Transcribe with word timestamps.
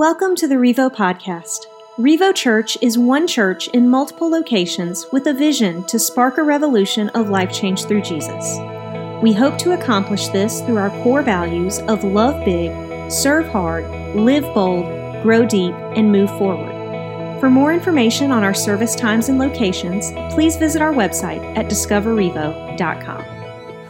Welcome 0.00 0.34
to 0.36 0.48
the 0.48 0.54
Revo 0.54 0.90
Podcast. 0.90 1.66
Revo 1.98 2.34
Church 2.34 2.78
is 2.80 2.96
one 2.96 3.26
church 3.26 3.68
in 3.68 3.86
multiple 3.86 4.30
locations 4.30 5.04
with 5.12 5.26
a 5.26 5.34
vision 5.34 5.84
to 5.88 5.98
spark 5.98 6.38
a 6.38 6.42
revolution 6.42 7.10
of 7.10 7.28
life 7.28 7.52
change 7.52 7.84
through 7.84 8.00
Jesus. 8.00 8.56
We 9.22 9.34
hope 9.34 9.58
to 9.58 9.78
accomplish 9.78 10.28
this 10.28 10.62
through 10.62 10.78
our 10.78 10.88
core 11.02 11.20
values 11.20 11.80
of 11.80 12.02
love 12.02 12.42
big, 12.46 13.12
serve 13.12 13.46
hard, 13.48 13.84
live 14.16 14.44
bold, 14.54 14.86
grow 15.22 15.44
deep, 15.44 15.74
and 15.74 16.10
move 16.10 16.30
forward. 16.38 17.38
For 17.38 17.50
more 17.50 17.70
information 17.70 18.30
on 18.30 18.42
our 18.42 18.54
service 18.54 18.96
times 18.96 19.28
and 19.28 19.38
locations, 19.38 20.12
please 20.32 20.56
visit 20.56 20.80
our 20.80 20.94
website 20.94 21.44
at 21.58 21.66
discoverrevo.com. 21.66 23.40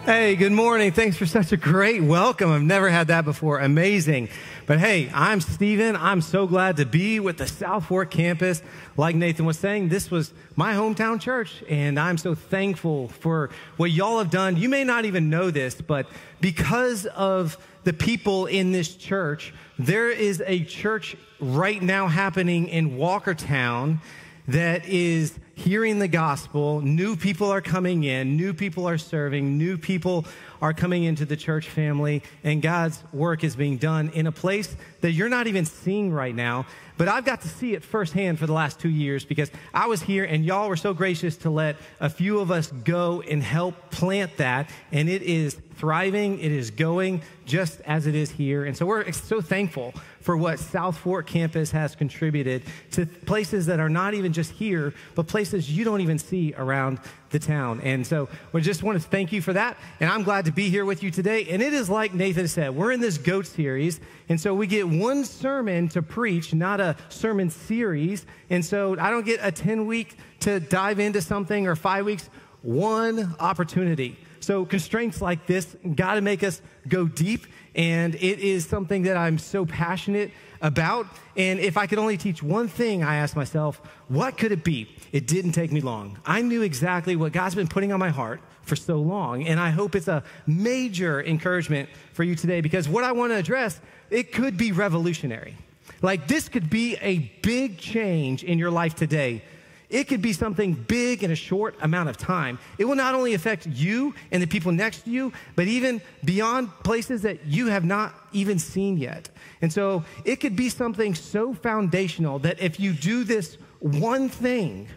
Hey, 0.05 0.35
good 0.35 0.51
morning. 0.51 0.91
Thanks 0.91 1.17
for 1.17 1.27
such 1.27 1.53
a 1.53 1.57
great 1.57 2.03
welcome. 2.03 2.51
I've 2.51 2.63
never 2.63 2.89
had 2.89 3.09
that 3.09 3.25
before. 3.25 3.61
Amazing. 3.61 4.29
But 4.71 4.79
hey, 4.79 5.11
I'm 5.13 5.41
Stephen. 5.41 5.97
I'm 5.97 6.21
so 6.21 6.47
glad 6.47 6.77
to 6.77 6.87
be 6.87 7.19
with 7.19 7.39
the 7.39 7.49
South 7.49 7.87
Fork 7.87 8.13
campus. 8.13 8.63
Like 8.97 9.17
Nathan 9.17 9.45
was 9.45 9.59
saying, 9.59 9.89
this 9.89 10.13
was 10.13 10.33
my 10.55 10.75
hometown 10.75 11.21
church, 11.21 11.65
and 11.69 11.99
I'm 11.99 12.17
so 12.17 12.37
thankful 12.37 13.09
for 13.09 13.51
what 13.79 13.91
y'all 13.91 14.19
have 14.19 14.31
done. 14.31 14.57
You 14.57 14.69
may 14.69 14.85
not 14.85 15.07
even 15.07 15.29
know 15.29 15.51
this, 15.51 15.81
but 15.81 16.07
because 16.41 17.05
of 17.07 17.59
the 17.83 17.93
people 17.93 18.47
in 18.47 18.71
this 18.71 18.95
church, 18.95 19.53
there 19.77 20.09
is 20.09 20.41
a 20.47 20.63
church 20.63 21.17
right 21.41 21.83
now 21.83 22.07
happening 22.07 22.69
in 22.69 22.91
Walkertown 22.91 23.99
that 24.47 24.87
is 24.87 25.37
hearing 25.65 25.99
the 25.99 26.09
gospel. 26.09 26.81
New 26.81 27.17
people 27.17 27.51
are 27.51 27.61
coming 27.61 28.05
in, 28.05 28.35
new 28.35 28.55
people 28.55 28.89
are 28.89 28.97
serving, 28.97 29.59
new 29.59 29.77
people 29.77 30.25
are 30.63 30.73
coming 30.73 31.05
into 31.05 31.27
the 31.27 31.37
church 31.37 31.69
family, 31.69 32.23
and 32.43 32.63
God's 32.63 33.03
work 33.13 33.45
is 33.45 33.57
being 33.57 33.77
done 33.77 34.11
in 34.15 34.27
a 34.27 34.33
place 34.33 34.75
that 35.03 35.13
you're 35.13 35.29
not 35.29 35.47
even 35.47 35.67
seeing 35.67 36.13
right 36.13 36.35
now. 36.35 36.67
But 37.01 37.09
I've 37.09 37.25
got 37.25 37.41
to 37.41 37.49
see 37.49 37.73
it 37.73 37.83
firsthand 37.83 38.39
for 38.39 38.47
the 38.47 38.53
last 38.53 38.79
two 38.79 38.91
years 38.91 39.25
because 39.25 39.51
I 39.73 39.87
was 39.87 40.03
here 40.03 40.23
and 40.25 40.45
y'all 40.45 40.69
were 40.69 40.77
so 40.77 40.93
gracious 40.93 41.39
to 41.39 41.49
let 41.49 41.77
a 41.99 42.11
few 42.11 42.41
of 42.41 42.51
us 42.51 42.67
go 42.71 43.23
and 43.23 43.43
help 43.43 43.91
plant 43.91 44.37
that. 44.37 44.69
And 44.93 45.09
it 45.09 45.23
is 45.23 45.57
thriving, 45.77 46.39
it 46.41 46.53
is 46.53 46.71
going 46.71 47.23
just 47.47 47.81
as 47.87 48.07
it 48.07 48.15
is 48.15 48.31
here. 48.31 48.67
And 48.67 48.77
so 48.77 48.85
we're 48.85 49.11
so 49.13 49.41
thankful 49.41 49.95
for 50.21 50.37
what 50.37 50.59
South 50.59 50.99
Fork 50.99 51.27
campus 51.27 51.71
has 51.71 51.97
contributed 51.97 52.65
to 52.91 53.07
places 53.07 53.65
that 53.65 53.81
are 53.81 53.89
not 53.89 54.13
even 54.13 54.35
just 54.35 54.53
here, 54.53 54.93
but 55.15 55.27
places 55.27 55.75
you 55.75 55.85
don't 55.85 56.03
even 56.03 56.19
see 56.19 56.53
around 56.55 56.99
the 57.31 57.39
town. 57.39 57.81
And 57.81 58.07
so 58.07 58.29
we 58.53 58.61
just 58.61 58.83
want 58.83 59.01
to 59.01 59.09
thank 59.09 59.33
you 59.33 59.41
for 59.41 59.53
that. 59.53 59.77
And 60.01 60.11
I'm 60.11 60.23
glad 60.23 60.45
to 60.45 60.53
be 60.53 60.69
here 60.69 60.85
with 60.85 61.03
you 61.03 61.11
today. 61.11 61.47
And 61.49 61.63
it 61.63 61.73
is 61.73 61.89
like 61.89 62.13
Nathan 62.13 62.49
said, 62.49 62.75
we're 62.75 62.93
in 62.93 63.01
this 63.01 63.19
GOAT 63.19 63.47
series. 63.47 64.01
And 64.29 64.41
so 64.41 64.55
we 64.55 64.67
get 64.67 64.89
one 64.89 65.25
sermon 65.25 65.89
to 65.91 66.03
preach, 66.03 66.53
not 66.53 66.81
a 66.81 66.97
sermon 67.09 67.51
series. 67.51 68.27
And 68.51 68.65
so 68.65 68.99
I 68.99 69.11
don't 69.11 69.25
get 69.25 69.41
a 69.43 69.53
10 69.53 69.87
week 69.87 70.17
to 70.41 70.61
dive 70.61 70.99
into 70.99 71.23
something 71.23 71.67
or 71.67 71.77
five 71.77 72.05
weeks, 72.05 72.29
one 72.63 73.35
opportunity. 73.39 74.19
So 74.41 74.65
constraints 74.65 75.21
like 75.21 75.47
this 75.47 75.77
got 75.95 76.15
to 76.15 76.21
make 76.21 76.43
us 76.43 76.61
go 76.89 77.07
deep. 77.07 77.47
And 77.75 78.15
it 78.17 78.41
is 78.41 78.67
something 78.67 79.03
that 79.05 79.17
I'm 79.17 79.39
so 79.39 79.65
passionate 79.65 80.33
about. 80.61 81.07
And 81.37 81.59
if 81.61 81.77
I 81.77 81.87
could 81.87 81.99
only 81.99 82.17
teach 82.17 82.43
one 82.43 82.69
thing, 82.69 83.03
I 83.03 83.17
asked 83.17 83.37
myself, 83.37 83.81
what 84.09 84.37
could 84.37 84.53
it 84.53 84.65
be? 84.65 84.89
It 85.13 85.27
didn't 85.27 85.53
take 85.53 85.73
me 85.73 85.81
long. 85.81 86.19
I 86.25 86.43
knew 86.43 86.63
exactly 86.63 87.17
what 87.17 87.33
God's 87.33 87.55
been 87.55 87.69
putting 87.69 87.93
on 87.93 87.99
my 87.99 88.11
heart 88.11 88.41
for 88.63 88.77
so 88.77 88.97
long. 88.97 89.47
And 89.47 89.59
I 89.59 89.71
hope 89.71 89.95
it's 89.95 90.09
a 90.09 90.23
major 90.47 91.23
encouragement 91.23 91.89
for 92.13 92.25
you 92.25 92.35
today 92.35 92.61
because 92.61 92.89
what 92.89 93.05
I 93.05 93.13
want 93.13 93.33
to 93.33 93.37
address, 93.37 93.81
it 94.11 94.33
could 94.33 94.57
be 94.57 94.73
revolutionary. 94.73 95.57
Like 96.03 96.29
this 96.29 96.49
could 96.49 96.71
be 96.71 96.97
a 97.01 97.19
big 97.43 97.79
change 97.79 98.45
in 98.45 98.59
your 98.59 98.71
life 98.71 98.95
today. 98.95 99.43
It 99.91 100.05
could 100.05 100.23
be 100.23 100.33
something 100.33 100.75
big 100.75 101.25
in 101.25 101.33
a 101.33 101.37
short 101.37 101.75
amount 101.83 102.11
of 102.11 102.17
time. 102.17 102.61
It 102.79 102.85
will 102.85 102.95
not 102.95 103.17
only 103.17 103.35
affect 103.35 103.67
you 103.67 104.15
and 104.31 104.41
the 104.41 104.47
people 104.47 104.71
next 104.71 105.03
to 105.03 105.11
you, 105.11 105.33
but 105.57 105.67
even 105.67 106.01
beyond 106.25 106.71
places 106.85 107.23
that 107.23 107.45
you 107.45 107.67
have 107.67 107.85
not 107.85 108.15
even 108.33 108.61
seen 108.61 108.99
yet. 108.99 109.29
And 109.63 109.73
so 109.73 110.05
it 110.25 110.37
could 110.37 110.57
be 110.57 110.69
something 110.69 111.15
so 111.15 111.53
foundational 111.53 112.39
that 112.41 112.61
if 112.61 112.81
you 112.81 112.93
do 112.93 113.25
this 113.25 113.59
one 113.81 114.29
thing, 114.29 114.89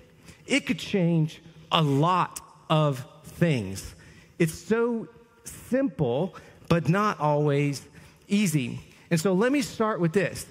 it 0.45 0.65
could 0.65 0.79
change 0.79 1.41
a 1.71 1.81
lot 1.81 2.39
of 2.69 3.05
things. 3.23 3.95
It's 4.39 4.53
so 4.53 5.07
simple, 5.43 6.35
but 6.69 6.87
not 6.87 7.19
always 7.19 7.87
easy. 8.27 8.79
And 9.11 9.19
so 9.19 9.33
let 9.33 9.51
me 9.51 9.61
start 9.61 9.99
with 9.99 10.13
this. 10.13 10.45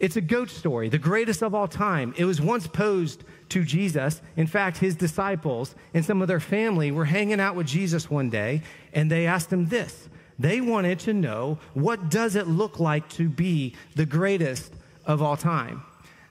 It's 0.00 0.16
a 0.16 0.20
goat 0.20 0.50
story, 0.50 0.88
the 0.88 0.98
greatest 0.98 1.42
of 1.42 1.54
all 1.54 1.68
time. 1.68 2.14
It 2.16 2.24
was 2.24 2.40
once 2.40 2.66
posed 2.66 3.24
to 3.50 3.64
Jesus. 3.64 4.20
In 4.36 4.46
fact, 4.46 4.78
his 4.78 4.96
disciples 4.96 5.74
and 5.94 6.04
some 6.04 6.20
of 6.20 6.28
their 6.28 6.40
family 6.40 6.90
were 6.90 7.04
hanging 7.04 7.40
out 7.40 7.54
with 7.54 7.66
Jesus 7.66 8.10
one 8.10 8.28
day, 8.28 8.62
and 8.92 9.10
they 9.10 9.26
asked 9.26 9.52
him 9.52 9.66
this. 9.66 10.08
They 10.38 10.60
wanted 10.60 11.00
to 11.00 11.14
know 11.14 11.58
what 11.74 12.10
does 12.10 12.36
it 12.36 12.46
look 12.46 12.80
like 12.80 13.08
to 13.10 13.28
be 13.28 13.74
the 13.94 14.06
greatest 14.06 14.72
of 15.06 15.22
all 15.22 15.36
time? 15.36 15.82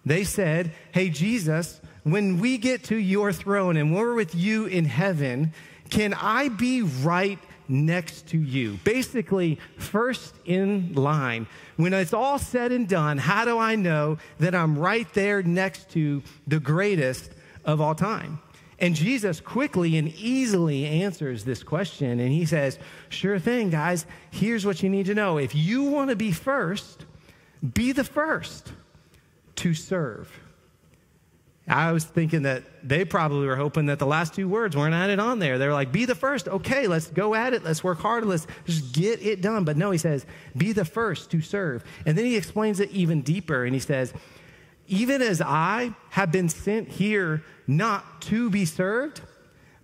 They 0.05 0.23
said, 0.23 0.71
Hey, 0.91 1.09
Jesus, 1.09 1.79
when 2.03 2.39
we 2.39 2.57
get 2.57 2.83
to 2.85 2.97
your 2.97 3.31
throne 3.31 3.77
and 3.77 3.95
we're 3.95 4.13
with 4.13 4.35
you 4.35 4.65
in 4.65 4.85
heaven, 4.85 5.53
can 5.89 6.13
I 6.13 6.49
be 6.49 6.81
right 6.81 7.39
next 7.67 8.27
to 8.29 8.37
you? 8.37 8.79
Basically, 8.83 9.59
first 9.77 10.35
in 10.45 10.93
line. 10.93 11.47
When 11.77 11.93
it's 11.93 12.13
all 12.13 12.39
said 12.39 12.71
and 12.71 12.87
done, 12.87 13.17
how 13.17 13.45
do 13.45 13.57
I 13.57 13.75
know 13.75 14.17
that 14.39 14.53
I'm 14.53 14.77
right 14.77 15.11
there 15.13 15.41
next 15.41 15.91
to 15.91 16.21
the 16.45 16.59
greatest 16.59 17.31
of 17.63 17.79
all 17.79 17.95
time? 17.95 18.39
And 18.79 18.95
Jesus 18.95 19.39
quickly 19.39 19.97
and 19.97 20.09
easily 20.09 20.85
answers 20.85 21.45
this 21.45 21.63
question. 21.63 22.19
And 22.19 22.31
he 22.31 22.45
says, 22.45 22.79
Sure 23.09 23.39
thing, 23.39 23.69
guys. 23.69 24.05
Here's 24.31 24.65
what 24.65 24.83
you 24.83 24.89
need 24.89 25.05
to 25.07 25.15
know. 25.15 25.37
If 25.37 25.55
you 25.55 25.83
want 25.83 26.09
to 26.09 26.15
be 26.15 26.31
first, 26.31 27.05
be 27.73 27.91
the 27.91 28.03
first 28.03 28.73
to 29.57 29.73
serve. 29.73 30.31
I 31.67 31.93
was 31.93 32.03
thinking 32.03 32.41
that 32.41 32.63
they 32.83 33.05
probably 33.05 33.47
were 33.47 33.55
hoping 33.55 33.85
that 33.85 33.97
the 33.97 34.05
last 34.05 34.33
two 34.33 34.49
words 34.49 34.75
weren't 34.75 34.93
added 34.93 35.19
on 35.19 35.39
there. 35.39 35.57
They're 35.57 35.71
like, 35.71 35.93
be 35.93 36.03
the 36.03 36.15
first. 36.15 36.49
Okay, 36.49 36.87
let's 36.87 37.07
go 37.07 37.35
at 37.35 37.53
it. 37.53 37.63
Let's 37.63 37.81
work 37.83 37.99
hard. 37.99 38.25
Let's 38.25 38.47
just 38.65 38.93
get 38.93 39.25
it 39.25 39.41
done. 39.41 39.63
But 39.63 39.77
no, 39.77 39.91
he 39.91 39.97
says, 39.97 40.25
be 40.57 40.73
the 40.73 40.83
first 40.83 41.31
to 41.31 41.39
serve. 41.39 41.85
And 42.05 42.17
then 42.17 42.25
he 42.25 42.35
explains 42.35 42.81
it 42.81 42.91
even 42.91 43.21
deeper 43.21 43.63
and 43.63 43.73
he 43.73 43.79
says, 43.79 44.13
even 44.87 45.21
as 45.21 45.41
I 45.41 45.95
have 46.09 46.33
been 46.33 46.49
sent 46.49 46.89
here 46.89 47.43
not 47.67 48.21
to 48.23 48.49
be 48.49 48.65
served, 48.65 49.21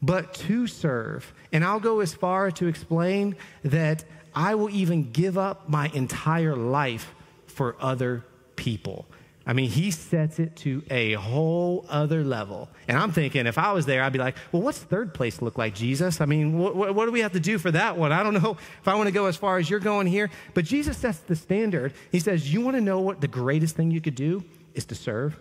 but 0.02 0.34
to 0.34 0.68
serve. 0.68 1.34
And 1.52 1.64
I'll 1.64 1.80
go 1.80 2.00
as 2.00 2.14
far 2.14 2.52
to 2.52 2.68
explain 2.68 3.36
that 3.64 4.06
I 4.34 4.56
will 4.56 4.70
even 4.70 5.12
give 5.12 5.38
up 5.38 5.70
my 5.70 5.90
entire 5.94 6.56
life 6.56 7.14
for 7.48 7.76
other 7.80 8.24
people. 8.56 9.06
I 9.46 9.54
mean, 9.54 9.70
he 9.70 9.90
sets 9.90 10.38
it 10.38 10.56
to 10.58 10.84
a 10.92 11.14
whole 11.14 11.84
other 11.90 12.24
level. 12.24 12.70
And 12.88 12.96
I'm 12.96 13.12
thinking, 13.12 13.48
if 13.48 13.58
I 13.58 13.72
was 13.72 13.88
there, 13.88 14.04
I'd 14.04 14.14
be 14.14 14.20
like, 14.20 14.36
well, 14.52 14.62
what's 14.62 14.78
third 14.78 15.12
place 15.14 15.42
look 15.42 15.58
like, 15.58 15.74
Jesus? 15.74 16.22
I 16.22 16.26
mean, 16.26 16.60
what, 16.60 16.76
what, 16.76 17.06
do 17.06 17.12
we 17.12 17.22
have 17.22 17.32
to 17.32 17.40
do 17.40 17.58
for 17.58 17.72
that 17.72 17.98
one? 17.98 18.12
I 18.12 18.22
don't 18.22 18.36
know 18.36 18.58
if 18.80 18.88
I 18.88 18.94
want 18.94 19.08
to 19.08 19.12
go 19.12 19.26
as 19.26 19.38
far 19.38 19.58
as 19.58 19.68
you're 19.68 19.80
going 19.80 20.06
here. 20.06 20.30
But 20.54 20.66
Jesus 20.66 20.98
sets 20.98 21.18
the 21.20 21.36
standard. 21.36 21.94
He 22.12 22.20
says, 22.20 22.54
you 22.54 22.62
want 22.62 22.78
to 22.78 22.82
know 22.82 23.00
what 23.00 23.22
the 23.22 23.28
greatest 23.28 23.76
thing 23.76 23.90
you 23.90 24.02
could 24.02 24.14
do 24.14 24.44
is 24.76 24.86
to 24.86 24.96
serve? 24.96 25.36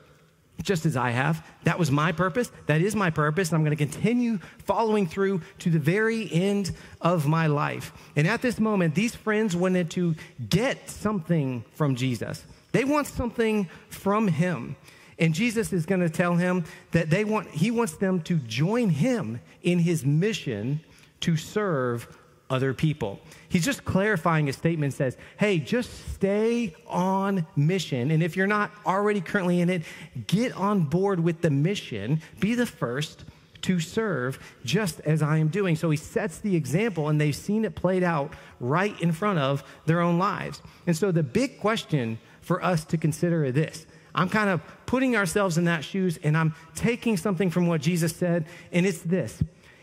Just 0.63 0.87
as 0.87 0.97
I 0.97 1.11
have. 1.11 1.47
That 1.65 1.79
was 1.79 1.91
my 1.91 2.13
purpose. 2.13 2.51
That 2.67 2.81
is 2.81 2.97
my 2.97 3.11
purpose. 3.11 3.51
And 3.51 3.57
I'm 3.57 3.65
going 3.65 3.77
to 3.77 3.85
continue 3.85 4.39
following 4.65 5.07
through 5.07 5.43
to 5.61 5.71
the 5.71 5.79
very 5.79 6.31
end 6.33 6.73
of 7.01 7.27
my 7.27 7.47
life. 7.47 7.93
And 8.17 8.27
at 8.27 8.43
this 8.43 8.59
moment, 8.59 8.95
these 8.95 9.15
friends 9.15 9.55
wanted 9.55 9.91
to 9.93 10.17
get 10.49 10.91
something 10.91 11.65
from 11.75 11.95
Jesus. 11.95 12.45
They 12.73 12.85
want 12.85 13.07
something 13.07 13.69
from 13.89 14.29
him. 14.29 14.77
And 15.19 15.35
Jesus 15.35 15.73
is 15.73 15.87
going 15.87 16.01
to 16.01 16.11
tell 16.11 16.37
him 16.37 16.65
that 16.93 17.11
they 17.11 17.25
want, 17.25 17.49
he 17.49 17.71
wants 17.71 17.97
them 17.97 18.21
to 18.23 18.37
join 18.37 18.91
him 18.91 19.41
in 19.63 19.81
his 19.81 20.05
mission 20.05 20.81
to 21.21 21.37
serve 21.37 22.17
other 22.51 22.73
people. 22.75 23.21
He's 23.49 23.65
just 23.65 23.85
clarifying 23.85 24.47
his 24.47 24.57
statement 24.57 24.93
says, 24.93 25.17
hey, 25.39 25.59
just 25.59 26.15
stay 26.15 26.75
on 26.87 27.47
mission. 27.57 28.11
And 28.11 28.23
if 28.23 28.37
you're 28.37 28.47
not 28.47 28.71
already 28.87 29.21
currently 29.21 29.61
in 29.61 29.71
it, 29.71 29.83
get 30.27 30.53
on 30.57 30.81
board 30.81 31.21
with 31.21 31.41
the 31.41 31.51
mission. 31.51 32.21
Be 32.41 32.55
the 32.55 32.67
first 32.67 33.25
to 33.63 33.81
serve 33.81 34.39
just 34.65 35.01
as 35.01 35.23
I 35.23 35.39
am 35.39 35.49
doing. 35.49 35.77
So 35.77 35.91
he 35.91 35.97
sets 35.97 36.39
the 36.39 36.55
example, 36.55 37.09
and 37.09 37.21
they've 37.21 37.35
seen 37.35 37.65
it 37.65 37.75
played 37.75 38.03
out 38.03 38.33
right 38.61 38.99
in 39.01 39.13
front 39.13 39.39
of 39.39 39.65
their 39.87 40.01
own 40.01 40.19
lives. 40.19 40.63
And 40.87 40.97
so 40.97 41.11
the 41.11 41.23
big 41.23 41.61
question 41.61 42.19
for 42.41 42.63
us 42.63 42.85
to 42.87 42.97
consider 42.97 43.45
is 43.45 43.55
this. 43.55 43.87
I'm 44.15 44.29
kind 44.29 44.51
of 44.51 44.63
putting 44.87 45.17
ourselves 45.17 45.59
in 45.59 45.65
that 45.65 45.85
shoes 45.85 46.19
and 46.23 46.37
I'm 46.37 46.55
taking 46.75 47.17
something 47.17 47.51
from 47.51 47.67
what 47.67 47.81
Jesus 47.81 48.17
said, 48.17 48.47
and 48.73 48.87
it's 48.87 49.01
this 49.01 49.43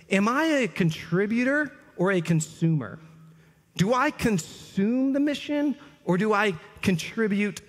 Am 0.09 0.27
I 0.27 0.45
a 0.45 0.67
contributor 0.67 1.71
or 1.97 2.11
a 2.11 2.21
consumer? 2.21 2.99
Do 3.77 3.93
I 3.93 4.11
consume 4.11 5.13
the 5.13 5.19
mission 5.19 5.75
or 6.05 6.17
do 6.17 6.33
I 6.33 6.55
contribute 6.81 7.61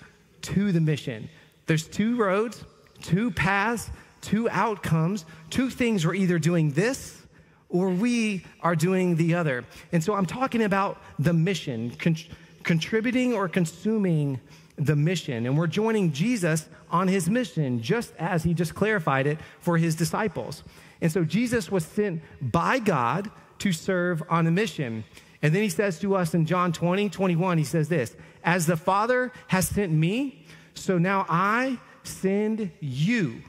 to 0.43 0.71
the 0.71 0.81
mission. 0.81 1.29
There's 1.67 1.87
two 1.87 2.17
roads, 2.17 2.65
two 3.03 3.31
paths, 3.33 3.91
two 4.21 4.49
outcomes, 4.51 5.25
two 5.51 5.71
things 5.71 6.07
we're 6.07 6.15
either 6.15 6.39
doing 6.39 6.71
this 6.71 7.23
or 7.69 7.91
we 7.91 8.45
are 8.61 8.77
doing 8.77 9.17
the 9.17 9.35
other. 9.35 9.65
And 9.91 10.03
so 10.03 10.15
I'm 10.15 10.27
talking 10.27 10.63
about 10.63 11.03
the 11.19 11.33
mission, 11.33 11.91
con- 11.91 12.17
contributing 12.63 13.35
or 13.35 13.49
consuming 13.49 14.41
the 14.77 14.95
mission. 14.95 15.47
And 15.47 15.59
we're 15.59 15.67
joining 15.67 16.13
Jesus 16.13 16.69
on 16.91 17.09
his 17.09 17.29
mission, 17.29 17.83
just 17.83 18.13
as 18.19 18.45
he 18.45 18.55
just 18.55 18.75
clarified 18.75 19.27
it 19.27 19.39
for 19.59 19.79
his 19.79 19.97
disciples. 19.97 20.63
And 21.01 21.11
so 21.11 21.25
Jesus 21.25 21.73
was 21.73 21.85
sent 21.85 22.23
by 22.41 22.79
God 22.79 23.31
to 23.59 23.73
serve 23.73 24.23
on 24.29 24.47
a 24.47 24.51
mission. 24.51 25.05
And 25.43 25.55
then 25.55 25.63
he 25.63 25.69
says 25.69 25.99
to 26.01 26.17
us 26.17 26.35
in 26.35 26.47
John 26.47 26.73
20, 26.73 27.09
21, 27.09 27.59
he 27.59 27.65
says 27.65 27.89
this 27.89 28.17
As 28.45 28.67
the 28.67 28.77
Father 28.77 29.33
has 29.49 29.69
sent 29.69 29.93
me, 29.93 30.45
so 30.75 30.99
now 30.99 31.27
I 31.29 31.79
send 32.03 32.71
you. 32.81 33.43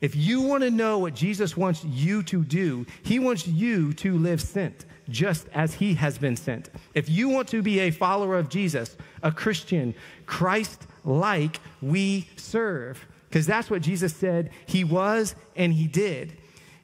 If 0.00 0.16
you 0.16 0.40
want 0.40 0.64
to 0.64 0.70
know 0.70 0.98
what 0.98 1.14
Jesus 1.14 1.56
wants 1.56 1.84
you 1.84 2.24
to 2.24 2.42
do, 2.44 2.86
he 3.04 3.20
wants 3.20 3.46
you 3.46 3.92
to 3.94 4.18
live 4.18 4.40
sent, 4.40 4.84
just 5.08 5.46
as 5.54 5.74
he 5.74 5.94
has 5.94 6.18
been 6.18 6.34
sent. 6.34 6.70
If 6.92 7.08
you 7.08 7.28
want 7.28 7.48
to 7.48 7.62
be 7.62 7.78
a 7.80 7.92
follower 7.92 8.36
of 8.36 8.48
Jesus, 8.48 8.96
a 9.22 9.30
Christian, 9.30 9.94
Christ 10.26 10.88
like, 11.04 11.60
we 11.80 12.28
serve. 12.36 13.06
Because 13.28 13.46
that's 13.46 13.70
what 13.70 13.80
Jesus 13.80 14.14
said 14.14 14.50
he 14.66 14.82
was 14.84 15.36
and 15.54 15.72
he 15.72 15.86
did. 15.86 16.36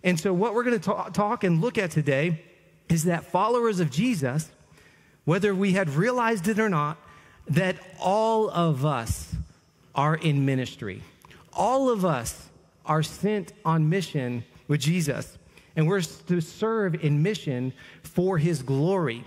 And 0.04 0.18
so, 0.18 0.32
what 0.32 0.54
we're 0.54 0.62
going 0.62 0.78
to 0.78 1.10
talk 1.12 1.42
and 1.42 1.60
look 1.60 1.76
at 1.76 1.90
today 1.90 2.40
is 2.88 3.04
that 3.04 3.24
followers 3.24 3.80
of 3.80 3.90
Jesus, 3.90 4.50
whether 5.24 5.54
we 5.54 5.72
had 5.72 5.90
realized 5.90 6.48
it 6.48 6.58
or 6.58 6.68
not, 6.68 6.98
that 7.48 7.76
all 8.00 8.50
of 8.50 8.84
us 8.84 9.34
are 9.94 10.14
in 10.14 10.44
ministry. 10.44 11.02
All 11.52 11.90
of 11.90 12.04
us 12.04 12.48
are 12.86 13.02
sent 13.02 13.52
on 13.64 13.88
mission 13.88 14.44
with 14.68 14.80
Jesus, 14.80 15.38
and 15.76 15.88
we're 15.88 16.00
to 16.00 16.40
serve 16.40 16.94
in 17.04 17.22
mission 17.22 17.72
for 18.02 18.38
his 18.38 18.62
glory. 18.62 19.24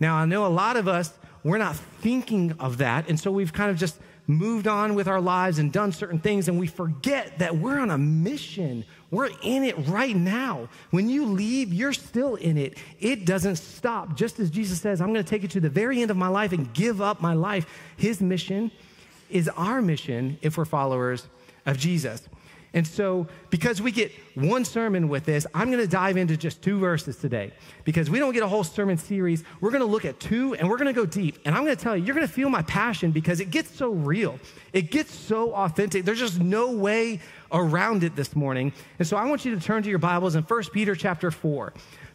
Now, 0.00 0.16
I 0.16 0.24
know 0.24 0.46
a 0.46 0.48
lot 0.48 0.76
of 0.76 0.88
us, 0.88 1.12
we're 1.42 1.58
not 1.58 1.76
thinking 1.76 2.54
of 2.58 2.78
that, 2.78 3.08
and 3.08 3.18
so 3.18 3.30
we've 3.30 3.52
kind 3.52 3.70
of 3.70 3.76
just 3.76 3.98
moved 4.26 4.66
on 4.66 4.94
with 4.94 5.06
our 5.06 5.20
lives 5.20 5.58
and 5.58 5.72
done 5.72 5.92
certain 5.92 6.18
things, 6.18 6.48
and 6.48 6.58
we 6.58 6.66
forget 6.66 7.38
that 7.38 7.56
we're 7.56 7.78
on 7.78 7.90
a 7.90 7.98
mission. 7.98 8.84
We're 9.14 9.30
in 9.42 9.62
it 9.62 9.76
right 9.86 10.16
now. 10.16 10.68
When 10.90 11.08
you 11.08 11.24
leave, 11.24 11.72
you're 11.72 11.92
still 11.92 12.34
in 12.34 12.58
it. 12.58 12.76
It 12.98 13.24
doesn't 13.24 13.56
stop. 13.56 14.16
Just 14.16 14.40
as 14.40 14.50
Jesus 14.50 14.80
says, 14.80 15.00
I'm 15.00 15.12
going 15.12 15.24
to 15.24 15.28
take 15.30 15.42
you 15.42 15.48
to 15.48 15.60
the 15.60 15.70
very 15.70 16.02
end 16.02 16.10
of 16.10 16.16
my 16.16 16.26
life 16.26 16.52
and 16.52 16.72
give 16.74 17.00
up 17.00 17.22
my 17.22 17.32
life. 17.32 17.66
His 17.96 18.20
mission 18.20 18.72
is 19.30 19.48
our 19.50 19.80
mission 19.80 20.38
if 20.42 20.58
we're 20.58 20.64
followers 20.64 21.28
of 21.64 21.78
Jesus. 21.78 22.28
And 22.74 22.84
so, 22.84 23.28
because 23.50 23.80
we 23.80 23.92
get 23.92 24.10
one 24.34 24.64
sermon 24.64 25.08
with 25.08 25.24
this, 25.24 25.46
I'm 25.54 25.70
going 25.70 25.82
to 25.82 25.86
dive 25.86 26.16
into 26.16 26.36
just 26.36 26.60
two 26.60 26.80
verses 26.80 27.16
today. 27.16 27.52
Because 27.84 28.10
we 28.10 28.18
don't 28.18 28.32
get 28.32 28.42
a 28.42 28.48
whole 28.48 28.64
sermon 28.64 28.98
series, 28.98 29.44
we're 29.60 29.70
going 29.70 29.80
to 29.80 29.86
look 29.86 30.04
at 30.04 30.18
two 30.18 30.56
and 30.56 30.68
we're 30.68 30.76
going 30.76 30.92
to 30.92 30.92
go 30.92 31.06
deep. 31.06 31.38
And 31.44 31.54
I'm 31.54 31.64
going 31.64 31.76
to 31.76 31.80
tell 31.80 31.96
you, 31.96 32.04
you're 32.04 32.16
going 32.16 32.26
to 32.26 32.32
feel 32.32 32.50
my 32.50 32.62
passion 32.62 33.12
because 33.12 33.38
it 33.38 33.52
gets 33.52 33.72
so 33.72 33.90
real. 33.90 34.40
It 34.72 34.90
gets 34.90 35.14
so 35.14 35.54
authentic. 35.54 36.04
There's 36.04 36.18
just 36.18 36.40
no 36.40 36.72
way 36.72 37.20
around 37.54 38.04
it 38.04 38.16
this 38.16 38.36
morning. 38.36 38.72
And 38.98 39.08
so, 39.08 39.16
I 39.16 39.24
want 39.24 39.46
you 39.46 39.54
to 39.54 39.60
turn 39.60 39.82
to 39.84 39.88
your 39.88 39.98
Bibles 39.98 40.34
in 40.34 40.42
1 40.42 40.62
Peter 40.72 40.94
chapter 40.94 41.30
4. 41.30 41.72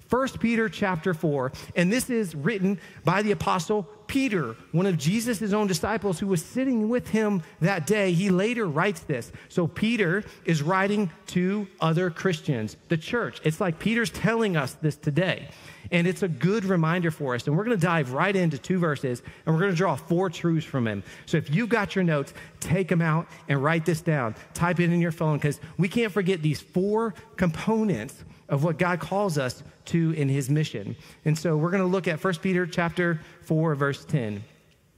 1 0.10 0.28
Peter 0.40 0.68
chapter 0.70 1.14
4, 1.14 1.52
and 1.76 1.94
this 1.94 2.10
is 2.10 2.34
written 2.34 2.80
by 3.06 3.22
the 3.22 3.32
apostle 3.32 3.84
Peter, 4.08 4.56
one 4.72 4.88
of 4.88 4.98
Jesus' 4.98 5.54
own 5.54 5.68
disciples 5.68 6.20
who 6.20 6.26
was 6.26 6.44
sitting 6.44 6.90
with 6.90 7.10
him 7.10 7.44
that 7.62 7.86
day. 7.86 8.12
He 8.12 8.32
later 8.32 8.66
writes 8.66 9.02
this. 9.02 9.32
So 9.50 9.68
Peter 9.68 10.24
is 10.46 10.64
writing 10.64 11.12
to 11.28 11.68
other 11.80 12.10
Christians, 12.10 12.76
the 12.88 12.98
church. 12.98 13.40
It's 13.44 13.62
like 13.62 13.78
Peter's 13.78 14.10
telling 14.10 14.58
us 14.58 14.74
this 14.82 14.96
today. 14.96 15.50
And 15.92 16.08
it's 16.08 16.24
a 16.24 16.28
good 16.28 16.66
reminder 16.66 17.12
for 17.12 17.36
us. 17.36 17.48
And 17.48 17.58
we're 17.58 17.64
going 17.64 17.78
to 17.78 17.86
dive 17.86 18.12
right 18.12 18.36
into 18.36 18.58
two 18.58 18.78
verses 18.78 19.22
and 19.46 19.54
we're 19.56 19.62
going 19.62 19.72
to 19.72 19.78
draw 19.78 19.96
four 19.96 20.30
truths 20.30 20.66
from 20.66 20.88
him. 20.88 21.04
So 21.26 21.38
if 21.38 21.54
you've 21.54 21.70
got 21.70 21.96
your 21.96 22.04
notes, 22.04 22.34
take 22.60 22.88
them 22.88 23.02
out 23.02 23.28
and 23.48 23.64
write 23.64 23.86
this 23.86 24.02
down. 24.02 24.36
Type 24.54 24.80
it 24.80 24.92
in 24.92 25.02
your 25.02 25.12
phone 25.12 25.38
because 25.38 25.60
we 25.78 25.88
can't 25.88 26.12
forget 26.12 26.42
these 26.42 26.62
four 26.62 27.14
components 27.38 28.24
of 28.48 28.64
what 28.64 28.78
God 28.78 29.00
calls 29.00 29.38
us 29.38 29.64
to 29.86 30.12
in 30.12 30.30
his 30.30 30.50
mission. 30.50 30.96
And 31.26 31.38
so 31.38 31.58
we're 31.58 31.72
going 31.72 31.84
to 31.84 31.88
look 31.88 32.08
at 32.08 32.24
1 32.24 32.34
Peter 32.36 32.66
chapter 32.66 33.22
4 33.44 33.76
verse 33.76 34.06
10. 34.06 34.44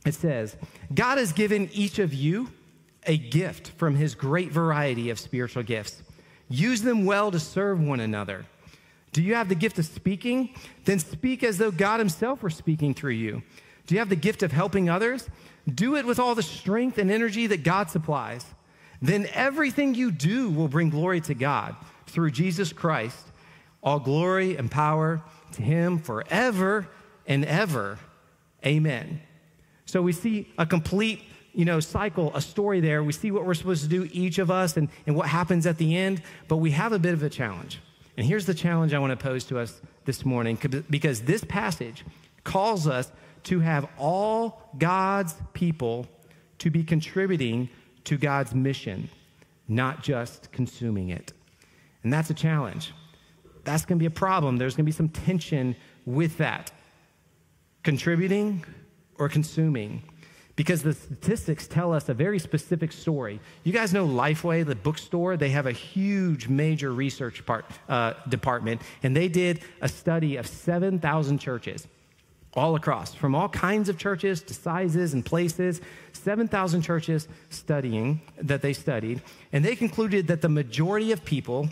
It 0.06 0.16
says, 0.16 0.56
"God 0.94 1.18
has 1.20 1.32
given 1.32 1.70
each 1.74 2.00
of 2.00 2.14
you 2.14 2.50
a 3.06 3.18
gift 3.18 3.70
from 3.70 3.96
his 3.96 4.16
great 4.16 4.52
variety 4.52 5.10
of 5.10 5.20
spiritual 5.20 5.64
gifts. 5.64 6.02
Use 6.50 6.82
them 6.82 7.06
well 7.06 7.32
to 7.32 7.40
serve 7.40 7.80
one 7.80 8.00
another. 8.00 8.46
Do 9.14 9.22
you 9.22 9.36
have 9.36 9.50
the 9.50 9.56
gift 9.56 9.78
of 9.80 9.86
speaking? 9.86 10.54
Then 10.86 11.00
speak 11.00 11.44
as 11.44 11.58
though 11.58 11.72
God 11.72 12.00
himself 12.00 12.42
were 12.42 12.50
speaking 12.50 12.94
through 12.94 13.12
you. 13.12 13.44
Do 13.88 13.96
you 13.96 14.00
have 14.00 14.10
the 14.10 14.16
gift 14.16 14.44
of 14.44 14.52
helping 14.52 14.90
others? 14.90 15.30
Do 15.74 15.96
it 15.96 16.06
with 16.06 16.20
all 16.20 16.36
the 16.36 16.44
strength 16.44 16.98
and 16.98 17.12
energy 17.12 17.48
that 17.48 17.64
God 17.64 17.90
supplies. 17.90 18.46
Then 19.02 19.28
everything 19.34 19.96
you 19.96 20.12
do 20.12 20.50
will 20.50 20.68
bring 20.68 20.90
glory 20.90 21.22
to 21.22 21.34
God 21.34 21.76
through 22.08 22.32
Jesus 22.32 22.72
Christ 22.72 23.32
all 23.84 24.00
glory 24.00 24.58
and 24.58 24.70
power 24.70 25.22
to 25.54 25.62
him 25.62 25.98
forever 25.98 26.88
and 27.26 27.46
ever. 27.46 27.98
Amen. 28.66 29.22
So 29.86 30.02
we 30.02 30.14
see 30.14 30.48
a 30.58 30.66
complete, 30.66 31.22
you 31.54 31.66
know, 31.66 31.80
cycle, 31.80 32.32
a 32.36 32.42
story 32.42 32.80
there. 32.80 33.04
We 33.04 33.14
see 33.14 33.32
what 33.32 33.46
we're 33.46 33.56
supposed 33.56 33.84
to 33.84 33.90
do, 33.90 34.08
each 34.12 34.38
of 34.38 34.52
us, 34.52 34.78
and, 34.78 34.90
and 35.08 35.16
what 35.16 35.28
happens 35.28 35.66
at 35.66 35.78
the 35.78 35.98
end, 35.98 36.22
but 36.48 36.58
we 36.58 36.72
have 36.72 36.94
a 36.94 37.00
bit 37.00 37.14
of 37.14 37.24
a 37.24 37.30
challenge. 37.30 37.80
And 38.18 38.26
here's 38.26 38.46
the 38.46 38.54
challenge 38.54 38.94
I 38.94 39.00
want 39.00 39.18
to 39.18 39.24
pose 39.24 39.46
to 39.46 39.60
us 39.60 39.82
this 40.06 40.26
morning 40.26 40.58
because 40.90 41.22
this 41.22 41.44
passage 41.44 42.04
calls 42.44 42.88
us 42.88 43.12
to 43.44 43.60
have 43.60 43.88
all 43.98 44.70
God's 44.78 45.36
people 45.54 46.08
to 46.60 46.70
be 46.70 46.84
contributing 46.84 47.70
to 48.04 48.18
God's 48.18 48.54
mission, 48.54 49.10
not 49.68 50.04
just 50.04 50.52
consuming 50.52 51.10
it. 51.10 51.34
And 52.04 52.12
that's 52.12 52.30
a 52.30 52.34
challenge 52.34 52.94
that's 53.64 53.86
going 53.86 53.98
to 53.98 54.02
be 54.02 54.08
a 54.08 54.10
problem. 54.10 54.58
There's 54.58 54.76
going 54.76 54.86
to 54.86 54.92
be 54.92 54.96
some 54.96 55.10
tension 55.10 55.76
with 56.06 56.38
that. 56.38 56.72
Contributing 57.84 58.66
or 59.18 59.30
consuming. 59.30 60.04
Because 60.56 60.84
the 60.84 60.94
statistics 60.94 61.68
tell 61.68 61.94
us 61.94 62.10
a 62.10 62.14
very 62.14 62.38
specific 62.38 62.92
story. 62.92 63.40
You 63.64 63.72
guys 63.72 63.94
know 63.94 64.06
Lifeway, 64.06 64.66
the 64.66 64.76
bookstore? 64.76 65.38
They 65.38 65.50
have 65.50 65.66
a 65.66 65.72
huge, 65.72 66.48
major 66.48 66.94
research 66.94 67.46
part, 67.46 67.66
uh, 67.88 68.14
department, 68.28 68.82
and 69.02 69.16
they 69.16 69.28
did 69.28 69.62
a 69.82 69.88
study 69.88 70.36
of 70.36 70.48
7,000 70.48 71.40
churches 71.40 71.88
all 72.54 72.76
across, 72.76 73.14
from 73.14 73.34
all 73.34 73.48
kinds 73.48 73.88
of 73.88 73.98
churches 73.98 74.42
to 74.44 74.54
sizes 74.54 75.14
and 75.14 75.26
places, 75.26 75.80
7,000 76.14 76.82
churches 76.82 77.28
studying 77.50 78.22
that 78.42 78.62
they 78.62 78.74
studied. 78.74 79.22
And 79.54 79.64
they 79.64 79.76
concluded 79.76 80.28
that 80.28 80.42
the 80.42 80.50
majority 80.50 81.12
of 81.12 81.24
people 81.24 81.70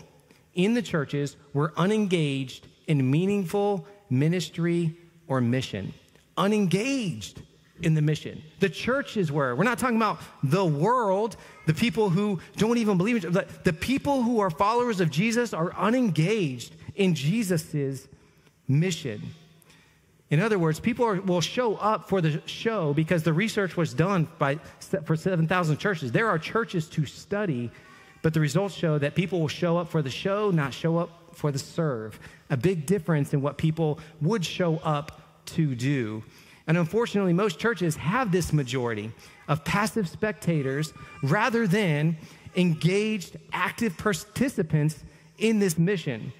in 0.54 0.74
the 0.74 0.82
churches 0.82 1.36
were 1.52 1.72
unengaged 1.76 2.66
in 2.86 3.10
meaningful 3.10 3.86
ministry 4.08 4.96
or 5.28 5.40
mission. 5.40 5.92
Unengaged 6.36 7.42
in 7.82 7.94
the 7.94 8.02
mission. 8.02 8.42
The 8.60 8.68
churches 8.68 9.30
were. 9.32 9.54
We're 9.54 9.64
not 9.64 9.78
talking 9.78 9.96
about 9.96 10.20
the 10.42 10.64
world, 10.64 11.36
the 11.66 11.74
people 11.74 12.10
who 12.10 12.40
don't 12.56 12.78
even 12.78 12.96
believe 12.96 13.24
in 13.24 13.32
but 13.32 13.64
the 13.64 13.72
people 13.72 14.22
who 14.22 14.40
are 14.40 14.50
followers 14.50 15.00
of 15.00 15.10
Jesus 15.10 15.52
are 15.52 15.72
unengaged 15.76 16.74
in 16.94 17.14
Jesus's 17.14 18.08
mission. 18.68 19.22
In 20.30 20.40
other 20.40 20.58
words, 20.58 20.78
people 20.78 21.04
are, 21.06 21.20
will 21.20 21.40
show 21.40 21.74
up 21.76 22.08
for 22.08 22.20
the 22.20 22.40
show 22.46 22.94
because 22.94 23.24
the 23.24 23.32
research 23.32 23.76
was 23.76 23.92
done 23.92 24.28
by, 24.38 24.56
for 25.04 25.16
7,000 25.16 25.76
churches. 25.78 26.12
There 26.12 26.28
are 26.28 26.38
churches 26.38 26.88
to 26.90 27.04
study 27.04 27.70
but 28.22 28.34
the 28.34 28.40
results 28.40 28.74
show 28.74 28.98
that 28.98 29.14
people 29.14 29.40
will 29.40 29.48
show 29.48 29.78
up 29.78 29.88
for 29.88 30.02
the 30.02 30.10
show, 30.10 30.50
not 30.50 30.74
show 30.74 30.98
up 30.98 31.34
for 31.34 31.50
the 31.50 31.58
serve. 31.58 32.18
A 32.50 32.56
big 32.56 32.86
difference 32.86 33.32
in 33.32 33.40
what 33.40 33.56
people 33.56 33.98
would 34.20 34.44
show 34.44 34.76
up 34.78 35.22
to 35.46 35.74
do. 35.74 36.22
And 36.70 36.78
unfortunately, 36.78 37.32
most 37.32 37.58
churches 37.58 37.96
have 37.96 38.30
this 38.30 38.52
majority 38.52 39.10
of 39.48 39.64
passive 39.64 40.08
spectators 40.08 40.92
rather 41.20 41.66
than 41.66 42.16
engaged, 42.54 43.36
active 43.52 43.98
participants 43.98 45.02
in 45.36 45.58
this 45.58 45.76
mission. 45.76 46.32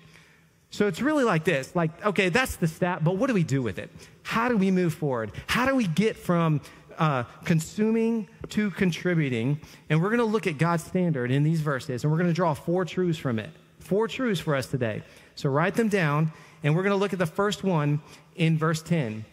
So 0.70 0.86
it's 0.86 1.02
really 1.02 1.24
like 1.24 1.42
this 1.42 1.74
like, 1.74 2.06
okay, 2.06 2.28
that's 2.28 2.54
the 2.54 2.68
stat, 2.68 3.02
but 3.02 3.16
what 3.16 3.26
do 3.26 3.34
we 3.34 3.42
do 3.42 3.60
with 3.60 3.80
it? 3.80 3.90
How 4.22 4.48
do 4.48 4.56
we 4.56 4.70
move 4.70 4.94
forward? 4.94 5.32
How 5.48 5.66
do 5.66 5.74
we 5.74 5.88
get 5.88 6.16
from 6.16 6.60
uh, 6.96 7.24
consuming 7.44 8.28
to 8.50 8.70
contributing. 8.70 9.60
And 9.88 10.00
we're 10.00 10.10
going 10.10 10.18
to 10.18 10.24
look 10.24 10.46
at 10.46 10.58
God's 10.58 10.84
standard 10.84 11.32
in 11.32 11.42
these 11.42 11.60
verses, 11.60 12.04
and 12.04 12.12
we're 12.12 12.18
going 12.18 12.30
to 12.30 12.34
draw 12.34 12.54
four 12.54 12.84
truths 12.84 13.18
from 13.18 13.40
it. 13.40 13.50
Four 13.80 14.06
truths 14.06 14.40
for 14.40 14.54
us 14.54 14.66
today. 14.66 15.02
So 15.34 15.48
write 15.48 15.74
them 15.74 15.88
down, 15.88 16.30
and 16.62 16.76
we're 16.76 16.82
going 16.82 16.92
to 16.92 16.98
look 16.98 17.14
at 17.14 17.18
the 17.18 17.26
first 17.26 17.64
one 17.64 18.00
in 18.36 18.58
verse 18.58 18.82
10. 18.82 19.24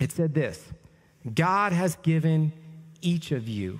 It 0.00 0.10
said 0.10 0.34
this 0.34 0.66
God 1.32 1.72
has 1.72 1.94
given 1.96 2.52
each 3.02 3.30
of 3.30 3.46
you 3.46 3.78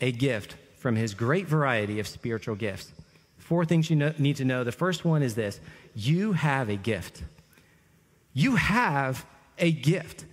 a 0.00 0.10
gift 0.10 0.56
from 0.76 0.96
his 0.96 1.14
great 1.14 1.46
variety 1.46 2.00
of 2.00 2.08
spiritual 2.08 2.56
gifts. 2.56 2.92
Four 3.36 3.64
things 3.64 3.88
you 3.90 3.96
know, 3.96 4.12
need 4.18 4.36
to 4.36 4.44
know. 4.44 4.64
The 4.64 4.72
first 4.72 5.04
one 5.04 5.22
is 5.22 5.34
this 5.34 5.60
you 5.94 6.32
have 6.32 6.68
a 6.68 6.76
gift. 6.76 7.22
You 8.32 8.56
have 8.56 9.24
a 9.58 9.72
gift. 9.72 10.24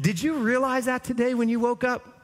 Did 0.00 0.22
you 0.22 0.34
realize 0.34 0.84
that 0.84 1.02
today 1.02 1.34
when 1.34 1.48
you 1.48 1.60
woke 1.60 1.82
up? 1.82 2.14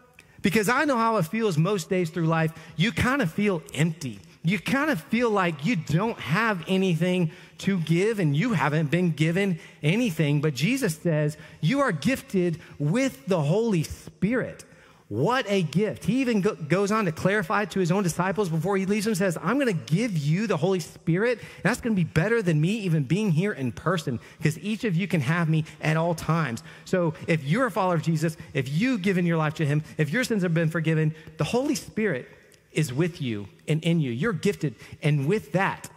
Because 0.43 0.69
I 0.69 0.85
know 0.85 0.97
how 0.97 1.17
it 1.17 1.23
feels 1.23 1.57
most 1.57 1.89
days 1.89 2.11
through 2.11 2.27
life. 2.27 2.53
You 2.77 2.93
kind 2.93 3.23
of 3.23 3.33
feel 3.33 3.63
empty. 3.73 4.21
You 4.45 4.59
kind 4.59 4.91
of 4.91 5.01
feel 5.01 5.31
like 5.31 5.65
you 5.65 5.75
don't 5.75 6.19
have 6.21 6.63
anything 6.69 7.33
to 7.59 7.79
give 7.81 8.19
and 8.19 8.37
you 8.37 8.53
haven't 8.53 8.91
been 8.91 9.13
given 9.13 9.59
anything. 9.83 10.43
But 10.43 10.55
Jesus 10.55 10.97
says 10.97 11.39
you 11.63 11.81
are 11.81 11.93
gifted 11.93 12.61
with 12.79 13.25
the 13.27 13.41
Holy 13.41 13.85
Spirit. 13.85 14.65
What 15.09 15.45
a 15.49 15.63
gift. 15.63 16.05
He 16.05 16.23
even 16.23 16.41
go, 16.41 16.55
goes 16.55 16.91
on 16.91 17.05
to 17.05 17.13
clarify 17.13 17.67
to 17.67 17.79
his 17.79 17.93
own 17.93 18.03
disciples 18.03 18.49
before 18.49 18.77
he 18.77 18.85
leaves 18.85 19.05
them, 19.05 19.15
says, 19.15 19.39
I'm 19.43 19.59
going 19.59 19.75
to 19.75 19.95
give 19.95 20.17
you 20.17 20.47
the 20.47 20.57
Holy 20.57 20.81
Spirit. 20.81 21.41
That's 21.63 21.81
going 21.81 21.95
to 21.95 21.97
be 21.97 22.09
better 22.09 22.43
than 22.43 22.61
me 22.61 22.79
even 22.81 23.05
being 23.05 23.31
here 23.31 23.53
in 23.53 23.73
person 23.73 24.19
because 24.39 24.59
each 24.59 24.85
of 24.85 24.97
you 24.97 25.07
can 25.07 25.21
have 25.21 25.49
me 25.49 25.67
at 25.81 25.97
all 25.97 26.15
times. 26.15 26.63
So 26.85 27.15
if 27.27 27.45
you're 27.45 27.67
a 27.67 27.71
follower 27.71 27.95
of 27.95 28.03
Jesus, 28.03 28.37
if 28.55 28.69
you've 28.69 29.03
given 29.03 29.25
your 29.25 29.37
life 29.37 29.55
to 29.55 29.67
him, 29.67 29.85
if 29.99 30.11
your 30.11 30.25
sins 30.25 30.43
have 30.43 30.55
been 30.55 30.71
forgiven, 30.71 31.15
the 31.37 31.45
Holy 31.45 31.75
Spirit 31.75 32.29
is 32.75 32.93
with 32.93 33.23
you 33.23 33.49
and 33.69 33.83
in 33.83 34.01
you. 34.01 34.11
You're 34.11 34.33
gifted. 34.33 34.75
And 35.03 35.27
with 35.27 35.53
that, 35.53 35.89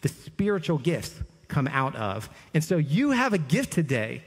the 0.00 0.08
spiritual 0.08 0.78
gifts 0.78 1.14
come 1.48 1.68
out 1.68 1.94
of. 1.96 2.28
And 2.52 2.62
so 2.62 2.76
you 2.76 3.10
have 3.10 3.32
a 3.32 3.38
gift 3.38 3.72
today. 3.72 4.22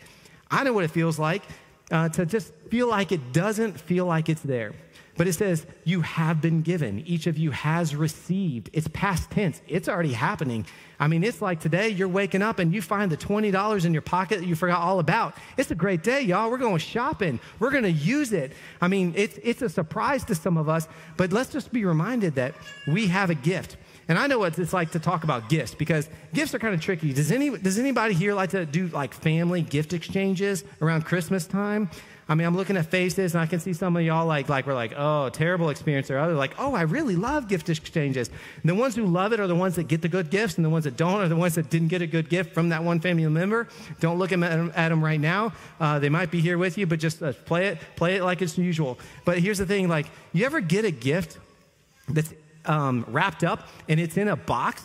I 0.49 0.63
know 0.63 0.73
what 0.73 0.83
it 0.83 0.91
feels 0.91 1.19
like 1.19 1.43
uh, 1.91 2.09
to 2.09 2.25
just 2.25 2.53
feel 2.69 2.87
like 2.87 3.11
it 3.11 3.33
doesn't 3.33 3.79
feel 3.79 4.05
like 4.05 4.29
it's 4.29 4.41
there. 4.41 4.73
But 5.17 5.27
it 5.27 5.33
says, 5.33 5.65
You 5.83 6.01
have 6.01 6.41
been 6.41 6.61
given. 6.61 6.99
Each 7.05 7.27
of 7.27 7.37
you 7.37 7.51
has 7.51 7.95
received. 7.95 8.69
It's 8.71 8.87
past 8.89 9.31
tense, 9.31 9.61
it's 9.67 9.89
already 9.89 10.13
happening. 10.13 10.65
I 10.99 11.07
mean, 11.07 11.23
it's 11.23 11.41
like 11.43 11.59
today 11.59 11.89
you're 11.89 12.07
waking 12.07 12.41
up 12.41 12.57
and 12.57 12.73
you 12.73 12.81
find 12.81 13.11
the 13.11 13.17
$20 13.17 13.85
in 13.85 13.93
your 13.93 14.01
pocket 14.01 14.39
that 14.39 14.47
you 14.47 14.55
forgot 14.55 14.81
all 14.81 14.99
about. 14.99 15.35
It's 15.55 15.69
a 15.69 15.75
great 15.75 16.01
day, 16.01 16.21
y'all. 16.21 16.49
We're 16.49 16.57
going 16.57 16.79
shopping, 16.79 17.39
we're 17.59 17.71
going 17.71 17.83
to 17.83 17.91
use 17.91 18.33
it. 18.33 18.53
I 18.81 18.87
mean, 18.87 19.13
it's, 19.15 19.37
it's 19.43 19.61
a 19.61 19.69
surprise 19.69 20.23
to 20.25 20.35
some 20.35 20.57
of 20.57 20.69
us, 20.69 20.87
but 21.15 21.31
let's 21.31 21.51
just 21.51 21.71
be 21.71 21.85
reminded 21.85 22.35
that 22.35 22.55
we 22.87 23.07
have 23.07 23.29
a 23.29 23.35
gift. 23.35 23.77
And 24.07 24.17
I 24.17 24.27
know 24.27 24.39
what 24.39 24.57
it's 24.57 24.73
like 24.73 24.91
to 24.91 24.99
talk 24.99 25.23
about 25.23 25.49
gifts 25.49 25.75
because 25.75 26.09
gifts 26.33 26.55
are 26.55 26.59
kind 26.59 26.73
of 26.73 26.81
tricky. 26.81 27.13
Does, 27.13 27.31
any, 27.31 27.55
does 27.57 27.77
anybody 27.77 28.13
here 28.13 28.33
like 28.33 28.51
to 28.51 28.65
do 28.65 28.87
like 28.87 29.13
family 29.13 29.61
gift 29.61 29.93
exchanges 29.93 30.63
around 30.81 31.05
Christmas 31.05 31.45
time? 31.45 31.89
I 32.29 32.35
mean, 32.35 32.45
I'm 32.45 32.57
looking 32.57 32.75
at 32.75 32.87
faces 32.87 33.33
and 33.33 33.41
I 33.41 33.45
can 33.45 33.59
see 33.59 33.73
some 33.73 33.95
of 33.95 34.03
y'all 34.03 34.25
like, 34.25 34.49
like 34.49 34.67
we're 34.67 34.73
like, 34.73 34.93
oh, 34.97 35.29
terrible 35.29 35.69
experience, 35.69 36.11
or 36.11 36.17
other 36.17 36.33
like, 36.33 36.55
oh, 36.57 36.73
I 36.73 36.81
really 36.81 37.15
love 37.15 37.47
gift 37.47 37.69
exchanges. 37.69 38.29
And 38.61 38.69
the 38.69 38.75
ones 38.75 38.95
who 38.95 39.05
love 39.05 39.31
it 39.31 39.39
are 39.39 39.47
the 39.47 39.55
ones 39.55 39.75
that 39.75 39.87
get 39.87 40.01
the 40.01 40.09
good 40.09 40.29
gifts, 40.29 40.57
and 40.57 40.65
the 40.65 40.69
ones 40.69 40.83
that 40.83 40.97
don't 40.97 41.21
are 41.21 41.29
the 41.29 41.35
ones 41.35 41.55
that 41.55 41.69
didn't 41.69 41.87
get 41.87 42.01
a 42.01 42.07
good 42.07 42.29
gift 42.29 42.53
from 42.53 42.69
that 42.69 42.83
one 42.83 42.99
family 42.99 43.25
member. 43.27 43.67
Don't 43.99 44.19
look 44.19 44.31
at 44.31 44.39
them, 44.39 44.73
at 44.75 44.89
them 44.89 45.03
right 45.03 45.19
now. 45.19 45.53
Uh, 45.79 45.99
they 45.99 46.09
might 46.09 46.29
be 46.29 46.41
here 46.41 46.57
with 46.57 46.77
you, 46.77 46.85
but 46.85 46.99
just 46.99 47.23
uh, 47.23 47.31
play 47.45 47.67
it, 47.67 47.79
play 47.95 48.17
it 48.17 48.23
like 48.23 48.41
it's 48.41 48.57
usual. 48.57 48.99
But 49.23 49.39
here's 49.39 49.57
the 49.57 49.65
thing: 49.65 49.87
like, 49.87 50.07
you 50.33 50.45
ever 50.45 50.59
get 50.59 50.83
a 50.83 50.91
gift 50.91 51.37
that's 52.09 52.33
um, 52.65 53.05
wrapped 53.07 53.43
up 53.43 53.67
and 53.87 53.99
it's 53.99 54.17
in 54.17 54.27
a 54.27 54.35
box, 54.35 54.83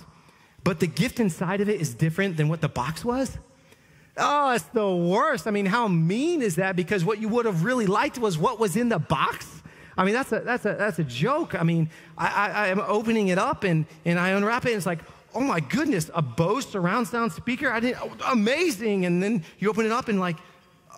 but 0.65 0.81
the 0.81 0.87
gift 0.87 1.21
inside 1.21 1.61
of 1.61 1.69
it 1.69 1.81
is 1.81 1.95
different 1.95 2.37
than 2.37 2.49
what 2.49 2.61
the 2.61 2.69
box 2.69 3.05
was? 3.05 3.37
Oh, 4.17 4.53
it's 4.53 4.65
the 4.65 4.95
worst. 4.95 5.47
I 5.47 5.51
mean, 5.51 5.67
how 5.67 5.89
mean 5.89 6.43
is 6.43 6.57
that? 6.57 6.77
Because 6.77 7.05
what 7.05 7.19
you 7.19 7.29
would 7.29 7.47
have 7.47 7.65
really 7.65 7.87
liked 7.87 8.19
was 8.19 8.37
what 8.37 8.61
was 8.61 8.77
in 8.77 8.89
the 8.89 8.99
box. 8.99 9.63
I 9.97 10.05
mean, 10.05 10.15
that's 10.15 10.33
a, 10.33 10.41
that's 10.41 10.65
a, 10.65 10.75
that's 10.75 10.99
a 10.99 11.05
joke. 11.05 11.55
I 11.55 11.63
mean, 11.63 11.91
I, 12.17 12.27
I, 12.27 12.49
I 12.51 12.67
am 12.69 12.81
opening 12.81 13.29
it 13.29 13.39
up 13.39 13.65
and, 13.65 13.87
and 14.05 14.19
I 14.19 14.31
unwrap 14.31 14.65
it 14.67 14.71
and 14.71 14.77
it's 14.77 14.87
like, 14.87 15.01
oh 15.35 15.41
my 15.41 15.61
goodness, 15.61 16.11
a 16.15 16.23
Bose 16.23 16.67
surround 16.67 17.09
sound 17.09 17.33
speaker. 17.33 17.71
I 17.71 17.81
didn't, 17.81 17.99
oh, 18.03 18.33
amazing. 18.33 19.07
And 19.07 19.23
then 19.23 19.45
you 19.59 19.71
open 19.71 19.87
it 19.87 19.93
up 19.93 20.09
and 20.09 20.21
like, 20.21 20.37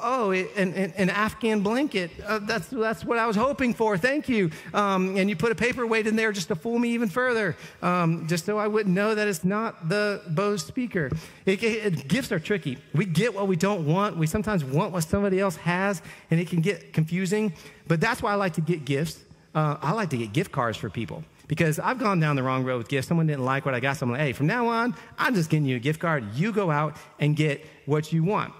oh, 0.01 0.33
an, 0.33 0.73
an, 0.75 1.11
Afghan 1.11 1.61
blanket. 1.61 2.11
Uh, 2.25 2.39
that's, 2.41 2.69
that's 2.69 3.05
what 3.05 3.19
I 3.19 3.27
was 3.27 3.37
hoping 3.37 3.75
for. 3.75 3.97
Thank 3.97 4.29
you. 4.29 4.51
Um, 4.73 5.17
and 5.17 5.29
you 5.29 5.37
put 5.37 5.53
a 5.53 5.55
paperweight 5.55 6.07
in 6.07 6.17
there 6.17 6.33
just 6.33 6.49
to 6.49 6.55
fool 6.55 6.79
me 6.79 6.91
even 6.91 7.09
further, 7.09 7.57
um, 7.83 8.27
just 8.27 8.47
so 8.47 8.59
I 8.59 8.67
wouldn't 8.67 8.95
know 8.95 9.15
that 9.15 9.29
it's 9.29 9.45
not 9.45 9.89
the 9.89 10.23
Bose 10.29 10.65
speaker. 10.65 11.11
It, 11.47 11.63
it, 11.63 12.09
gifts 12.09 12.33
are 12.33 12.41
tricky. 12.41 12.79
We 12.95 13.05
get 13.05 13.35
what 13.35 13.49
we 13.49 13.57
don't 13.57 13.87
want. 13.87 14.17
We 14.17 14.27
sometimes 14.27 14.65
want 14.65 14.93
what 14.93 15.05
somebody 15.05 15.41
else 15.41 15.57
has, 15.57 16.03
and 16.31 16.41
it 16.41 16.49
can 16.49 16.61
get 16.61 16.93
confusing. 16.93 17.53
But 17.89 18.01
that's 18.01 18.23
why 18.23 18.33
I 18.33 18.37
like 18.37 18.55
to 18.55 18.61
get 18.61 18.85
gifts. 18.85 19.21
Uh, 19.55 19.77
I 19.81 19.93
like 19.93 20.11
to 20.11 20.17
get 20.17 20.33
gift 20.33 20.51
cards 20.51 20.77
for 20.77 20.91
people 20.91 21.23
because 21.47 21.79
I've 21.79 21.99
gone 21.99 22.21
down 22.21 22.37
the 22.37 22.43
wrong 22.43 22.65
road 22.65 22.79
with 22.79 22.89
gifts. 22.89 23.09
Someone 23.09 23.27
didn't 23.27 23.45
like 23.45 23.65
what 23.65 23.75
I 23.75 23.81
got, 23.81 23.97
so 23.97 24.07
I'm 24.07 24.13
like, 24.13 24.21
hey, 24.21 24.33
from 24.33 24.47
now 24.47 24.67
on, 24.67 24.95
I'm 25.19 25.35
just 25.35 25.51
getting 25.51 25.67
you 25.67 25.77
a 25.77 25.81
gift 25.81 26.01
card. 26.01 26.35
You 26.35 26.53
go 26.53 26.71
out 26.71 26.97
and 27.19 27.37
get 27.37 27.65
what 27.87 28.13
you 28.13 28.25
want. 28.25 28.53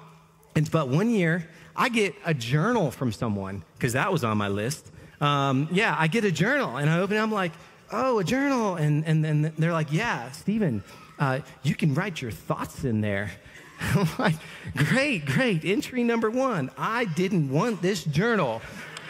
And, 0.55 0.71
but 0.71 0.89
one 0.89 1.11
year, 1.11 1.49
I 1.77 1.89
get 1.89 2.15
a 2.25 2.35
journal 2.35 2.91
from 2.91 3.13
someone, 3.13 3.65
because 3.77 3.95
that 3.95 4.13
was 4.13 4.25
on 4.25 4.39
my 4.39 4.49
list. 4.49 4.91
Um, 5.21 5.69
yeah, 5.73 5.95
I 5.99 6.07
get 6.07 6.25
a 6.25 6.33
journal, 6.33 6.77
and 6.77 6.89
I 6.89 7.01
open 7.01 7.17
it, 7.17 7.21
I'm 7.21 7.33
like, 7.33 7.53
oh, 7.91 8.19
a 8.19 8.25
journal. 8.25 8.77
And, 8.77 9.05
and 9.07 9.25
then 9.25 9.53
they're 9.59 9.73
like, 9.73 9.93
yeah, 9.93 10.31
Stephen, 10.33 10.83
uh, 11.19 11.41
you 11.63 11.75
can 11.75 11.95
write 11.95 12.21
your 12.23 12.31
thoughts 12.31 12.85
in 12.85 13.01
there. 13.01 13.31
I'm 13.81 14.09
like, 14.19 14.37
great, 14.77 15.27
great. 15.27 15.65
Entry 15.65 16.05
number 16.05 16.31
one 16.31 16.71
I 16.79 17.07
didn't 17.07 17.51
want 17.51 17.83
this 17.83 18.05
journal. 18.05 18.63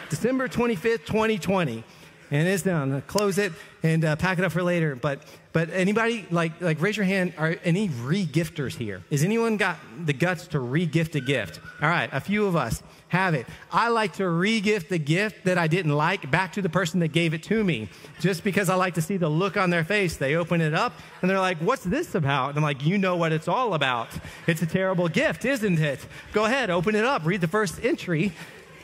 December 0.09 0.47
25th, 0.47 1.05
2020 1.05 1.83
and 2.31 2.47
it's 2.47 2.63
done. 2.63 3.01
Close 3.07 3.37
it 3.37 3.53
and 3.83 4.03
uh, 4.03 4.15
pack 4.15 4.39
it 4.39 4.45
up 4.45 4.51
for 4.51 4.63
later. 4.63 4.95
But 4.95 5.21
but 5.53 5.69
anybody 5.69 6.25
like 6.31 6.59
like 6.61 6.81
raise 6.81 6.97
your 6.97 7.05
hand. 7.05 7.33
Are 7.37 7.55
any 7.63 7.89
re-gifters 7.89 8.75
here? 8.75 9.03
Is 9.09 9.23
anyone 9.23 9.57
got 9.57 9.77
the 10.05 10.13
guts 10.13 10.47
to 10.47 10.59
re-gift 10.59 11.15
a 11.15 11.21
gift? 11.21 11.59
All 11.81 11.89
right, 11.89 12.09
a 12.11 12.19
few 12.19 12.45
of 12.45 12.55
us 12.55 12.83
have 13.09 13.33
it. 13.33 13.45
I 13.71 13.89
like 13.89 14.13
to 14.13 14.27
re-gift 14.27 14.89
the 14.89 14.97
gift 14.97 15.45
that 15.45 15.57
I 15.57 15.67
didn't 15.67 15.95
like 15.95 16.29
back 16.29 16.53
to 16.53 16.61
the 16.61 16.69
person 16.69 16.99
that 17.01 17.09
gave 17.09 17.33
it 17.33 17.43
to 17.43 17.63
me, 17.63 17.89
just 18.19 18.43
because 18.43 18.69
I 18.69 18.75
like 18.75 18.95
to 18.95 19.01
see 19.01 19.17
the 19.17 19.29
look 19.29 19.55
on 19.55 19.69
their 19.69 19.83
face. 19.83 20.17
They 20.17 20.35
open 20.35 20.59
it 20.59 20.73
up 20.73 20.93
and 21.21 21.29
they're 21.29 21.39
like, 21.39 21.59
"What's 21.59 21.83
this 21.83 22.15
about?" 22.15 22.49
And 22.49 22.57
I'm 22.57 22.63
like, 22.63 22.85
"You 22.85 22.97
know 22.97 23.15
what 23.15 23.31
it's 23.31 23.47
all 23.47 23.73
about. 23.73 24.09
It's 24.47 24.61
a 24.61 24.65
terrible 24.67 25.07
gift, 25.07 25.45
isn't 25.45 25.79
it? 25.79 26.05
Go 26.33 26.45
ahead, 26.45 26.69
open 26.69 26.95
it 26.95 27.05
up. 27.05 27.25
Read 27.25 27.41
the 27.41 27.47
first 27.47 27.83
entry." 27.83 28.33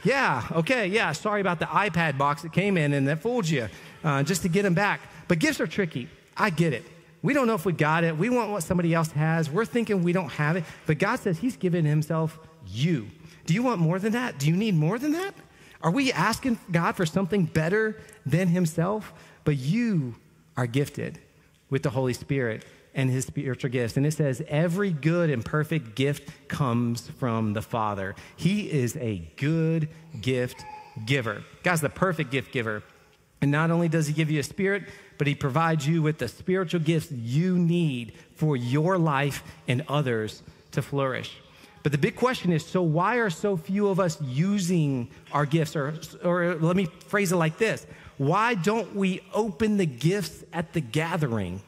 Yeah, 0.04 0.48
okay, 0.52 0.88
yeah, 0.88 1.12
sorry 1.12 1.42
about 1.42 1.60
the 1.60 1.66
iPad 1.66 2.18
box 2.18 2.42
that 2.42 2.54
came 2.54 2.78
in 2.78 2.94
and 2.94 3.08
that 3.08 3.20
fooled 3.20 3.48
you, 3.48 3.68
uh, 4.04 4.24
just 4.24 4.42
to 4.42 4.50
get 4.50 4.64
them 4.64 4.74
back. 4.74 5.02
But 5.28 5.40
gifts 5.40 5.60
are 5.60 5.68
tricky. 5.68 6.10
I 6.36 6.50
get 6.50 6.74
it. 6.74 6.84
We 7.22 7.34
don't 7.34 7.46
know 7.46 7.54
if 7.54 7.66
we 7.66 7.74
got 7.74 8.04
it. 8.04 8.18
We 8.18 8.30
want 8.30 8.50
what 8.52 8.64
somebody 8.64 8.94
else 8.94 9.12
has. 9.12 9.50
We're 9.50 9.66
thinking 9.66 10.04
we 10.04 10.12
don't 10.12 10.32
have 10.32 10.56
it. 10.56 10.64
But 10.88 10.98
God 10.98 11.18
says 11.18 11.38
He's 11.38 11.56
given 11.56 11.86
Himself 11.86 12.40
you. 12.68 13.08
Do 13.46 13.54
you 13.54 13.62
want 13.62 13.80
more 13.80 14.00
than 14.00 14.14
that? 14.14 14.40
Do 14.40 14.48
you 14.48 14.56
need 14.56 14.76
more 14.76 14.98
than 14.98 15.12
that? 15.12 15.36
Are 15.84 15.92
we 15.92 16.12
asking 16.12 16.60
God 16.72 16.94
for 16.94 17.06
something 17.06 17.46
better 17.46 18.00
than 18.26 18.48
Himself? 18.48 19.14
But 19.44 19.58
you 19.58 20.16
are 20.58 20.68
gifted 20.68 21.20
with 21.70 21.84
the 21.84 21.90
Holy 21.92 22.14
Spirit 22.14 22.66
and 22.94 23.10
his 23.10 23.26
spiritual 23.26 23.70
gifts. 23.70 23.98
And 23.98 24.06
it 24.06 24.14
says, 24.14 24.42
every 24.48 24.92
good 24.92 25.30
and 25.30 25.44
perfect 25.44 25.96
gift 25.96 26.30
comes 26.48 27.08
from 27.08 27.54
the 27.54 27.62
Father. 27.62 28.16
He 28.36 28.72
is 28.72 28.98
a 28.98 29.20
good 29.38 29.90
gift 30.20 30.64
giver. 31.06 31.44
God's 31.64 31.82
the 31.82 31.90
perfect 31.90 32.32
gift 32.32 32.52
giver. 32.52 32.84
And 33.42 33.52
not 33.52 33.72
only 33.72 33.90
does 33.90 34.08
he 34.08 34.14
give 34.14 34.30
you 34.30 34.40
a 34.40 34.44
spirit, 34.44 34.84
but 35.18 35.28
he 35.28 35.36
provides 35.36 35.88
you 35.88 36.02
with 36.02 36.20
the 36.20 36.28
spiritual 36.28 36.80
gifts 36.80 37.12
you 37.12 37.58
need 37.58 38.14
for 38.36 38.56
your 38.56 38.98
life 38.98 39.44
and 39.68 39.84
others 39.88 40.44
to 40.72 40.82
flourish. 40.82 41.36
But 41.84 41.92
the 41.92 41.98
big 41.98 42.16
question 42.16 42.52
is 42.52 42.64
so, 42.64 42.84
why 42.84 43.16
are 43.18 43.32
so 43.32 43.58
few 43.58 43.88
of 43.88 44.00
us 44.00 44.22
using 44.22 45.10
our 45.32 45.46
gifts? 45.46 45.76
Or, 45.76 45.94
or 46.24 46.56
let 46.56 46.76
me 46.76 46.86
phrase 47.08 47.32
it 47.32 47.38
like 47.38 47.58
this 47.58 47.88
Why 48.18 48.54
don't 48.54 48.96
we 48.96 49.22
open 49.34 49.78
the 49.78 49.88
gifts 49.88 50.44
at 50.54 50.74
the 50.74 50.82
gathering? 50.82 51.62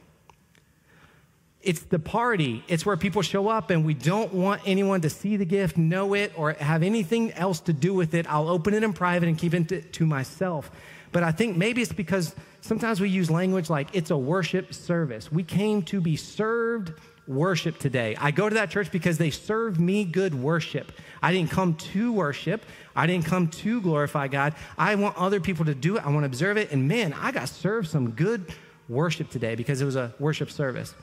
It's 1.63 1.79
the 1.79 1.97
party. 1.97 2.63
It's 2.67 2.85
where 2.85 2.97
people 2.97 3.21
show 3.21 3.47
up 3.47 3.69
and 3.69 3.85
we 3.85 3.93
don't 3.93 4.33
want 4.33 4.61
anyone 4.65 4.99
to 5.01 5.09
see 5.09 5.37
the 5.37 5.45
gift, 5.45 5.77
know 5.77 6.13
it, 6.13 6.33
or 6.37 6.53
have 6.53 6.83
anything 6.83 7.31
else 7.31 7.61
to 7.61 7.73
do 7.73 7.93
with 7.93 8.13
it. 8.13 8.29
I'll 8.29 8.49
open 8.49 8.73
it 8.73 8.83
in 8.83 8.91
private 8.91 9.29
and 9.29 9.37
keep 9.37 9.53
it 9.53 9.93
to 9.93 10.05
myself. 10.05 10.69
But 11.13 11.23
I 11.23 11.31
think 11.31 11.55
maybe 11.55 11.81
it's 11.81 11.93
because 11.93 12.35
sometimes 12.59 12.99
we 12.99 13.07
use 13.07 13.31
language 13.31 13.69
like 13.69 13.87
it's 13.93 14.11
a 14.11 14.17
worship 14.17 14.73
service. 14.73 15.31
We 15.31 15.43
came 15.43 15.83
to 15.83 16.01
be 16.01 16.17
served 16.17 16.91
worship 17.27 17.79
today. 17.79 18.17
I 18.19 18.31
go 18.31 18.49
to 18.49 18.55
that 18.55 18.69
church 18.69 18.91
because 18.91 19.17
they 19.17 19.29
serve 19.29 19.79
me 19.79 20.03
good 20.03 20.33
worship. 20.33 20.91
I 21.21 21.31
didn't 21.31 21.51
come 21.51 21.75
to 21.75 22.11
worship. 22.11 22.65
I 22.93 23.07
didn't 23.07 23.25
come 23.25 23.47
to 23.47 23.79
glorify 23.79 24.27
God. 24.27 24.55
I 24.77 24.95
want 24.95 25.15
other 25.15 25.39
people 25.39 25.63
to 25.65 25.75
do 25.75 25.95
it. 25.95 26.05
I 26.05 26.09
want 26.09 26.23
to 26.23 26.25
observe 26.25 26.57
it. 26.57 26.71
And 26.73 26.89
man, 26.89 27.13
I 27.13 27.31
got 27.31 27.47
served 27.47 27.87
some 27.87 28.11
good 28.11 28.53
worship 28.89 29.29
today 29.29 29.55
because 29.55 29.81
it 29.81 29.85
was 29.85 29.95
a 29.95 30.13
worship 30.19 30.51
service. 30.51 30.93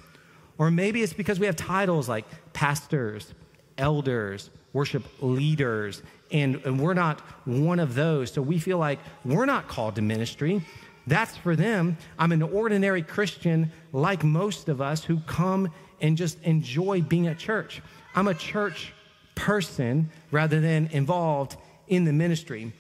Or 0.61 0.71
maybe 0.71 1.03
it's 1.03 1.15
because 1.15 1.41
we 1.41 1.47
have 1.47 1.57
titles 1.57 2.07
like 2.07 2.27
pastors, 2.53 3.33
elders, 3.79 4.51
worship 4.75 5.03
leaders, 5.23 6.03
and, 6.31 6.57
and 6.67 6.79
we're 6.79 6.93
not 6.93 7.23
one 7.47 7.81
of 7.81 7.95
those. 7.95 8.31
So 8.31 8.43
we 8.43 8.59
feel 8.59 8.77
like 8.77 8.99
we're 9.25 9.47
not 9.47 9.69
called 9.69 9.95
to 9.95 10.03
ministry. 10.03 10.63
That's 11.07 11.35
for 11.35 11.57
them. 11.57 11.97
I'm 12.19 12.31
an 12.31 12.43
ordinary 12.43 13.01
Christian, 13.01 13.73
like 13.95 14.23
most 14.23 14.69
of 14.69 14.83
us, 14.83 15.03
who 15.03 15.21
come 15.21 15.73
and 16.03 16.15
just 16.15 16.39
enjoy 16.43 17.01
being 17.01 17.27
at 17.27 17.39
church. 17.39 17.81
I'm 18.15 18.29
a 18.29 18.35
church 18.35 18.93
person 19.37 20.11
rather 20.31 20.61
than 20.61 20.89
involved 20.89 21.57
in 21.89 22.05
the 22.05 22.13
ministry. 22.13 22.71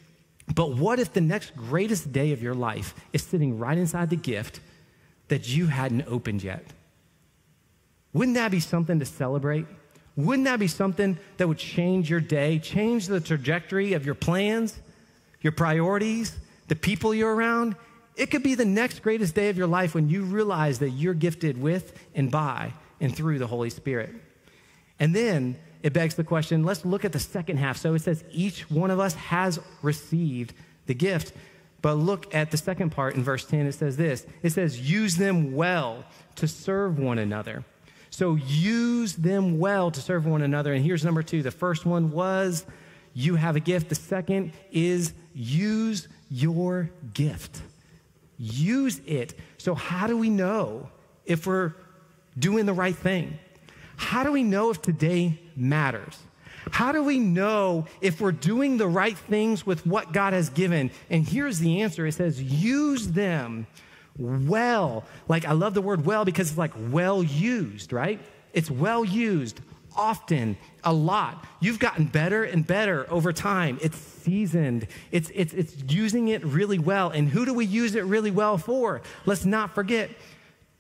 But 0.54 0.76
what 0.76 0.98
if 0.98 1.14
the 1.14 1.22
next 1.22 1.56
greatest 1.56 2.12
day 2.12 2.32
of 2.32 2.42
your 2.42 2.54
life 2.54 2.94
is 3.14 3.22
sitting 3.22 3.58
right 3.58 3.78
inside 3.78 4.10
the 4.10 4.16
gift 4.16 4.60
that 5.28 5.48
you 5.48 5.68
hadn't 5.68 6.04
opened 6.06 6.42
yet? 6.42 6.62
Wouldn't 8.12 8.34
that 8.36 8.50
be 8.50 8.60
something 8.60 8.98
to 8.98 9.04
celebrate? 9.04 9.66
Wouldn't 10.16 10.44
that 10.46 10.58
be 10.58 10.66
something 10.66 11.18
that 11.36 11.48
would 11.48 11.58
change 11.58 12.10
your 12.10 12.20
day, 12.20 12.58
change 12.58 13.06
the 13.06 13.20
trajectory 13.20 13.92
of 13.92 14.04
your 14.04 14.14
plans, 14.14 14.78
your 15.40 15.52
priorities, 15.52 16.36
the 16.68 16.76
people 16.76 17.14
you're 17.14 17.34
around? 17.34 17.76
It 18.16 18.30
could 18.30 18.42
be 18.42 18.54
the 18.54 18.64
next 18.64 19.02
greatest 19.02 19.34
day 19.34 19.48
of 19.48 19.56
your 19.56 19.68
life 19.68 19.94
when 19.94 20.08
you 20.08 20.24
realize 20.24 20.80
that 20.80 20.90
you're 20.90 21.14
gifted 21.14 21.60
with 21.60 21.98
and 22.14 22.30
by 22.30 22.72
and 23.00 23.14
through 23.14 23.38
the 23.38 23.46
Holy 23.46 23.70
Spirit. 23.70 24.10
And 24.98 25.14
then 25.14 25.56
it 25.82 25.92
begs 25.92 26.16
the 26.16 26.24
question 26.24 26.64
let's 26.64 26.84
look 26.84 27.04
at 27.04 27.12
the 27.12 27.18
second 27.18 27.56
half. 27.56 27.78
So 27.78 27.94
it 27.94 28.02
says, 28.02 28.24
each 28.30 28.70
one 28.70 28.90
of 28.90 29.00
us 29.00 29.14
has 29.14 29.58
received 29.82 30.52
the 30.86 30.94
gift. 30.94 31.32
But 31.82 31.94
look 31.94 32.34
at 32.34 32.50
the 32.50 32.58
second 32.58 32.90
part 32.90 33.14
in 33.14 33.22
verse 33.24 33.46
10. 33.46 33.66
It 33.66 33.72
says 33.72 33.96
this 33.96 34.26
it 34.42 34.50
says, 34.50 34.78
use 34.78 35.16
them 35.16 35.54
well 35.54 36.04
to 36.36 36.46
serve 36.46 36.98
one 36.98 37.18
another. 37.18 37.64
So 38.10 38.34
use 38.34 39.14
them 39.14 39.58
well 39.58 39.90
to 39.90 40.00
serve 40.00 40.26
one 40.26 40.42
another. 40.42 40.72
And 40.72 40.84
here's 40.84 41.04
number 41.04 41.22
two. 41.22 41.42
The 41.42 41.50
first 41.50 41.86
one 41.86 42.10
was 42.10 42.66
you 43.14 43.36
have 43.36 43.56
a 43.56 43.60
gift. 43.60 43.88
The 43.88 43.94
second 43.94 44.52
is 44.72 45.12
use 45.34 46.08
your 46.30 46.90
gift. 47.14 47.62
Use 48.38 49.00
it. 49.06 49.34
So, 49.58 49.74
how 49.74 50.06
do 50.06 50.16
we 50.16 50.30
know 50.30 50.88
if 51.24 51.46
we're 51.46 51.74
doing 52.38 52.66
the 52.66 52.72
right 52.72 52.96
thing? 52.96 53.38
How 53.96 54.24
do 54.24 54.32
we 54.32 54.42
know 54.42 54.70
if 54.70 54.80
today 54.80 55.38
matters? 55.54 56.18
How 56.70 56.92
do 56.92 57.02
we 57.02 57.18
know 57.18 57.86
if 58.00 58.20
we're 58.20 58.32
doing 58.32 58.76
the 58.76 58.86
right 58.86 59.16
things 59.16 59.66
with 59.66 59.86
what 59.86 60.12
God 60.12 60.32
has 60.32 60.50
given? 60.50 60.90
And 61.08 61.26
here's 61.26 61.58
the 61.58 61.82
answer 61.82 62.06
it 62.06 62.12
says, 62.12 62.40
use 62.42 63.08
them 63.08 63.66
well. 64.20 65.04
Like, 65.28 65.44
I 65.44 65.52
love 65.52 65.74
the 65.74 65.82
word 65.82 66.04
well 66.04 66.24
because 66.24 66.50
it's 66.50 66.58
like 66.58 66.72
well 66.90 67.22
used, 67.22 67.92
right? 67.92 68.20
It's 68.52 68.70
well 68.70 69.04
used 69.04 69.60
often, 69.96 70.56
a 70.84 70.92
lot. 70.92 71.44
You've 71.60 71.78
gotten 71.78 72.06
better 72.06 72.44
and 72.44 72.66
better 72.66 73.10
over 73.10 73.32
time. 73.32 73.78
It's 73.82 73.98
seasoned, 73.98 74.86
it's, 75.10 75.30
it's, 75.34 75.52
it's 75.52 75.74
using 75.88 76.28
it 76.28 76.44
really 76.44 76.78
well. 76.78 77.10
And 77.10 77.28
who 77.28 77.44
do 77.44 77.54
we 77.54 77.64
use 77.64 77.94
it 77.94 78.04
really 78.04 78.30
well 78.30 78.58
for? 78.58 79.02
Let's 79.26 79.44
not 79.44 79.74
forget 79.74 80.10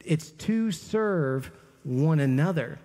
it's 0.04 0.30
to 0.30 0.72
serve 0.72 1.50
one 1.82 2.20
another. 2.20 2.78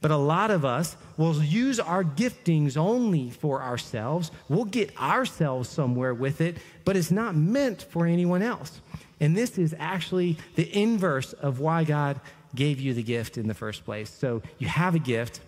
But 0.00 0.10
a 0.10 0.16
lot 0.16 0.50
of 0.50 0.64
us 0.64 0.96
will 1.18 1.42
use 1.42 1.78
our 1.78 2.02
giftings 2.02 2.78
only 2.78 3.30
for 3.30 3.62
ourselves. 3.62 4.30
We'll 4.48 4.64
get 4.64 4.98
ourselves 4.98 5.68
somewhere 5.68 6.14
with 6.14 6.40
it, 6.40 6.56
but 6.86 6.96
it's 6.96 7.10
not 7.10 7.36
meant 7.36 7.82
for 7.82 8.06
anyone 8.06 8.40
else. 8.40 8.80
And 9.20 9.36
this 9.36 9.58
is 9.58 9.74
actually 9.78 10.38
the 10.56 10.74
inverse 10.76 11.34
of 11.34 11.60
why 11.60 11.84
God 11.84 12.20
gave 12.54 12.80
you 12.80 12.94
the 12.94 13.02
gift 13.02 13.38
in 13.38 13.46
the 13.46 13.54
first 13.54 13.84
place. 13.84 14.10
So 14.10 14.42
you 14.58 14.66
have 14.66 14.94
a 14.94 14.98
gift 14.98 15.40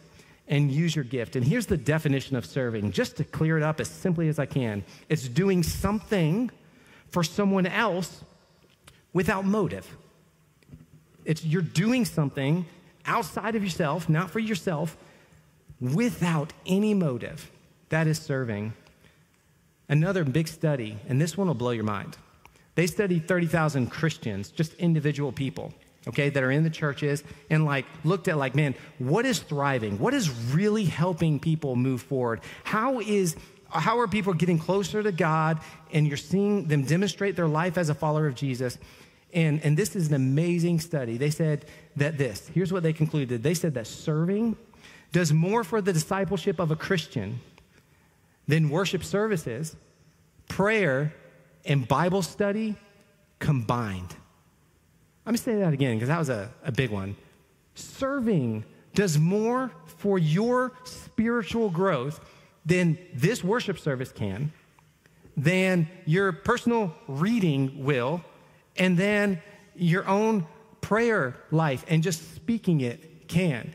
and 0.46 0.70
use 0.70 0.94
your 0.94 1.04
gift. 1.04 1.34
And 1.36 1.44
here's 1.44 1.66
the 1.66 1.76
definition 1.76 2.36
of 2.36 2.44
serving, 2.44 2.92
just 2.92 3.16
to 3.16 3.24
clear 3.24 3.56
it 3.56 3.62
up 3.62 3.80
as 3.80 3.88
simply 3.88 4.28
as 4.28 4.38
I 4.38 4.46
can 4.46 4.84
it's 5.08 5.26
doing 5.28 5.62
something 5.62 6.50
for 7.08 7.22
someone 7.22 7.66
else 7.66 8.22
without 9.12 9.44
motive. 9.44 9.86
It's 11.24 11.44
you're 11.44 11.62
doing 11.62 12.04
something 12.04 12.66
outside 13.04 13.54
of 13.54 13.62
yourself, 13.62 14.08
not 14.08 14.30
for 14.30 14.38
yourself, 14.38 14.96
without 15.80 16.52
any 16.66 16.94
motive. 16.94 17.50
That 17.90 18.06
is 18.06 18.18
serving. 18.18 18.72
Another 19.88 20.24
big 20.24 20.48
study, 20.48 20.96
and 21.08 21.20
this 21.20 21.37
one 21.37 21.48
will 21.48 21.54
blow 21.54 21.72
your 21.72 21.85
mind. 21.85 22.16
They 22.74 22.87
studied 22.87 23.28
30,000 23.28 23.90
Christians, 23.90 24.50
just 24.50 24.74
individual 24.74 25.32
people, 25.32 25.74
okay, 26.08 26.30
that 26.30 26.42
are 26.42 26.50
in 26.50 26.64
the 26.64 26.70
churches, 26.70 27.22
and 27.50 27.64
like 27.64 27.85
looked 28.04 28.28
at 28.28 28.38
like, 28.38 28.54
man, 28.54 28.74
what 28.98 29.26
is 29.26 29.40
thriving? 29.40 29.98
What 29.98 30.14
is 30.14 30.30
really 30.52 30.85
helping 30.85 31.38
people 31.38 31.76
move 31.76 32.02
forward? 32.02 32.40
How 32.64 33.00
is 33.00 33.37
how 33.68 33.98
are 34.00 34.06
people 34.06 34.35
getting 34.35 34.58
closer 34.58 35.02
to 35.02 35.12
God 35.12 35.58
and 35.92 36.06
you're 36.06 36.18
seeing 36.18 36.68
them 36.68 36.82
demonstrate 36.82 37.37
their 37.37 37.48
life 37.48 37.78
as 37.78 37.88
a 37.88 37.94
follower 37.94 38.26
of 38.26 38.35
Jesus? 38.35 38.76
And, 39.32 39.64
and 39.64 39.76
this 39.76 39.96
is 39.96 40.08
an 40.08 40.14
amazing 40.14 40.80
study. 40.80 41.16
They 41.16 41.30
said 41.30 41.64
that 41.96 42.18
this, 42.18 42.50
here's 42.52 42.70
what 42.70 42.82
they 42.82 42.92
concluded. 42.92 43.42
They 43.42 43.54
said 43.54 43.72
that 43.74 43.87
serving 43.87 44.56
does 45.11 45.32
more 45.32 45.64
for 45.64 45.80
the 45.80 45.92
discipleship 45.92 46.58
of 46.58 46.70
a 46.70 46.76
Christian 46.76 47.40
than 48.46 48.68
worship 48.68 49.04
services, 49.04 49.74
prayer, 50.48 51.14
and 51.64 51.87
Bible 51.87 52.22
study 52.22 52.77
combined. 53.38 54.14
Me 55.27 55.37
say 55.37 55.57
that 55.57 55.72
again 55.72 55.96
because 55.96 56.09
that 56.09 56.18
was 56.18 56.31
a, 56.31 56.51
a 56.64 56.72
big 56.72 56.90
one. 56.90 57.16
Serving 57.75 58.64
does 58.94 59.18
more 59.18 59.70
for 59.87 60.18
your 60.18 60.72
spiritual 60.85 61.70
growth 61.70 62.20
than 62.66 62.98
this 63.14 63.42
worship 63.42 63.79
service 63.79 64.12
can, 64.12 64.53
than 65.37 65.88
your 66.05 66.33
personal 66.33 66.94
reading 67.09 67.85
will, 67.85 68.22
and 68.77 68.98
then 68.98 69.40
your 69.75 70.07
own 70.07 70.46
prayer 70.81 71.37
life 71.51 71.85
and 71.88 72.03
just 72.03 72.35
speaking 72.35 72.81
it 72.81 73.29
can. 73.29 73.75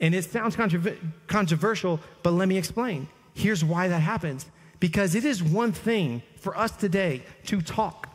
And 0.00 0.14
it 0.14 0.24
sounds 0.24 0.56
controversial, 0.56 2.00
but 2.22 2.32
let 2.32 2.48
me 2.48 2.58
explain. 2.58 3.08
Here's 3.34 3.64
why 3.64 3.88
that 3.88 4.00
happens. 4.00 4.46
Because 4.82 5.14
it 5.14 5.24
is 5.24 5.44
one 5.44 5.70
thing 5.70 6.22
for 6.38 6.58
us 6.58 6.72
today 6.72 7.22
to 7.44 7.62
talk 7.62 8.08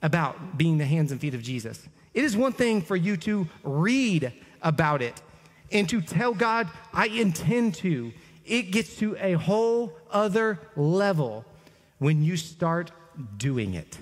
about 0.00 0.56
being 0.56 0.78
the 0.78 0.86
hands 0.86 1.12
and 1.12 1.20
feet 1.20 1.34
of 1.34 1.42
Jesus. 1.42 1.86
It 2.14 2.24
is 2.24 2.34
one 2.34 2.54
thing 2.54 2.80
for 2.80 2.96
you 2.96 3.18
to 3.18 3.46
read 3.62 4.32
about 4.62 5.02
it 5.02 5.20
and 5.70 5.86
to 5.90 6.00
tell 6.00 6.32
God, 6.32 6.66
I 6.94 7.08
intend 7.08 7.74
to. 7.74 8.10
It 8.46 8.70
gets 8.70 8.96
to 9.00 9.18
a 9.20 9.34
whole 9.34 9.92
other 10.10 10.58
level 10.76 11.44
when 11.98 12.22
you 12.22 12.38
start 12.38 12.90
doing 13.36 13.74
it. 13.74 13.98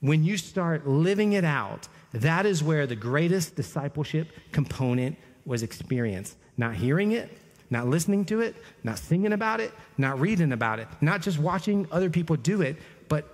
When 0.00 0.24
you 0.24 0.38
start 0.38 0.88
living 0.88 1.34
it 1.34 1.44
out, 1.44 1.86
that 2.14 2.46
is 2.46 2.62
where 2.62 2.86
the 2.86 2.96
greatest 2.96 3.56
discipleship 3.56 4.28
component 4.52 5.18
was 5.44 5.62
experienced. 5.62 6.38
Not 6.56 6.76
hearing 6.76 7.12
it, 7.12 7.30
not 7.70 7.86
listening 7.86 8.24
to 8.26 8.40
it, 8.40 8.56
not 8.82 8.98
singing 8.98 9.32
about 9.32 9.60
it, 9.60 9.72
not 9.96 10.20
reading 10.20 10.52
about 10.52 10.80
it, 10.80 10.88
not 11.00 11.22
just 11.22 11.38
watching 11.38 11.86
other 11.92 12.10
people 12.10 12.36
do 12.36 12.62
it, 12.62 12.76
but 13.08 13.26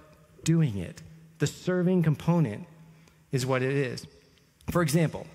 doing 0.45 0.79
it. 0.79 1.03
The 1.39 1.47
serving 1.47 2.03
component 2.03 2.67
is 3.33 3.47
what 3.47 3.63
it 3.63 3.73
is. 3.73 4.07
For 4.71 4.83
example, 4.83 5.27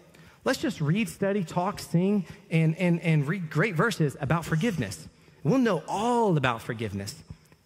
let's 0.43 0.59
just 0.59 0.81
read, 0.81 1.09
study, 1.09 1.43
talk, 1.43 1.79
sing, 1.79 2.25
and, 2.49 2.75
and, 2.77 2.99
and 3.01 3.27
read 3.27 3.49
great 3.49 3.75
verses 3.75 4.15
about 4.21 4.45
forgiveness. 4.45 5.07
We'll 5.43 5.59
know 5.59 5.83
all 5.87 6.37
about 6.37 6.61
forgiveness. 6.61 7.15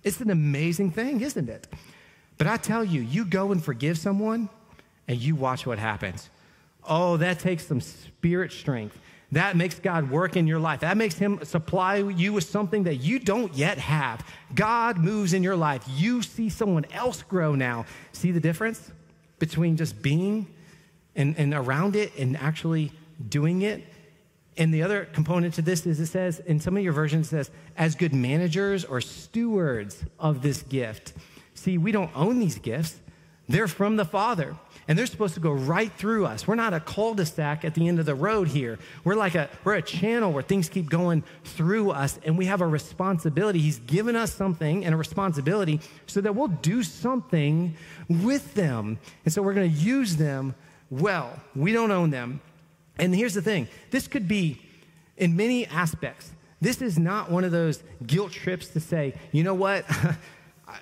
It's 0.04 0.22
an 0.22 0.30
amazing 0.30 0.92
thing, 0.92 1.22
isn't 1.22 1.50
it? 1.50 1.68
But 2.38 2.48
I 2.48 2.58
tell 2.58 2.84
you, 2.84 3.02
you 3.02 3.26
go 3.26 3.52
and 3.52 3.64
forgive 3.64 3.98
someone 3.98 4.50
and 5.08 5.18
you 5.18 5.36
watch 5.36 5.66
what 5.66 5.80
happens. 5.80 6.30
Oh, 6.88 7.18
that 7.18 7.40
takes 7.40 7.66
some 7.66 7.82
spirit 7.82 8.52
strength. 8.52 8.98
That 9.32 9.58
makes 9.58 9.80
God 9.80 10.10
work 10.10 10.38
in 10.38 10.48
your 10.48 10.60
life. 10.60 10.82
That 10.82 10.98
makes 10.98 11.16
Him 11.16 11.44
supply 11.44 11.98
you 11.98 12.34
with 12.34 12.44
something 12.44 12.84
that 12.84 12.96
you 12.96 13.20
don't 13.20 13.54
yet 13.54 13.78
have. 13.78 14.26
God 14.54 14.98
moves 14.98 15.34
in 15.34 15.44
your 15.44 15.56
life. 15.56 15.84
You 15.90 16.22
see 16.22 16.50
someone 16.50 16.86
else 16.94 17.24
grow 17.24 17.56
now. 17.56 17.86
See 18.12 18.32
the 18.32 18.40
difference 18.40 18.92
between 19.40 19.78
just 19.78 20.02
being 20.02 20.48
and, 21.16 21.36
and 21.38 21.54
around 21.54 21.96
it 21.96 22.16
and 22.18 22.38
actually 22.38 22.92
doing 23.30 23.64
it? 23.64 23.84
And 24.58 24.74
the 24.74 24.84
other 24.84 25.06
component 25.06 25.54
to 25.56 25.62
this 25.62 25.86
is 25.86 26.00
it 26.00 26.08
says, 26.08 26.40
in 26.40 26.60
some 26.60 26.78
of 26.78 26.84
your 26.84 26.94
versions, 26.94 27.30
says, 27.30 27.52
as 27.78 27.96
good 27.96 28.14
managers 28.14 28.86
or 28.86 29.02
stewards 29.02 30.06
of 30.18 30.42
this 30.42 30.62
gift. 30.62 31.14
See, 31.56 31.78
we 31.78 31.92
don't 31.92 32.12
own 32.16 32.40
these 32.40 32.58
gifts, 32.58 33.00
they're 33.48 33.68
from 33.68 33.96
the 33.96 34.06
Father. 34.06 34.56
And 34.88 34.98
they're 34.98 35.08
supposed 35.08 35.34
to 35.34 35.40
go 35.40 35.52
right 35.52 35.92
through 35.92 36.28
us. 36.28 36.48
We're 36.48 36.56
not 36.56 36.74
a 36.74 36.80
cul-de-sac 36.80 37.66
at 37.66 37.74
the 37.74 37.88
end 37.88 38.00
of 38.00 38.06
the 38.06 38.14
road 38.14 38.48
here. 38.48 38.78
We're 39.04 39.16
like 39.16 39.34
a 39.34 39.50
we're 39.64 39.74
a 39.74 39.82
channel 39.82 40.32
where 40.32 40.44
things 40.44 40.70
keep 40.70 40.90
going 40.90 41.24
through 41.44 41.92
us 41.92 42.20
and 42.24 42.38
we 42.38 42.46
have 42.46 42.62
a 42.62 42.68
responsibility. 42.68 43.60
He's 43.60 43.80
given 43.80 44.16
us 44.16 44.32
something 44.32 44.86
and 44.86 44.94
a 44.94 44.98
responsibility 44.98 45.82
so 46.06 46.22
that 46.22 46.36
we'll 46.36 46.50
do 46.50 46.84
something 46.84 47.76
with 48.08 48.54
them. 48.54 49.00
And 49.24 49.34
so 49.34 49.42
we're 49.42 49.56
going 49.56 49.72
to 49.72 49.78
use 49.78 50.18
them 50.18 50.54
well. 50.92 51.40
We 51.56 51.74
don't 51.74 51.92
own 51.92 52.12
them. 52.12 52.42
And 53.00 53.14
here's 53.14 53.34
the 53.34 53.42
thing. 53.42 53.68
This 53.90 54.08
could 54.08 54.28
be 54.28 54.62
in 55.18 55.36
many 55.36 55.66
aspects. 55.66 56.32
This 56.62 56.82
is 56.82 56.98
not 56.98 57.30
one 57.30 57.44
of 57.44 57.52
those 57.52 57.84
guilt 58.06 58.32
trips 58.32 58.70
to 58.70 58.80
say, 58.80 59.14
you 59.32 59.44
know 59.44 59.54
what? 59.54 59.86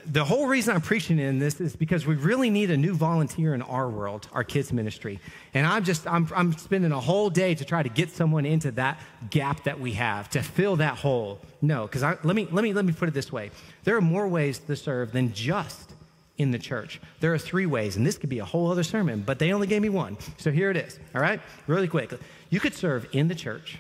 the 0.06 0.24
whole 0.24 0.48
reason 0.48 0.76
I'm 0.76 0.82
preaching 0.82 1.20
in 1.20 1.40
this 1.40 1.60
is 1.60 1.76
because 1.76 2.06
we 2.06 2.16
really 2.16 2.50
need 2.50 2.72
a 2.72 2.78
new 2.78 2.94
volunteer 2.94 3.54
in 3.54 3.62
our 3.62 3.90
world, 3.90 4.28
our 4.32 4.44
kids 4.44 4.72
ministry. 4.72 5.20
And 5.54 5.66
I'm 5.66 5.84
just, 5.84 6.08
I'm, 6.08 6.30
I'm 6.36 6.54
spending 6.58 6.92
a 6.92 7.00
whole 7.00 7.30
day 7.30 7.56
to 7.56 7.66
try 7.66 7.84
to 7.84 7.90
get 7.90 8.10
someone 8.12 8.46
into 8.46 8.72
that 8.72 9.00
gap 9.30 9.64
that 9.64 9.80
we 9.80 9.94
have, 9.94 10.30
to 10.32 10.42
fill 10.42 10.78
that 10.78 10.98
hole. 10.98 11.40
No, 11.62 11.88
because 11.88 12.02
let 12.02 12.36
me, 12.36 12.48
let, 12.52 12.64
me, 12.64 12.74
let 12.74 12.86
me 12.86 12.94
put 12.94 13.08
it 13.08 13.14
this 13.14 13.32
way. 13.32 13.52
There 13.84 13.96
are 13.96 14.02
more 14.02 14.28
ways 14.28 14.60
to 14.60 14.76
serve 14.76 15.12
than 15.12 15.34
just 15.34 15.94
in 16.38 16.52
the 16.52 16.60
church. 16.60 17.00
There 17.20 17.34
are 17.34 17.38
three 17.38 17.66
ways, 17.66 17.96
and 17.96 18.06
this 18.06 18.18
could 18.18 18.30
be 18.30 18.40
a 18.40 18.46
whole 18.46 18.72
other 18.72 18.84
sermon, 18.84 19.24
but 19.26 19.40
they 19.40 19.54
only 19.54 19.68
gave 19.68 19.82
me 19.82 19.90
one. 19.90 20.18
So 20.38 20.52
here 20.52 20.72
it 20.72 20.78
is, 20.78 21.00
all 21.14 21.22
right? 21.22 21.40
Really 21.68 21.88
quick. 21.88 22.14
You 22.50 22.60
could 22.60 22.74
serve 22.74 23.08
in 23.12 23.28
the 23.28 23.36
church, 23.36 23.80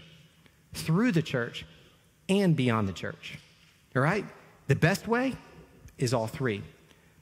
through 0.73 1.12
the 1.12 1.21
church, 1.21 1.65
and 2.30 2.56
beyond 2.56 2.88
the 2.88 2.93
church, 2.93 3.38
all 3.95 4.02
right? 4.02 4.26
The 4.67 4.76
best 4.76 5.08
way 5.08 5.36
is 5.97 6.13
all 6.13 6.27
three 6.27 6.63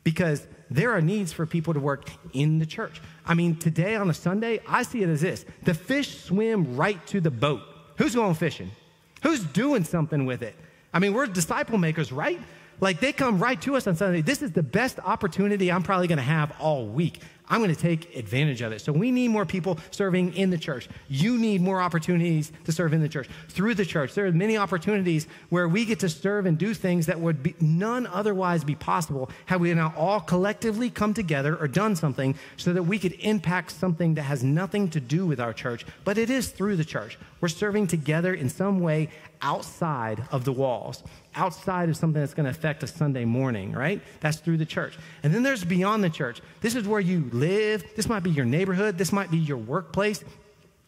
because 0.03 0.47
there 0.69 0.91
are 0.91 1.01
needs 1.01 1.31
for 1.31 1.45
people 1.45 1.73
to 1.73 1.79
work 1.79 2.09
in 2.33 2.59
the 2.59 2.65
church. 2.65 3.01
I 3.25 3.33
mean, 3.33 3.57
today 3.57 3.95
on 3.95 4.09
a 4.09 4.13
Sunday, 4.13 4.61
I 4.67 4.83
see 4.83 5.03
it 5.03 5.09
as 5.09 5.21
this 5.21 5.45
the 5.63 5.73
fish 5.73 6.23
swim 6.23 6.75
right 6.75 7.05
to 7.07 7.21
the 7.21 7.31
boat. 7.31 7.61
Who's 7.97 8.15
going 8.15 8.35
fishing? 8.35 8.71
Who's 9.23 9.43
doing 9.43 9.83
something 9.83 10.25
with 10.25 10.41
it? 10.41 10.55
I 10.93 10.99
mean, 10.99 11.13
we're 11.13 11.27
disciple 11.27 11.77
makers, 11.77 12.11
right? 12.11 12.39
Like 12.79 12.99
they 12.99 13.13
come 13.13 13.39
right 13.39 13.61
to 13.61 13.75
us 13.75 13.85
on 13.85 13.95
Sunday. 13.95 14.21
This 14.21 14.41
is 14.41 14.51
the 14.51 14.63
best 14.63 14.99
opportunity 14.99 15.71
I'm 15.71 15.83
probably 15.83 16.07
going 16.07 16.17
to 16.17 16.23
have 16.23 16.51
all 16.59 16.87
week. 16.87 17.21
I'm 17.51 17.61
going 17.61 17.75
to 17.75 17.79
take 17.79 18.15
advantage 18.15 18.61
of 18.61 18.71
it. 18.71 18.79
So 18.79 18.93
we 18.93 19.11
need 19.11 19.27
more 19.27 19.45
people 19.45 19.77
serving 19.91 20.35
in 20.35 20.51
the 20.51 20.57
church. 20.57 20.87
You 21.09 21.37
need 21.37 21.61
more 21.61 21.81
opportunities 21.81 22.49
to 22.63 22.71
serve 22.71 22.93
in 22.93 23.01
the 23.01 23.09
church. 23.09 23.27
Through 23.49 23.75
the 23.75 23.83
church, 23.83 24.13
there 24.13 24.25
are 24.25 24.31
many 24.31 24.55
opportunities 24.55 25.27
where 25.49 25.67
we 25.67 25.83
get 25.83 25.99
to 25.99 26.07
serve 26.07 26.45
and 26.45 26.57
do 26.57 26.73
things 26.73 27.07
that 27.07 27.19
would 27.19 27.43
be 27.43 27.53
none 27.59 28.07
otherwise 28.07 28.63
be 28.63 28.75
possible 28.75 29.29
had 29.47 29.59
we 29.59 29.73
not 29.73 29.97
all 29.97 30.21
collectively 30.21 30.89
come 30.89 31.13
together 31.13 31.57
or 31.57 31.67
done 31.67 31.97
something 31.97 32.35
so 32.55 32.71
that 32.71 32.83
we 32.83 32.97
could 32.97 33.13
impact 33.19 33.71
something 33.71 34.15
that 34.15 34.23
has 34.23 34.45
nothing 34.45 34.89
to 34.89 35.01
do 35.01 35.25
with 35.25 35.41
our 35.41 35.51
church, 35.51 35.85
but 36.05 36.17
it 36.17 36.29
is 36.29 36.51
through 36.51 36.77
the 36.77 36.85
church. 36.85 37.17
We're 37.41 37.49
serving 37.49 37.87
together 37.87 38.33
in 38.33 38.47
some 38.47 38.79
way 38.79 39.09
outside 39.41 40.23
of 40.31 40.45
the 40.45 40.53
walls, 40.53 41.03
outside 41.35 41.89
of 41.89 41.97
something 41.97 42.21
that's 42.21 42.33
going 42.33 42.45
to 42.45 42.51
affect 42.51 42.83
a 42.83 42.87
Sunday 42.87 43.25
morning, 43.25 43.71
right? 43.71 44.01
That's 44.19 44.37
through 44.37 44.57
the 44.57 44.65
church. 44.65 44.97
And 45.23 45.33
then 45.33 45.43
there's 45.43 45.63
beyond 45.63 46.03
the 46.03 46.09
church. 46.09 46.41
This 46.61 46.75
is 46.75 46.87
where 46.87 46.99
you 46.99 47.29
live. 47.41 47.83
This 47.95 48.07
might 48.07 48.23
be 48.23 48.29
your 48.29 48.45
neighborhood. 48.45 48.97
This 48.97 49.11
might 49.11 49.29
be 49.29 49.37
your 49.37 49.57
workplace. 49.57 50.23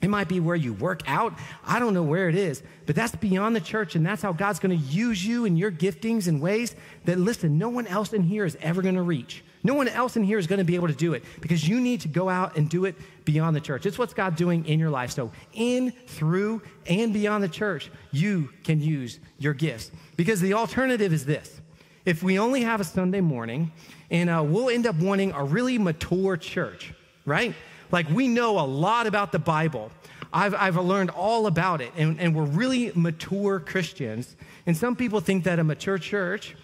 It 0.01 0.09
might 0.09 0.27
be 0.27 0.39
where 0.39 0.55
you 0.55 0.73
work 0.73 1.01
out. 1.07 1.33
I 1.65 1.79
don't 1.79 1.93
know 1.93 2.03
where 2.03 2.27
it 2.27 2.35
is, 2.35 2.61
but 2.85 2.93
that's 2.95 3.15
beyond 3.15 3.55
the 3.55 3.61
church, 3.61 3.95
and 3.95 4.05
that's 4.05 4.21
how 4.21 4.33
God's 4.33 4.59
going 4.59 4.77
to 4.77 4.85
use 4.85 5.25
you 5.25 5.45
and 5.45 5.57
your 5.57 5.71
giftings 5.71 6.27
in 6.27 6.41
ways 6.41 6.75
that, 7.05 7.17
listen, 7.17 7.57
no 7.57 7.69
one 7.69 7.87
else 7.87 8.11
in 8.11 8.21
here 8.21 8.43
is 8.43 8.57
ever 8.61 8.81
going 8.81 8.95
to 8.95 9.01
reach. 9.01 9.45
No 9.63 9.73
one 9.73 9.87
else 9.87 10.17
in 10.17 10.23
here 10.23 10.37
is 10.37 10.45
going 10.45 10.59
to 10.59 10.65
be 10.65 10.75
able 10.75 10.89
to 10.89 10.93
do 10.93 11.13
it 11.13 11.23
because 11.39 11.65
you 11.65 11.79
need 11.79 12.01
to 12.01 12.09
go 12.09 12.27
out 12.27 12.57
and 12.57 12.69
do 12.69 12.83
it 12.83 12.95
beyond 13.23 13.55
the 13.55 13.61
church. 13.61 13.85
It's 13.85 13.97
what's 13.97 14.13
God 14.13 14.35
doing 14.35 14.65
in 14.65 14.77
your 14.77 14.89
life. 14.89 15.11
So, 15.11 15.31
in, 15.53 15.91
through, 16.07 16.61
and 16.85 17.13
beyond 17.13 17.41
the 17.41 17.47
church, 17.47 17.89
you 18.11 18.49
can 18.65 18.81
use 18.81 19.19
your 19.39 19.53
gifts. 19.53 19.89
Because 20.17 20.41
the 20.41 20.53
alternative 20.53 21.13
is 21.13 21.25
this 21.25 21.61
if 22.05 22.21
we 22.21 22.39
only 22.39 22.61
have 22.63 22.81
a 22.81 22.83
Sunday 22.83 23.21
morning, 23.21 23.71
and 24.11 24.29
uh, 24.29 24.43
we'll 24.45 24.69
end 24.69 24.85
up 24.85 24.95
wanting 24.95 25.31
a 25.31 25.43
really 25.43 25.77
mature 25.77 26.37
church, 26.37 26.93
right? 27.25 27.53
Like 27.91 28.09
we 28.09 28.27
know 28.27 28.59
a 28.59 28.65
lot 28.65 29.07
about 29.07 29.31
the 29.31 29.39
Bible. 29.39 29.91
I've, 30.33 30.55
I've 30.55 30.77
learned 30.77 31.11
all 31.11 31.47
about 31.47 31.81
it, 31.81 31.91
and, 31.95 32.19
and 32.19 32.35
we're 32.35 32.43
really 32.43 32.91
mature 32.95 33.59
Christians. 33.59 34.35
And 34.65 34.75
some 34.75 34.95
people 34.95 35.19
think 35.19 35.43
that 35.43 35.59
a 35.59 35.63
mature 35.63 35.97
church 35.97 36.55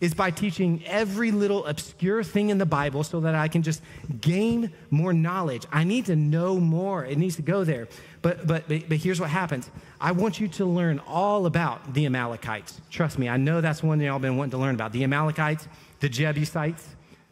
is 0.00 0.14
by 0.14 0.30
teaching 0.30 0.82
every 0.86 1.30
little 1.30 1.64
obscure 1.66 2.22
thing 2.22 2.50
in 2.50 2.58
the 2.58 2.66
Bible 2.66 3.02
so 3.02 3.20
that 3.20 3.34
I 3.34 3.48
can 3.48 3.62
just 3.62 3.82
gain 4.20 4.72
more 4.90 5.12
knowledge. 5.12 5.66
I 5.72 5.84
need 5.84 6.06
to 6.06 6.16
know 6.16 6.60
more. 6.60 7.04
It 7.04 7.18
needs 7.18 7.36
to 7.36 7.42
go 7.42 7.64
there. 7.64 7.88
But, 8.22 8.46
but, 8.46 8.68
but, 8.68 8.98
here's 8.98 9.20
what 9.20 9.30
happens 9.30 9.70
I 10.00 10.12
want 10.12 10.40
you 10.40 10.48
to 10.48 10.64
learn 10.64 11.00
all 11.06 11.46
about 11.46 11.94
the 11.94 12.06
Amalekites. 12.06 12.80
Trust 12.90 13.18
me, 13.18 13.28
I 13.28 13.36
know 13.36 13.60
that's 13.60 13.82
one 13.82 14.00
y'all 14.00 14.18
been 14.18 14.36
wanting 14.36 14.52
to 14.52 14.58
learn 14.58 14.74
about 14.74 14.92
the 14.92 15.04
Amalekites, 15.04 15.68
the 16.00 16.08
Jebusites, 16.08 16.86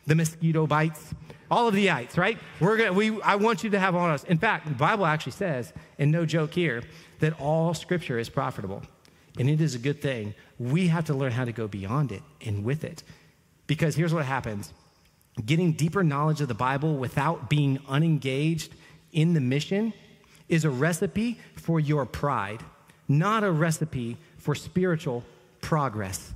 the 0.06 0.14
mosquito 0.14 0.66
bites, 0.66 1.14
all 1.50 1.68
of 1.68 1.74
the 1.74 1.90
ites, 1.90 2.16
right? 2.16 2.38
We're 2.60 2.76
gonna, 2.76 2.92
we, 2.92 3.20
I 3.22 3.36
want 3.36 3.64
you 3.64 3.70
to 3.70 3.78
have 3.78 3.94
on 3.94 4.10
us. 4.10 4.24
In 4.24 4.38
fact, 4.38 4.66
the 4.66 4.74
Bible 4.74 5.06
actually 5.06 5.32
says, 5.32 5.72
and 5.98 6.10
no 6.10 6.24
joke 6.24 6.54
here, 6.54 6.82
that 7.20 7.38
all 7.40 7.74
scripture 7.74 8.18
is 8.18 8.28
profitable. 8.28 8.82
And 9.38 9.50
it 9.50 9.60
is 9.60 9.74
a 9.74 9.78
good 9.78 10.00
thing 10.00 10.34
we 10.58 10.88
have 10.88 11.04
to 11.06 11.14
learn 11.14 11.32
how 11.32 11.44
to 11.44 11.52
go 11.52 11.68
beyond 11.68 12.12
it 12.12 12.22
and 12.44 12.64
with 12.64 12.84
it. 12.84 13.02
Because 13.66 13.94
here's 13.94 14.14
what 14.14 14.24
happens 14.24 14.72
getting 15.44 15.72
deeper 15.72 16.04
knowledge 16.04 16.40
of 16.40 16.48
the 16.48 16.54
Bible 16.54 16.96
without 16.96 17.50
being 17.50 17.80
unengaged 17.88 18.72
in 19.12 19.34
the 19.34 19.40
mission 19.40 19.92
is 20.48 20.64
a 20.64 20.70
recipe 20.70 21.40
for 21.56 21.80
your 21.80 22.06
pride, 22.06 22.62
not 23.08 23.42
a 23.42 23.50
recipe 23.50 24.16
for 24.38 24.54
spiritual 24.54 25.24
progress. 25.60 26.32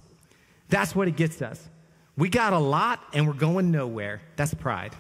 That's 0.69 0.97
what 0.97 1.07
it 1.07 1.17
gets 1.17 1.41
us. 1.43 1.69
We 2.17 2.29
got 2.29 2.53
a 2.53 2.59
lot 2.59 3.01
and 3.13 3.27
we're 3.29 3.35
going 3.35 3.71
nowhere. 3.71 4.21
That's 4.37 4.53
pride. 4.55 4.95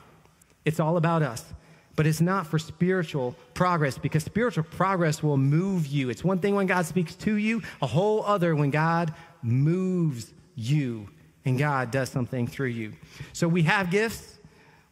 It's 0.64 0.78
all 0.78 0.96
about 0.96 1.22
us 1.22 1.44
but 1.98 2.06
it's 2.06 2.20
not 2.20 2.46
for 2.46 2.60
spiritual 2.60 3.34
progress 3.54 3.98
because 3.98 4.22
spiritual 4.22 4.62
progress 4.62 5.20
will 5.20 5.36
move 5.36 5.88
you. 5.88 6.10
It's 6.10 6.22
one 6.22 6.38
thing 6.38 6.54
when 6.54 6.68
God 6.68 6.86
speaks 6.86 7.16
to 7.16 7.34
you, 7.34 7.60
a 7.82 7.88
whole 7.88 8.24
other 8.24 8.54
when 8.54 8.70
God 8.70 9.12
moves 9.42 10.32
you 10.54 11.08
and 11.44 11.58
God 11.58 11.90
does 11.90 12.08
something 12.08 12.46
through 12.46 12.68
you. 12.68 12.92
So 13.32 13.48
we 13.48 13.64
have 13.64 13.90
gifts. 13.90 14.38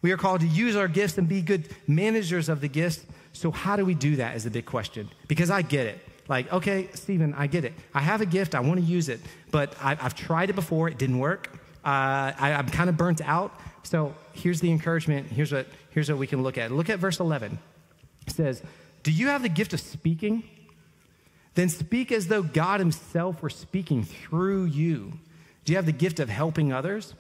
We 0.02 0.10
are 0.10 0.16
called 0.16 0.40
to 0.40 0.48
use 0.48 0.74
our 0.74 0.88
gifts 0.88 1.16
and 1.16 1.28
be 1.28 1.42
good 1.42 1.68
managers 1.86 2.48
of 2.48 2.60
the 2.60 2.66
gifts. 2.66 3.06
So, 3.32 3.52
how 3.52 3.76
do 3.76 3.84
we 3.84 3.94
do 3.94 4.16
that 4.16 4.34
is 4.34 4.44
a 4.44 4.50
big 4.50 4.66
question 4.66 5.08
because 5.28 5.48
I 5.48 5.62
get 5.62 5.86
it. 5.86 6.00
Like, 6.26 6.52
okay, 6.52 6.88
Stephen, 6.94 7.34
I 7.34 7.46
get 7.46 7.64
it. 7.64 7.74
I 7.94 8.00
have 8.00 8.20
a 8.20 8.26
gift, 8.26 8.56
I 8.56 8.60
want 8.60 8.80
to 8.80 8.84
use 8.84 9.08
it, 9.08 9.20
but 9.52 9.76
I, 9.80 9.94
have 9.94 10.16
tried 10.16 10.50
it 10.50 10.54
before, 10.54 10.88
it 10.88 10.98
didn't 10.98 11.20
work. 11.20 11.50
Uh, 11.84 12.34
I, 12.36 12.52
I'm 12.58 12.68
kind 12.68 12.90
of 12.90 12.96
burnt 12.96 13.20
out. 13.20 13.60
So, 13.86 14.14
here's 14.32 14.60
the 14.60 14.70
encouragement. 14.70 15.28
Here's 15.28 15.52
what 15.52 15.66
here's 15.90 16.08
what 16.08 16.18
we 16.18 16.26
can 16.26 16.42
look 16.42 16.58
at. 16.58 16.72
Look 16.72 16.90
at 16.90 16.98
verse 16.98 17.20
11. 17.20 17.58
It 18.26 18.32
says, 18.32 18.62
Do 19.02 19.12
you 19.12 19.28
have 19.28 19.42
the 19.42 19.48
gift 19.48 19.72
of 19.72 19.80
speaking? 19.80 20.42
Then 21.54 21.68
speak 21.68 22.10
as 22.12 22.26
though 22.26 22.42
God 22.42 22.80
Himself 22.80 23.42
were 23.42 23.50
speaking 23.50 24.02
through 24.02 24.64
you. 24.64 25.12
Do 25.64 25.72
you 25.72 25.76
have 25.76 25.86
the 25.86 25.92
gift 25.92 26.20
of 26.20 26.28
helping 26.28 26.72
others? 26.72 27.14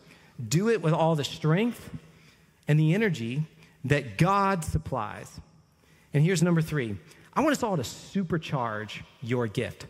Do 0.46 0.68
it 0.68 0.82
with 0.82 0.92
all 0.92 1.14
the 1.14 1.24
strength 1.24 1.90
and 2.68 2.78
the 2.78 2.94
energy 2.94 3.44
that 3.84 4.18
God 4.18 4.64
supplies. 4.64 5.40
And 6.12 6.24
here's 6.24 6.42
number 6.42 6.62
three 6.62 6.96
I 7.34 7.40
want 7.40 7.52
us 7.52 7.62
all 7.62 7.76
to 7.76 7.82
supercharge 7.82 9.02
your 9.22 9.46
gift. 9.46 9.86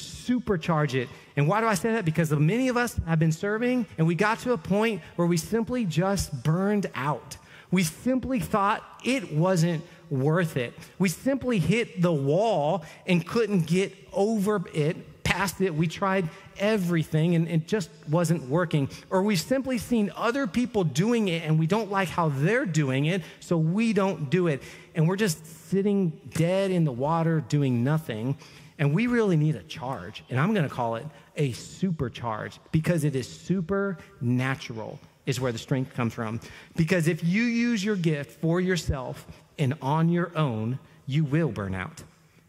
Supercharge 0.00 0.94
it. 0.94 1.08
And 1.36 1.46
why 1.48 1.60
do 1.60 1.66
I 1.66 1.74
say 1.74 1.92
that? 1.92 2.04
Because 2.04 2.30
many 2.32 2.68
of 2.68 2.76
us 2.76 2.98
have 3.06 3.18
been 3.18 3.32
serving 3.32 3.86
and 3.98 4.06
we 4.06 4.14
got 4.14 4.40
to 4.40 4.52
a 4.52 4.58
point 4.58 5.02
where 5.16 5.26
we 5.26 5.36
simply 5.36 5.84
just 5.84 6.42
burned 6.42 6.90
out. 6.94 7.36
We 7.70 7.84
simply 7.84 8.40
thought 8.40 8.84
it 9.04 9.32
wasn't 9.32 9.84
worth 10.10 10.56
it. 10.56 10.74
We 10.98 11.08
simply 11.08 11.58
hit 11.58 12.02
the 12.02 12.12
wall 12.12 12.84
and 13.06 13.26
couldn't 13.26 13.66
get 13.66 13.96
over 14.12 14.62
it, 14.74 15.22
past 15.22 15.60
it. 15.60 15.74
We 15.74 15.86
tried 15.86 16.28
everything 16.58 17.36
and 17.36 17.48
it 17.48 17.68
just 17.68 17.90
wasn't 18.08 18.48
working. 18.48 18.88
Or 19.08 19.22
we've 19.22 19.40
simply 19.40 19.78
seen 19.78 20.12
other 20.16 20.46
people 20.46 20.84
doing 20.84 21.28
it 21.28 21.44
and 21.44 21.58
we 21.58 21.66
don't 21.66 21.90
like 21.90 22.08
how 22.08 22.28
they're 22.28 22.66
doing 22.66 23.06
it, 23.06 23.22
so 23.38 23.56
we 23.56 23.92
don't 23.92 24.30
do 24.30 24.48
it. 24.48 24.62
And 24.94 25.08
we're 25.08 25.16
just 25.16 25.68
sitting 25.70 26.20
dead 26.34 26.72
in 26.72 26.84
the 26.84 26.92
water 26.92 27.40
doing 27.40 27.84
nothing. 27.84 28.36
And 28.80 28.94
we 28.94 29.06
really 29.06 29.36
need 29.36 29.56
a 29.56 29.62
charge. 29.62 30.24
And 30.30 30.40
I'm 30.40 30.54
going 30.54 30.68
to 30.68 30.74
call 30.74 30.96
it 30.96 31.06
a 31.36 31.52
supercharge 31.52 32.58
because 32.72 33.04
it 33.04 33.14
is 33.14 33.28
supernatural 33.28 34.98
is 35.26 35.38
where 35.38 35.52
the 35.52 35.58
strength 35.58 35.94
comes 35.94 36.14
from. 36.14 36.40
Because 36.76 37.06
if 37.06 37.22
you 37.22 37.42
use 37.42 37.84
your 37.84 37.94
gift 37.94 38.40
for 38.40 38.58
yourself 38.58 39.26
and 39.58 39.74
on 39.82 40.08
your 40.08 40.36
own, 40.36 40.78
you 41.06 41.24
will 41.24 41.50
burn 41.50 41.74
out. 41.74 42.02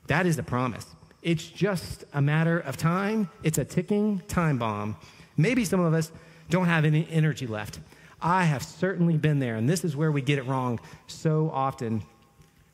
That 0.07 0.25
is 0.25 0.37
the 0.37 0.43
promise. 0.43 0.85
It's 1.21 1.45
just 1.45 2.05
a 2.13 2.21
matter 2.21 2.59
of 2.59 2.77
time, 2.77 3.29
it's 3.43 3.57
a 3.57 3.65
ticking 3.65 4.23
time 4.27 4.57
bomb. 4.57 4.95
Maybe 5.35 5.65
some 5.65 5.81
of 5.81 5.93
us 5.93 6.13
don't 6.49 6.65
have 6.65 6.85
any 6.85 7.07
energy 7.11 7.45
left. 7.45 7.79
I 8.21 8.45
have 8.45 8.63
certainly 8.63 9.17
been 9.17 9.39
there, 9.39 9.55
and 9.55 9.67
this 9.67 9.83
is 9.83 9.97
where 9.97 10.11
we 10.11 10.21
get 10.21 10.39
it 10.39 10.43
wrong 10.43 10.79
so 11.07 11.51
often. 11.53 12.03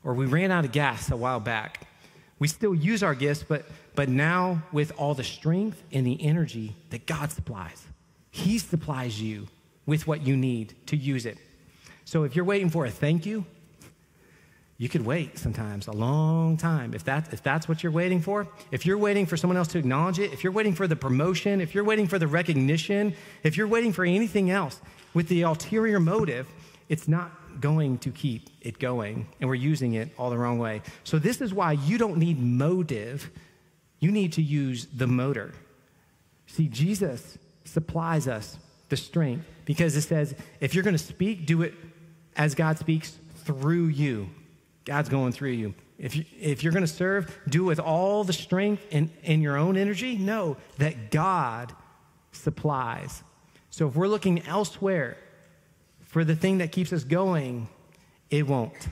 Or 0.03 0.13
we 0.13 0.27
ran 0.27 0.51
out 0.51 0.63
of 0.63 0.71
gas 0.71 1.09
a 1.09 1.17
while 1.17 1.39
back. 1.39 1.86
We 2.39 2.47
still 2.47 2.75
use 2.75 3.01
our 3.03 3.15
gifts, 3.15 3.43
but, 3.47 3.65
but 3.95 4.09
now 4.09 4.61
with 4.71 4.91
all 4.97 5.13
the 5.13 5.23
strength 5.23 5.81
and 5.91 6.05
the 6.05 6.23
energy 6.23 6.75
that 6.91 7.05
God 7.05 7.31
supplies, 7.31 7.83
He 8.29 8.59
supplies 8.59 9.21
you 9.21 9.47
with 9.85 10.05
what 10.05 10.25
you 10.25 10.37
need 10.37 10.75
to 10.87 10.97
use 10.97 11.25
it. 11.25 11.37
So 12.05 12.23
if 12.23 12.35
you're 12.35 12.45
waiting 12.45 12.69
for 12.69 12.85
a 12.85 12.91
thank 12.91 13.25
you, 13.25 13.45
you 14.77 14.87
could 14.87 15.03
wait 15.03 15.39
sometimes 15.39 15.87
a 15.87 15.91
long 15.91 16.55
time. 16.55 16.93
If, 16.93 17.03
that, 17.05 17.33
if 17.33 17.41
that's 17.41 17.67
what 17.67 17.81
you're 17.81 17.91
waiting 17.91 18.21
for, 18.21 18.47
if 18.71 18.85
you're 18.85 18.97
waiting 18.97 19.25
for 19.25 19.35
someone 19.35 19.57
else 19.57 19.69
to 19.69 19.79
acknowledge 19.79 20.19
it, 20.19 20.31
if 20.33 20.43
you're 20.43 20.53
waiting 20.53 20.75
for 20.75 20.87
the 20.87 20.95
promotion, 20.95 21.61
if 21.61 21.73
you're 21.73 21.83
waiting 21.83 22.07
for 22.07 22.19
the 22.19 22.27
recognition, 22.27 23.15
if 23.41 23.57
you're 23.57 23.67
waiting 23.67 23.91
for 23.91 24.05
anything 24.05 24.51
else 24.51 24.79
with 25.15 25.29
the 25.29 25.41
ulterior 25.41 25.99
motive, 25.99 26.47
it's 26.89 27.07
not 27.07 27.31
going 27.61 27.97
to 27.99 28.11
keep 28.11 28.49
it 28.61 28.79
going. 28.79 29.27
And 29.39 29.49
we're 29.49 29.55
using 29.55 29.93
it 29.93 30.09
all 30.17 30.29
the 30.29 30.37
wrong 30.37 30.59
way. 30.59 30.81
So, 31.03 31.19
this 31.19 31.41
is 31.41 31.53
why 31.53 31.73
you 31.73 31.97
don't 31.97 32.17
need 32.17 32.41
motive, 32.41 33.29
you 33.99 34.11
need 34.11 34.33
to 34.33 34.41
use 34.41 34.87
the 34.93 35.07
motor. 35.07 35.53
See, 36.47 36.67
Jesus 36.67 37.37
supplies 37.65 38.27
us 38.27 38.57
the 38.89 38.97
strength 38.97 39.45
because 39.65 39.95
it 39.95 40.01
says 40.01 40.33
if 40.59 40.73
you're 40.73 40.83
going 40.83 40.95
to 40.95 41.03
speak, 41.03 41.45
do 41.45 41.61
it 41.61 41.73
as 42.35 42.55
God 42.55 42.77
speaks 42.77 43.17
through 43.43 43.87
you. 43.87 44.29
God's 44.85 45.09
going 45.09 45.33
through 45.33 45.51
you. 45.51 45.73
If, 45.97 46.15
you, 46.15 46.25
if 46.39 46.63
you're 46.63 46.71
going 46.71 46.85
to 46.85 46.91
serve, 46.91 47.37
do 47.49 47.63
it 47.63 47.67
with 47.67 47.79
all 47.79 48.23
the 48.23 48.33
strength 48.33 48.83
and, 48.91 49.09
and 49.23 49.41
your 49.41 49.57
own 49.57 49.75
energy. 49.75 50.15
Know 50.15 50.57
that 50.77 51.11
God 51.11 51.73
supplies. 52.31 53.23
So 53.69 53.87
if 53.87 53.95
we're 53.95 54.07
looking 54.07 54.45
elsewhere 54.47 55.17
for 56.07 56.23
the 56.23 56.35
thing 56.35 56.57
that 56.59 56.71
keeps 56.71 56.91
us 56.91 57.03
going, 57.03 57.67
it 58.29 58.47
won't. 58.47 58.87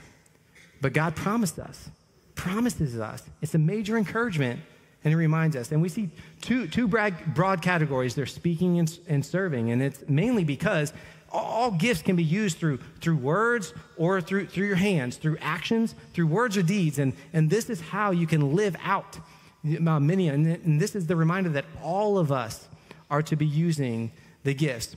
But 0.82 0.94
God 0.94 1.16
promised 1.16 1.58
us, 1.60 1.90
promises 2.36 3.00
us. 3.00 3.24
It's 3.42 3.56
a 3.56 3.60
major 3.60 3.98
encouragement, 3.98 4.60
and 5.04 5.14
it 5.14 5.18
reminds 5.18 5.56
us. 5.56 5.72
And 5.72 5.82
we 5.82 5.90
see 5.90 6.10
two, 6.42 6.68
two 6.68 6.88
broad 6.88 7.62
categories 7.62 8.16
they're 8.16 8.26
speaking 8.26 8.80
and, 8.80 9.00
and 9.08 9.26
serving, 9.26 9.72
and 9.72 9.82
it's 9.82 10.08
mainly 10.08 10.44
because 10.44 10.94
all 11.32 11.72
gifts 11.72 12.02
can 12.02 12.16
be 12.16 12.24
used 12.24 12.58
through, 12.58 12.80
through 13.02 13.18
words 13.18 13.74
or 13.98 14.22
through, 14.22 14.48
through 14.48 14.68
your 14.68 14.76
hands, 14.76 15.18
through 15.18 15.38
actions, 15.42 15.96
through 16.14 16.28
words 16.28 16.56
or 16.56 16.62
deeds. 16.62 17.00
And, 17.00 17.14
and 17.34 17.50
this 17.50 17.70
is 17.70 17.82
how 17.82 18.12
you 18.12 18.26
can 18.26 18.56
live 18.56 18.76
out 18.84 19.18
uh, 19.66 20.00
many. 20.00 20.30
And, 20.30 20.48
and 20.48 20.80
this 20.80 20.96
is 20.96 21.08
the 21.08 21.16
reminder 21.16 21.50
that 21.50 21.66
all 21.84 22.18
of 22.18 22.32
us 22.32 22.68
are 23.10 23.22
to 23.24 23.36
be 23.36 23.46
using 23.46 24.12
the 24.44 24.54
gifts. 24.54 24.96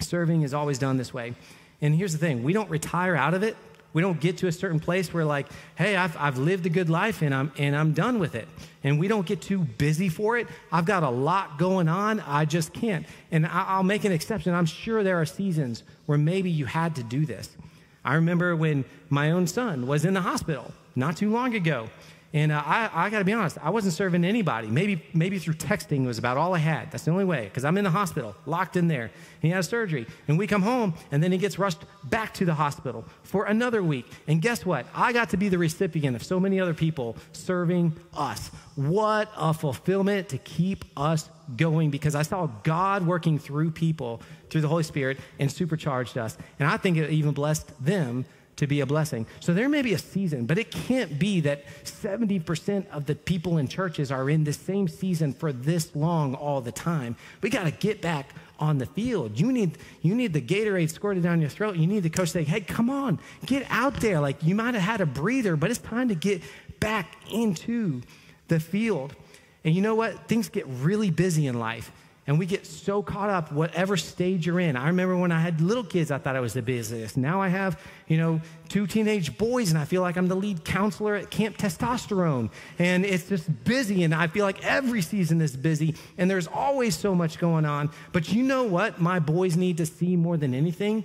Serving 0.00 0.42
is 0.42 0.54
always 0.54 0.78
done 0.78 0.96
this 0.96 1.12
way. 1.12 1.34
And 1.80 1.94
here's 1.94 2.12
the 2.12 2.18
thing 2.18 2.42
we 2.42 2.52
don't 2.52 2.70
retire 2.70 3.16
out 3.16 3.34
of 3.34 3.42
it 3.42 3.56
we 3.96 4.02
don't 4.02 4.20
get 4.20 4.36
to 4.36 4.46
a 4.46 4.52
certain 4.52 4.78
place 4.78 5.14
where, 5.14 5.24
like, 5.24 5.46
hey, 5.74 5.96
I've, 5.96 6.14
I've 6.18 6.36
lived 6.36 6.66
a 6.66 6.68
good 6.68 6.90
life 6.90 7.22
and 7.22 7.34
I'm, 7.34 7.50
and 7.56 7.74
I'm 7.74 7.94
done 7.94 8.18
with 8.18 8.34
it. 8.34 8.46
And 8.84 9.00
we 9.00 9.08
don't 9.08 9.26
get 9.26 9.40
too 9.40 9.60
busy 9.60 10.10
for 10.10 10.36
it. 10.36 10.48
I've 10.70 10.84
got 10.84 11.02
a 11.02 11.08
lot 11.08 11.58
going 11.58 11.88
on. 11.88 12.20
I 12.20 12.44
just 12.44 12.74
can't. 12.74 13.06
And 13.30 13.46
I'll 13.46 13.82
make 13.82 14.04
an 14.04 14.12
exception. 14.12 14.52
I'm 14.52 14.66
sure 14.66 15.02
there 15.02 15.18
are 15.18 15.24
seasons 15.24 15.82
where 16.04 16.18
maybe 16.18 16.50
you 16.50 16.66
had 16.66 16.94
to 16.96 17.02
do 17.02 17.24
this. 17.24 17.56
I 18.04 18.16
remember 18.16 18.54
when 18.54 18.84
my 19.08 19.30
own 19.30 19.46
son 19.46 19.86
was 19.86 20.04
in 20.04 20.12
the 20.12 20.20
hospital 20.20 20.74
not 20.94 21.16
too 21.16 21.30
long 21.30 21.54
ago. 21.54 21.88
And 22.36 22.52
uh, 22.52 22.62
I, 22.66 22.90
I 22.92 23.08
got 23.08 23.20
to 23.20 23.24
be 23.24 23.32
honest, 23.32 23.56
I 23.62 23.70
wasn't 23.70 23.94
serving 23.94 24.22
anybody. 24.22 24.68
Maybe, 24.68 25.02
maybe 25.14 25.38
through 25.38 25.54
texting 25.54 26.04
was 26.04 26.18
about 26.18 26.36
all 26.36 26.54
I 26.54 26.58
had. 26.58 26.90
That's 26.90 27.04
the 27.04 27.10
only 27.10 27.24
way, 27.24 27.44
because 27.44 27.64
I'm 27.64 27.78
in 27.78 27.84
the 27.84 27.90
hospital, 27.90 28.36
locked 28.44 28.76
in 28.76 28.88
there. 28.88 29.10
He 29.40 29.48
has 29.48 29.66
surgery. 29.66 30.06
And 30.28 30.36
we 30.36 30.46
come 30.46 30.60
home, 30.60 30.92
and 31.10 31.24
then 31.24 31.32
he 31.32 31.38
gets 31.38 31.58
rushed 31.58 31.78
back 32.04 32.34
to 32.34 32.44
the 32.44 32.52
hospital 32.52 33.06
for 33.22 33.46
another 33.46 33.82
week. 33.82 34.04
And 34.28 34.42
guess 34.42 34.66
what? 34.66 34.84
I 34.94 35.14
got 35.14 35.30
to 35.30 35.38
be 35.38 35.48
the 35.48 35.56
recipient 35.56 36.14
of 36.14 36.22
so 36.22 36.38
many 36.38 36.60
other 36.60 36.74
people 36.74 37.16
serving 37.32 37.94
us. 38.14 38.48
What 38.74 39.32
a 39.34 39.54
fulfillment 39.54 40.28
to 40.28 40.36
keep 40.36 40.84
us 40.94 41.30
going 41.56 41.88
because 41.88 42.14
I 42.14 42.20
saw 42.20 42.48
God 42.64 43.06
working 43.06 43.38
through 43.38 43.70
people, 43.70 44.20
through 44.50 44.60
the 44.60 44.68
Holy 44.68 44.82
Spirit, 44.82 45.16
and 45.38 45.50
supercharged 45.50 46.18
us. 46.18 46.36
And 46.58 46.68
I 46.68 46.76
think 46.76 46.98
it 46.98 47.08
even 47.08 47.32
blessed 47.32 47.72
them 47.82 48.26
to 48.56 48.66
be 48.66 48.80
a 48.80 48.86
blessing. 48.86 49.26
So 49.40 49.52
there 49.52 49.68
may 49.68 49.82
be 49.82 49.92
a 49.92 49.98
season, 49.98 50.46
but 50.46 50.58
it 50.58 50.70
can't 50.70 51.18
be 51.18 51.40
that 51.40 51.64
70% 51.84 52.88
of 52.88 53.06
the 53.06 53.14
people 53.14 53.58
in 53.58 53.68
churches 53.68 54.10
are 54.10 54.28
in 54.30 54.44
the 54.44 54.52
same 54.52 54.88
season 54.88 55.32
for 55.32 55.52
this 55.52 55.94
long 55.94 56.34
all 56.34 56.60
the 56.60 56.72
time. 56.72 57.16
We 57.42 57.50
got 57.50 57.64
to 57.64 57.70
get 57.70 58.00
back 58.00 58.30
on 58.58 58.78
the 58.78 58.86
field. 58.86 59.38
You 59.38 59.52
need 59.52 59.76
you 60.00 60.14
need 60.14 60.32
the 60.32 60.40
Gatorade 60.40 60.90
squirted 60.90 61.22
down 61.22 61.42
your 61.42 61.50
throat. 61.50 61.76
You 61.76 61.86
need 61.86 62.02
the 62.02 62.10
coach 62.10 62.30
saying, 62.30 62.46
"Hey, 62.46 62.62
come 62.62 62.88
on, 62.88 63.18
get 63.44 63.66
out 63.68 64.00
there." 64.00 64.18
Like 64.18 64.42
you 64.42 64.54
might 64.54 64.72
have 64.72 64.82
had 64.82 65.00
a 65.02 65.06
breather, 65.06 65.56
but 65.56 65.70
it's 65.70 65.78
time 65.78 66.08
to 66.08 66.14
get 66.14 66.42
back 66.80 67.16
into 67.30 68.00
the 68.48 68.58
field. 68.58 69.14
And 69.62 69.74
you 69.74 69.82
know 69.82 69.94
what? 69.94 70.26
Things 70.26 70.48
get 70.48 70.64
really 70.66 71.10
busy 71.10 71.46
in 71.46 71.58
life 71.58 71.92
and 72.26 72.38
we 72.38 72.46
get 72.46 72.66
so 72.66 73.02
caught 73.02 73.30
up 73.30 73.52
whatever 73.52 73.96
stage 73.96 74.46
you're 74.46 74.58
in. 74.58 74.76
I 74.76 74.88
remember 74.88 75.16
when 75.16 75.32
i 75.32 75.40
had 75.40 75.60
little 75.60 75.84
kids 75.84 76.10
i 76.10 76.18
thought 76.18 76.36
i 76.36 76.40
was 76.40 76.54
the 76.54 76.62
busiest. 76.62 77.16
Now 77.16 77.40
i 77.40 77.48
have 77.48 77.80
you 78.08 78.16
know 78.16 78.40
two 78.68 78.86
teenage 78.86 79.38
boys 79.38 79.70
and 79.70 79.78
i 79.78 79.84
feel 79.84 80.02
like 80.02 80.16
i'm 80.16 80.26
the 80.26 80.34
lead 80.34 80.64
counselor 80.64 81.14
at 81.14 81.30
camp 81.30 81.56
testosterone. 81.56 82.50
And 82.78 83.04
it's 83.04 83.28
just 83.28 83.64
busy 83.64 84.04
and 84.04 84.14
i 84.14 84.26
feel 84.26 84.44
like 84.44 84.64
every 84.64 85.02
season 85.02 85.40
is 85.40 85.56
busy 85.56 85.94
and 86.18 86.30
there's 86.30 86.46
always 86.46 86.96
so 86.96 87.14
much 87.14 87.38
going 87.38 87.64
on. 87.64 87.90
But 88.12 88.32
you 88.32 88.42
know 88.42 88.64
what? 88.64 89.00
My 89.00 89.18
boys 89.18 89.56
need 89.56 89.76
to 89.78 89.86
see 89.86 90.16
more 90.16 90.36
than 90.36 90.54
anything. 90.54 91.04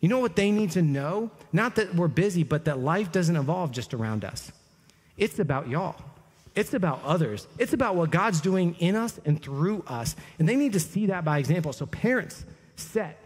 You 0.00 0.08
know 0.08 0.20
what 0.20 0.36
they 0.36 0.52
need 0.52 0.70
to 0.72 0.82
know? 0.82 1.30
Not 1.52 1.74
that 1.76 1.94
we're 1.94 2.08
busy 2.08 2.42
but 2.42 2.64
that 2.64 2.78
life 2.78 3.12
doesn't 3.12 3.36
evolve 3.36 3.72
just 3.72 3.92
around 3.92 4.24
us. 4.24 4.52
It's 5.16 5.38
about 5.40 5.68
y'all 5.68 5.96
it's 6.58 6.74
about 6.74 7.00
others. 7.04 7.46
It's 7.56 7.72
about 7.72 7.94
what 7.94 8.10
God's 8.10 8.40
doing 8.40 8.74
in 8.80 8.96
us 8.96 9.20
and 9.24 9.40
through 9.40 9.84
us. 9.86 10.16
And 10.40 10.48
they 10.48 10.56
need 10.56 10.72
to 10.72 10.80
see 10.80 11.06
that 11.06 11.24
by 11.24 11.38
example. 11.38 11.72
So 11.72 11.86
parents 11.86 12.44
set 12.74 13.22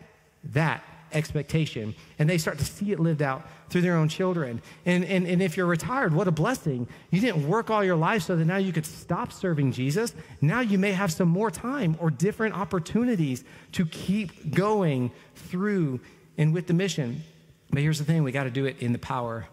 that 0.53 0.85
expectation 1.12 1.95
and 2.18 2.29
they 2.29 2.37
start 2.37 2.59
to 2.59 2.64
see 2.66 2.92
it 2.92 3.01
lived 3.01 3.23
out 3.23 3.47
through 3.71 3.81
their 3.81 3.97
own 3.97 4.11
children. 4.11 4.61
And, 4.85 5.03
and, 5.07 5.27
and 5.27 5.40
if 5.40 5.57
you're 5.57 5.64
retired, 5.64 6.12
what 6.12 6.29
a 6.29 6.31
blessing. 6.31 6.87
You 7.11 7.23
didn't 7.23 7.49
work 7.49 7.71
all 7.71 7.83
your 7.83 7.97
life 7.97 8.23
so 8.23 8.37
that 8.37 8.45
now 8.45 8.59
you 8.59 8.71
could 8.71 8.85
stop 8.85 9.33
serving 9.33 9.73
Jesus. 9.73 10.14
Now 10.42 10.61
you 10.61 10.77
may 10.77 10.92
have 10.92 11.11
some 11.11 11.29
more 11.29 11.51
time 11.51 11.97
or 12.01 12.11
different 12.11 12.55
opportunities 12.55 13.45
to 13.73 13.87
keep 13.87 14.55
going 14.55 15.11
through 15.35 16.01
and 16.37 16.53
with 16.53 16.66
the 16.66 16.75
mission. 16.75 17.23
But 17.71 17.81
here's 17.81 17.99
the 17.99 18.05
thing 18.05 18.25
we 18.25 18.33
got 18.33 18.45
to 18.45 18.51
do 18.51 18.66
it 18.66 18.77
in 18.81 18.92
the 18.92 18.99
power 18.99 19.47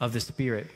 of 0.00 0.12
the 0.12 0.18
Spirit. 0.18 0.66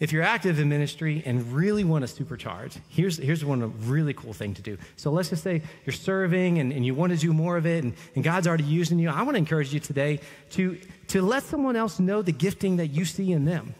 If 0.00 0.12
you're 0.12 0.22
active 0.22 0.60
in 0.60 0.68
ministry 0.68 1.24
and 1.26 1.52
really 1.52 1.82
want 1.82 2.06
to 2.06 2.24
supercharge, 2.24 2.78
here's, 2.88 3.16
here's 3.16 3.44
one 3.44 3.72
really 3.88 4.14
cool 4.14 4.32
thing 4.32 4.54
to 4.54 4.62
do. 4.62 4.78
So 4.96 5.10
let's 5.10 5.30
just 5.30 5.42
say 5.42 5.62
you're 5.84 5.92
serving 5.92 6.58
and, 6.58 6.72
and 6.72 6.86
you 6.86 6.94
want 6.94 7.12
to 7.12 7.18
do 7.18 7.32
more 7.32 7.56
of 7.56 7.66
it 7.66 7.82
and, 7.82 7.94
and 8.14 8.22
God's 8.22 8.46
already 8.46 8.64
using 8.64 9.00
you. 9.00 9.08
I 9.08 9.22
want 9.22 9.34
to 9.34 9.38
encourage 9.38 9.74
you 9.74 9.80
today 9.80 10.20
to, 10.50 10.78
to 11.08 11.20
let 11.20 11.42
someone 11.42 11.74
else 11.74 11.98
know 11.98 12.22
the 12.22 12.32
gifting 12.32 12.76
that 12.76 12.88
you 12.88 13.04
see 13.04 13.32
in 13.32 13.44
them 13.44 13.74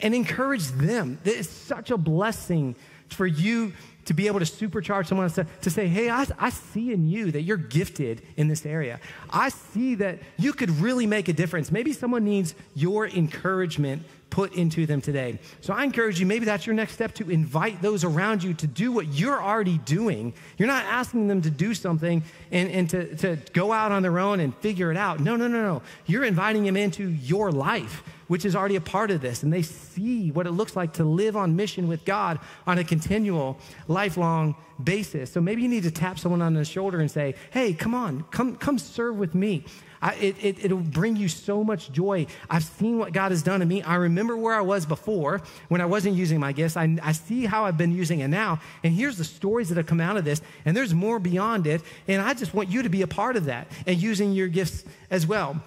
and 0.00 0.14
encourage 0.14 0.68
them. 0.68 1.18
It's 1.24 1.50
such 1.50 1.90
a 1.90 1.98
blessing 1.98 2.74
for 3.08 3.26
you 3.26 3.72
to 4.06 4.14
be 4.14 4.28
able 4.28 4.38
to 4.38 4.46
supercharge 4.46 5.06
someone 5.06 5.28
to, 5.30 5.46
to 5.62 5.70
say, 5.70 5.86
hey, 5.86 6.08
I, 6.08 6.26
I 6.38 6.50
see 6.50 6.92
in 6.92 7.08
you 7.08 7.32
that 7.32 7.42
you're 7.42 7.56
gifted 7.56 8.22
in 8.36 8.48
this 8.48 8.64
area. 8.64 9.00
I 9.28 9.50
see 9.50 9.96
that 9.96 10.20
you 10.38 10.52
could 10.52 10.70
really 10.70 11.06
make 11.06 11.28
a 11.28 11.32
difference. 11.32 11.70
Maybe 11.70 11.92
someone 11.92 12.24
needs 12.24 12.54
your 12.74 13.06
encouragement 13.06 14.02
put 14.36 14.52
into 14.52 14.84
them 14.84 15.00
today. 15.00 15.38
So 15.62 15.72
I 15.72 15.82
encourage 15.82 16.20
you, 16.20 16.26
maybe 16.26 16.44
that's 16.44 16.66
your 16.66 16.74
next 16.74 16.92
step 16.92 17.14
to 17.14 17.30
invite 17.30 17.80
those 17.80 18.04
around 18.04 18.42
you 18.42 18.52
to 18.52 18.66
do 18.66 18.92
what 18.92 19.06
you're 19.06 19.42
already 19.42 19.78
doing. 19.78 20.34
You're 20.58 20.68
not 20.68 20.84
asking 20.84 21.28
them 21.28 21.40
to 21.40 21.50
do 21.50 21.72
something 21.72 22.22
and, 22.52 22.70
and 22.70 22.90
to, 22.90 23.16
to 23.16 23.38
go 23.54 23.72
out 23.72 23.92
on 23.92 24.02
their 24.02 24.18
own 24.18 24.40
and 24.40 24.54
figure 24.56 24.90
it 24.90 24.98
out. 24.98 25.20
No, 25.20 25.36
no, 25.36 25.48
no, 25.48 25.62
no. 25.62 25.82
You're 26.04 26.24
inviting 26.24 26.64
them 26.64 26.76
into 26.76 27.08
your 27.08 27.50
life, 27.50 28.02
which 28.28 28.44
is 28.44 28.56
already 28.56 28.76
a 28.76 28.80
part 28.80 29.10
of 29.10 29.20
this. 29.20 29.42
And 29.42 29.52
they 29.52 29.62
see 29.62 30.30
what 30.30 30.46
it 30.46 30.52
looks 30.52 30.76
like 30.76 30.94
to 30.94 31.04
live 31.04 31.36
on 31.36 31.56
mission 31.56 31.88
with 31.88 32.04
God 32.04 32.38
on 32.66 32.78
a 32.78 32.84
continual, 32.84 33.58
lifelong 33.88 34.56
basis. 34.82 35.32
So 35.32 35.40
maybe 35.40 35.62
you 35.62 35.68
need 35.68 35.84
to 35.84 35.90
tap 35.90 36.18
someone 36.18 36.42
on 36.42 36.54
the 36.54 36.64
shoulder 36.64 37.00
and 37.00 37.10
say, 37.10 37.34
hey, 37.50 37.72
come 37.72 37.94
on, 37.94 38.24
come, 38.30 38.56
come 38.56 38.78
serve 38.78 39.16
with 39.16 39.34
me. 39.34 39.64
I, 40.02 40.14
it, 40.16 40.36
it, 40.42 40.64
it'll 40.64 40.78
bring 40.78 41.16
you 41.16 41.28
so 41.28 41.64
much 41.64 41.90
joy. 41.90 42.26
I've 42.50 42.64
seen 42.64 42.98
what 42.98 43.12
God 43.12 43.30
has 43.30 43.42
done 43.42 43.62
in 43.62 43.68
me. 43.68 43.82
I 43.82 43.96
remember 43.96 44.36
where 44.36 44.54
I 44.54 44.60
was 44.60 44.84
before 44.84 45.40
when 45.68 45.80
I 45.80 45.86
wasn't 45.86 46.16
using 46.16 46.38
my 46.38 46.52
gifts. 46.52 46.76
I, 46.76 46.96
I 47.02 47.12
see 47.12 47.46
how 47.46 47.64
I've 47.64 47.78
been 47.78 47.92
using 47.92 48.20
it 48.20 48.28
now. 48.28 48.60
And 48.84 48.92
here's 48.92 49.16
the 49.16 49.24
stories 49.24 49.68
that 49.70 49.76
have 49.76 49.86
come 49.86 50.00
out 50.00 50.16
of 50.16 50.24
this. 50.24 50.42
And 50.64 50.76
there's 50.76 50.92
more 50.92 51.18
beyond 51.18 51.66
it. 51.66 51.80
And 52.06 52.20
I 52.20 52.34
just 52.34 52.52
want 52.54 52.68
you 52.68 52.82
to 52.82 52.88
be 52.88 53.02
a 53.02 53.06
part 53.06 53.36
of 53.36 53.46
that 53.46 53.68
and 53.86 54.00
using 54.00 54.32
your 54.32 54.48
gifts 54.48 54.84
as 55.10 55.26
well. 55.26 55.62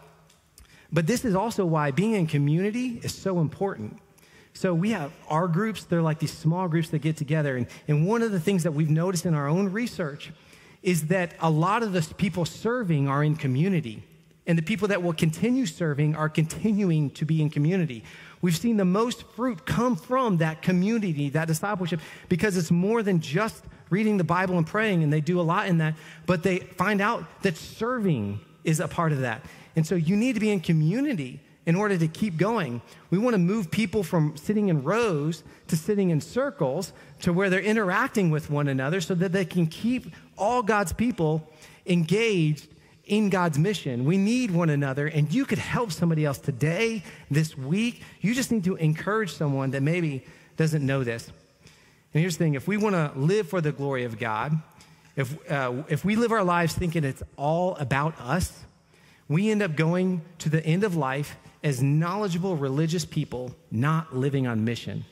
But 0.91 1.07
this 1.07 1.23
is 1.25 1.35
also 1.35 1.65
why 1.65 1.91
being 1.91 2.13
in 2.13 2.27
community 2.27 2.99
is 3.03 3.13
so 3.13 3.39
important. 3.39 3.99
So 4.53 4.73
we 4.73 4.91
have 4.91 5.11
our 5.27 5.47
groups, 5.47 5.83
they're 5.83 6.01
like 6.01 6.19
these 6.19 6.33
small 6.33 6.67
groups 6.67 6.89
that 6.89 6.99
get 6.99 7.15
together. 7.15 7.55
And, 7.55 7.67
and 7.87 8.07
one 8.07 8.21
of 8.21 8.31
the 8.31 8.39
things 8.39 8.63
that 8.63 8.71
we've 8.71 8.89
noticed 8.89 9.25
in 9.25 9.33
our 9.33 9.47
own 9.47 9.71
research 9.71 10.31
is 10.81 11.07
that 11.07 11.33
a 11.39 11.49
lot 11.49 11.83
of 11.83 11.93
the 11.93 12.01
people 12.15 12.45
serving 12.45 13.07
are 13.07 13.23
in 13.23 13.35
community. 13.35 14.03
And 14.47 14.57
the 14.57 14.63
people 14.63 14.87
that 14.87 15.03
will 15.03 15.13
continue 15.13 15.67
serving 15.67 16.15
are 16.15 16.27
continuing 16.29 17.11
to 17.11 17.25
be 17.25 17.41
in 17.41 17.51
community. 17.51 18.03
We've 18.41 18.57
seen 18.57 18.77
the 18.77 18.85
most 18.85 19.23
fruit 19.35 19.65
come 19.65 19.95
from 19.95 20.37
that 20.37 20.61
community, 20.61 21.29
that 21.29 21.47
discipleship, 21.47 21.99
because 22.29 22.57
it's 22.57 22.71
more 22.71 23.03
than 23.03 23.19
just 23.19 23.63
reading 23.89 24.17
the 24.17 24.23
Bible 24.23 24.57
and 24.57 24.65
praying, 24.65 25.03
and 25.03 25.11
they 25.11 25.21
do 25.21 25.39
a 25.39 25.43
lot 25.43 25.67
in 25.67 25.79
that, 25.79 25.95
but 26.25 26.41
they 26.41 26.59
find 26.59 27.01
out 27.01 27.25
that 27.43 27.57
serving 27.57 28.39
is 28.63 28.79
a 28.79 28.87
part 28.87 29.11
of 29.11 29.21
that. 29.21 29.43
And 29.75 29.85
so 29.85 29.95
you 29.95 30.15
need 30.15 30.33
to 30.33 30.39
be 30.39 30.51
in 30.51 30.59
community 30.59 31.41
in 31.65 31.75
order 31.75 31.97
to 31.97 32.07
keep 32.07 32.37
going. 32.37 32.81
We 33.11 33.17
want 33.17 33.35
to 33.35 33.37
move 33.37 33.69
people 33.69 34.03
from 34.03 34.35
sitting 34.35 34.69
in 34.69 34.83
rows 34.83 35.43
to 35.67 35.77
sitting 35.77 36.09
in 36.09 36.19
circles 36.19 36.93
to 37.21 37.31
where 37.31 37.49
they're 37.49 37.59
interacting 37.59 38.31
with 38.31 38.49
one 38.49 38.67
another 38.67 39.01
so 39.01 39.13
that 39.15 39.31
they 39.31 39.45
can 39.45 39.67
keep 39.67 40.07
all 40.37 40.63
God's 40.63 40.93
people 40.93 41.47
engaged 41.85 42.67
in 43.05 43.29
God's 43.29 43.59
mission. 43.59 44.05
We 44.05 44.17
need 44.17 44.51
one 44.51 44.69
another, 44.69 45.07
and 45.07 45.31
you 45.33 45.45
could 45.45 45.57
help 45.57 45.91
somebody 45.91 46.25
else 46.25 46.37
today, 46.37 47.03
this 47.29 47.57
week. 47.57 48.03
You 48.21 48.33
just 48.33 48.51
need 48.51 48.63
to 48.63 48.75
encourage 48.75 49.33
someone 49.33 49.71
that 49.71 49.81
maybe 49.81 50.25
doesn't 50.57 50.85
know 50.85 51.03
this. 51.03 51.27
And 52.13 52.21
here's 52.21 52.37
the 52.37 52.45
thing 52.45 52.53
if 52.53 52.67
we 52.67 52.77
want 52.77 52.95
to 52.95 53.11
live 53.19 53.49
for 53.49 53.61
the 53.61 53.71
glory 53.71 54.05
of 54.05 54.17
God, 54.17 54.59
if, 55.15 55.51
uh, 55.51 55.83
if 55.87 56.05
we 56.05 56.15
live 56.15 56.31
our 56.31 56.43
lives 56.43 56.73
thinking 56.73 57.03
it's 57.03 57.23
all 57.35 57.75
about 57.75 58.19
us, 58.19 58.65
we 59.29 59.51
end 59.51 59.61
up 59.61 59.75
going 59.75 60.21
to 60.39 60.49
the 60.49 60.65
end 60.65 60.83
of 60.83 60.95
life 60.95 61.37
as 61.63 61.81
knowledgeable 61.81 62.57
religious 62.57 63.05
people 63.05 63.55
not 63.71 64.15
living 64.15 64.47
on 64.47 64.65
mission. 64.65 65.05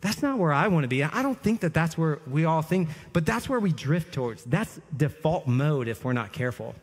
That's 0.00 0.22
not 0.22 0.38
where 0.38 0.52
I 0.52 0.68
want 0.68 0.84
to 0.84 0.88
be. 0.88 1.02
I 1.04 1.22
don't 1.22 1.40
think 1.42 1.60
that 1.60 1.74
that's 1.74 1.98
where 1.98 2.20
we 2.26 2.46
all 2.46 2.62
think, 2.62 2.88
but 3.12 3.26
that's 3.26 3.48
where 3.48 3.60
we 3.60 3.72
drift 3.72 4.14
towards. 4.14 4.44
That's 4.44 4.80
default 4.96 5.46
mode 5.46 5.88
if 5.88 6.04
we're 6.04 6.14
not 6.14 6.32
careful. 6.32 6.74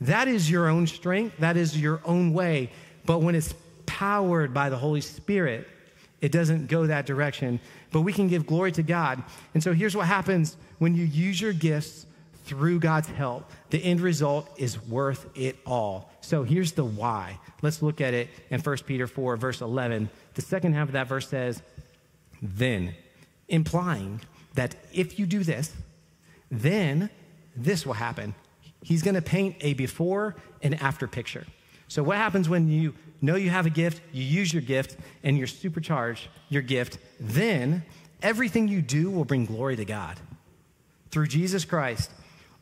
That 0.00 0.26
is 0.26 0.50
your 0.50 0.68
own 0.68 0.86
strength, 0.86 1.36
that 1.38 1.56
is 1.56 1.78
your 1.78 2.00
own 2.04 2.32
way. 2.32 2.72
But 3.04 3.18
when 3.18 3.34
it's 3.34 3.54
powered 3.86 4.54
by 4.54 4.70
the 4.70 4.76
Holy 4.76 5.02
Spirit, 5.02 5.68
it 6.20 6.32
doesn't 6.32 6.68
go 6.68 6.86
that 6.86 7.06
direction. 7.06 7.60
But 7.92 8.00
we 8.02 8.12
can 8.12 8.26
give 8.26 8.46
glory 8.46 8.72
to 8.72 8.82
God. 8.82 9.22
And 9.54 9.62
so 9.62 9.72
here's 9.72 9.94
what 9.94 10.06
happens 10.06 10.56
when 10.78 10.94
you 10.94 11.04
use 11.04 11.40
your 11.40 11.52
gifts 11.52 12.06
through 12.50 12.80
God's 12.80 13.06
help. 13.06 13.48
The 13.70 13.78
end 13.78 14.00
result 14.00 14.50
is 14.56 14.84
worth 14.88 15.24
it 15.36 15.56
all. 15.64 16.10
So 16.20 16.42
here's 16.42 16.72
the 16.72 16.84
why. 16.84 17.38
Let's 17.62 17.80
look 17.80 18.00
at 18.00 18.12
it 18.12 18.28
in 18.50 18.60
1 18.60 18.76
Peter 18.78 19.06
4, 19.06 19.36
verse 19.36 19.60
11. 19.60 20.10
The 20.34 20.42
second 20.42 20.72
half 20.72 20.88
of 20.88 20.92
that 20.94 21.06
verse 21.06 21.28
says, 21.28 21.62
then, 22.42 22.96
implying 23.48 24.20
that 24.54 24.74
if 24.92 25.16
you 25.16 25.26
do 25.26 25.44
this, 25.44 25.72
then 26.50 27.08
this 27.54 27.86
will 27.86 27.92
happen. 27.92 28.34
He's 28.82 29.02
going 29.02 29.14
to 29.14 29.22
paint 29.22 29.54
a 29.60 29.74
before 29.74 30.34
and 30.60 30.74
after 30.82 31.06
picture. 31.06 31.46
So, 31.86 32.02
what 32.02 32.16
happens 32.16 32.48
when 32.48 32.68
you 32.68 32.94
know 33.20 33.36
you 33.36 33.50
have 33.50 33.66
a 33.66 33.70
gift, 33.70 34.02
you 34.10 34.24
use 34.24 34.52
your 34.52 34.62
gift, 34.62 34.96
and 35.22 35.38
you 35.38 35.44
supercharge 35.44 36.26
your 36.48 36.62
gift? 36.62 36.98
Then 37.20 37.84
everything 38.22 38.66
you 38.66 38.82
do 38.82 39.08
will 39.08 39.24
bring 39.24 39.44
glory 39.44 39.76
to 39.76 39.84
God. 39.84 40.18
Through 41.12 41.28
Jesus 41.28 41.64
Christ, 41.64 42.10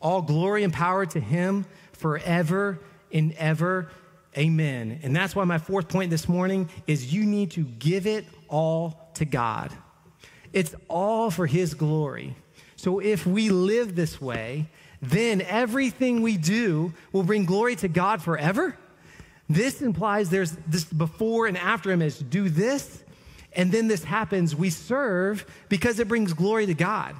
all 0.00 0.22
glory 0.22 0.64
and 0.64 0.72
power 0.72 1.06
to 1.06 1.20
Him 1.20 1.66
forever 1.92 2.78
and 3.12 3.32
ever. 3.34 3.90
Amen. 4.37 5.00
And 5.02 5.14
that's 5.16 5.34
why 5.34 5.44
my 5.44 5.58
fourth 5.58 5.88
point 5.88 6.11
this 6.11 6.28
morning 6.28 6.68
is 6.87 7.12
you 7.12 7.24
need 7.24 7.52
to 7.52 7.64
give 7.64 8.06
it 8.06 8.26
all 8.48 9.11
to 9.14 9.24
God. 9.24 9.72
It's 10.52 10.74
all 10.88 11.30
for 11.30 11.46
His 11.46 11.74
glory. 11.74 12.37
So 12.76 13.00
if 13.00 13.26
we 13.26 13.50
live 13.50 13.96
this 13.96 14.20
way, 14.20 14.68
then 15.02 15.40
everything 15.42 16.22
we 16.22 16.37
do 16.37 16.92
will 17.12 17.22
bring 17.22 17.44
glory 17.44 17.76
to 17.76 17.88
God 17.88 18.22
forever. 18.22 18.76
This 19.48 19.80
implies 19.80 20.30
there's 20.30 20.52
this 20.66 20.84
before 20.84 21.46
and 21.46 21.56
after 21.56 21.90
image. 21.90 22.28
do 22.28 22.48
this, 22.48 23.02
and 23.54 23.72
then 23.72 23.88
this 23.88 24.04
happens. 24.04 24.54
We 24.54 24.70
serve 24.70 25.46
because 25.68 25.98
it 25.98 26.08
brings 26.08 26.32
glory 26.34 26.66
to 26.66 26.74
God. 26.74 27.16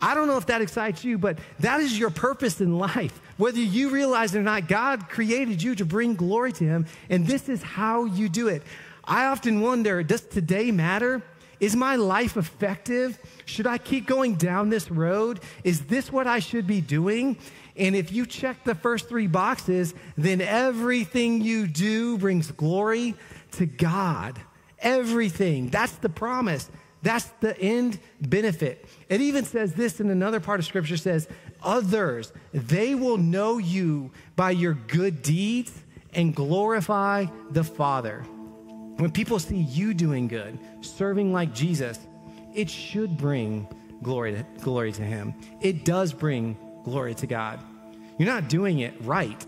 I 0.00 0.14
don't 0.14 0.26
know 0.26 0.36
if 0.36 0.46
that 0.46 0.60
excites 0.60 1.04
you, 1.04 1.18
but 1.18 1.38
that 1.60 1.80
is 1.80 1.98
your 1.98 2.10
purpose 2.10 2.60
in 2.60 2.78
life. 2.78 3.20
Whether 3.36 3.60
you 3.60 3.90
realize 3.90 4.34
it 4.34 4.40
or 4.40 4.42
not, 4.42 4.68
God 4.68 5.08
created 5.08 5.62
you 5.62 5.74
to 5.76 5.84
bring 5.84 6.14
glory 6.14 6.52
to 6.52 6.64
Him, 6.64 6.86
and 7.08 7.26
this 7.26 7.48
is 7.48 7.62
how 7.62 8.04
you 8.04 8.28
do 8.28 8.48
it. 8.48 8.62
I 9.04 9.26
often 9.26 9.60
wonder 9.60 10.02
does 10.02 10.22
today 10.22 10.70
matter? 10.70 11.22
Is 11.60 11.76
my 11.76 11.96
life 11.96 12.36
effective? 12.36 13.18
Should 13.46 13.66
I 13.66 13.78
keep 13.78 14.06
going 14.06 14.34
down 14.34 14.68
this 14.68 14.90
road? 14.90 15.40
Is 15.62 15.82
this 15.86 16.12
what 16.12 16.26
I 16.26 16.40
should 16.40 16.66
be 16.66 16.80
doing? 16.80 17.38
And 17.76 17.96
if 17.96 18.12
you 18.12 18.26
check 18.26 18.64
the 18.64 18.74
first 18.74 19.08
three 19.08 19.26
boxes, 19.26 19.94
then 20.16 20.40
everything 20.40 21.42
you 21.42 21.66
do 21.66 22.18
brings 22.18 22.50
glory 22.50 23.14
to 23.52 23.66
God. 23.66 24.38
Everything. 24.78 25.70
That's 25.70 25.92
the 25.92 26.08
promise. 26.08 26.70
That's 27.04 27.26
the 27.40 27.56
end 27.60 27.98
benefit. 28.22 28.88
It 29.10 29.20
even 29.20 29.44
says 29.44 29.74
this 29.74 30.00
in 30.00 30.08
another 30.08 30.40
part 30.40 30.58
of 30.58 30.64
scripture 30.64 30.96
says, 30.96 31.28
others, 31.62 32.32
they 32.54 32.94
will 32.94 33.18
know 33.18 33.58
you 33.58 34.10
by 34.36 34.52
your 34.52 34.72
good 34.72 35.20
deeds 35.20 35.70
and 36.14 36.34
glorify 36.34 37.26
the 37.50 37.62
Father. 37.62 38.22
When 38.96 39.10
people 39.10 39.38
see 39.38 39.58
you 39.58 39.92
doing 39.92 40.28
good, 40.28 40.58
serving 40.80 41.30
like 41.30 41.52
Jesus, 41.52 41.98
it 42.54 42.70
should 42.70 43.18
bring 43.18 43.68
glory 44.02 44.32
to, 44.32 44.46
glory 44.62 44.92
to 44.92 45.02
Him. 45.02 45.34
It 45.60 45.84
does 45.84 46.14
bring 46.14 46.56
glory 46.84 47.14
to 47.16 47.26
God. 47.26 47.60
You're 48.16 48.32
not 48.32 48.48
doing 48.48 48.78
it 48.78 48.94
right 49.02 49.44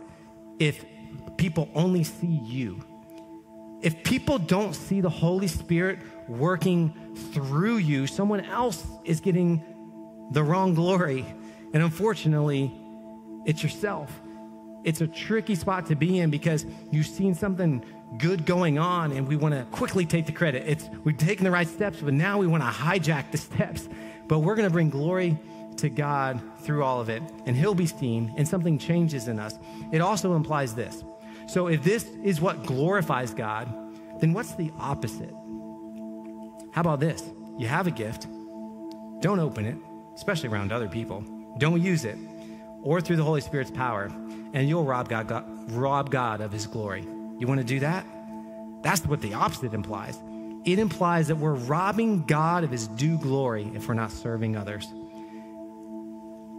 if 0.59 0.85
people 1.38 1.71
only 1.75 2.05
see 2.05 2.38
you. 2.45 2.85
If 3.83 4.03
people 4.05 4.39
don't 4.39 4.75
see 4.75 5.01
the 5.01 5.11
Holy 5.11 5.49
Spirit 5.49 5.99
working 6.29 6.93
through 7.33 7.77
you, 7.77 8.07
someone 8.07 8.41
else 8.41 8.85
is 9.05 9.21
getting 9.21 9.62
the 10.33 10.43
wrong 10.43 10.75
glory. 10.75 11.25
And 11.73 11.83
unfortunately, 11.83 12.73
it's 13.45 13.62
yourself. 13.62 14.11
It's 14.85 15.01
a 15.01 15.07
tricky 15.07 15.55
spot 15.55 15.87
to 15.87 15.97
be 15.97 16.21
in 16.21 16.31
because 16.31 16.65
you've 16.91 17.07
seen 17.07 17.35
something 17.35 17.85
good 18.19 18.47
going 18.47 18.79
on 18.79 19.12
and 19.12 19.27
we 19.27 19.37
want 19.37 19.55
to 19.55 19.65
quickly 19.77 20.07
take 20.07 20.27
the 20.27 20.33
credit. 20.33 20.65
It's 20.67 20.89
we've 21.05 21.19
taken 21.19 21.45
the 21.45 21.51
right 21.51 21.69
steps, 21.69 22.01
but 22.01 22.15
now 22.15 22.39
we 22.39 22.47
want 22.47 22.62
to 22.62 22.69
hijack 22.69 23.31
the 23.33 23.39
steps. 23.39 23.89
But 24.29 24.41
we're 24.41 24.55
going 24.55 24.69
to 24.69 24.73
bring 24.73 24.91
glory 24.91 25.39
to 25.79 25.89
God 25.89 26.41
through 26.61 26.83
all 26.83 27.01
of 27.01 27.09
it, 27.09 27.23
and 27.45 27.57
He'll 27.57 27.75
be 27.75 27.87
seen, 27.87 28.33
and 28.37 28.47
something 28.47 28.79
changes 28.79 29.29
in 29.29 29.39
us. 29.39 29.59
It 29.93 30.01
also 30.01 30.35
implies 30.35 30.75
this. 30.75 31.05
So 31.47 31.69
if 31.69 31.83
this 31.83 32.05
is 32.25 32.41
what 32.41 32.65
glorifies 32.67 33.33
God, 33.33 33.73
then 34.21 34.33
what's 34.33 34.55
the 34.55 34.73
opposite? 34.79 35.35
How 36.73 36.81
about 36.81 37.01
this? 37.01 37.23
You 37.59 37.67
have 37.69 37.87
a 37.87 37.91
gift, 37.91 38.27
don't 39.21 39.41
open 39.41 39.65
it, 39.65 39.77
especially 40.15 40.49
around 40.49 40.73
other 40.73 40.89
people. 40.89 41.25
Don't 41.59 41.81
use 41.81 42.05
it, 42.05 42.19
or 42.83 43.01
through 43.01 43.17
the 43.17 43.25
Holy 43.25 43.41
Spirit's 43.41 43.71
power, 43.71 44.11
and 44.53 44.69
you'll 44.69 44.85
rob 44.85 45.09
God, 45.09 45.29
God 45.29 45.45
rob 45.73 46.11
God 46.11 46.41
of 46.41 46.53
His 46.53 46.67
glory. 46.67 47.03
You 47.39 47.47
want 47.47 47.61
to 47.61 47.67
do 47.67 47.81
that? 47.81 48.07
That's 48.83 49.05
what 49.07 49.21
the 49.21 49.35
opposite 49.35 49.75
implies. 49.75 50.19
It 50.65 50.79
implies 50.79 51.29
that 51.29 51.37
we're 51.37 51.55
robbing 51.55 52.25
God 52.25 52.65
of 52.65 52.71
his 52.71 52.89
due 52.89 53.19
glory 53.19 53.71
if 53.75 53.87
we're 53.89 53.95
not 53.95 54.11
serving 54.11 54.57
others. 54.57 54.93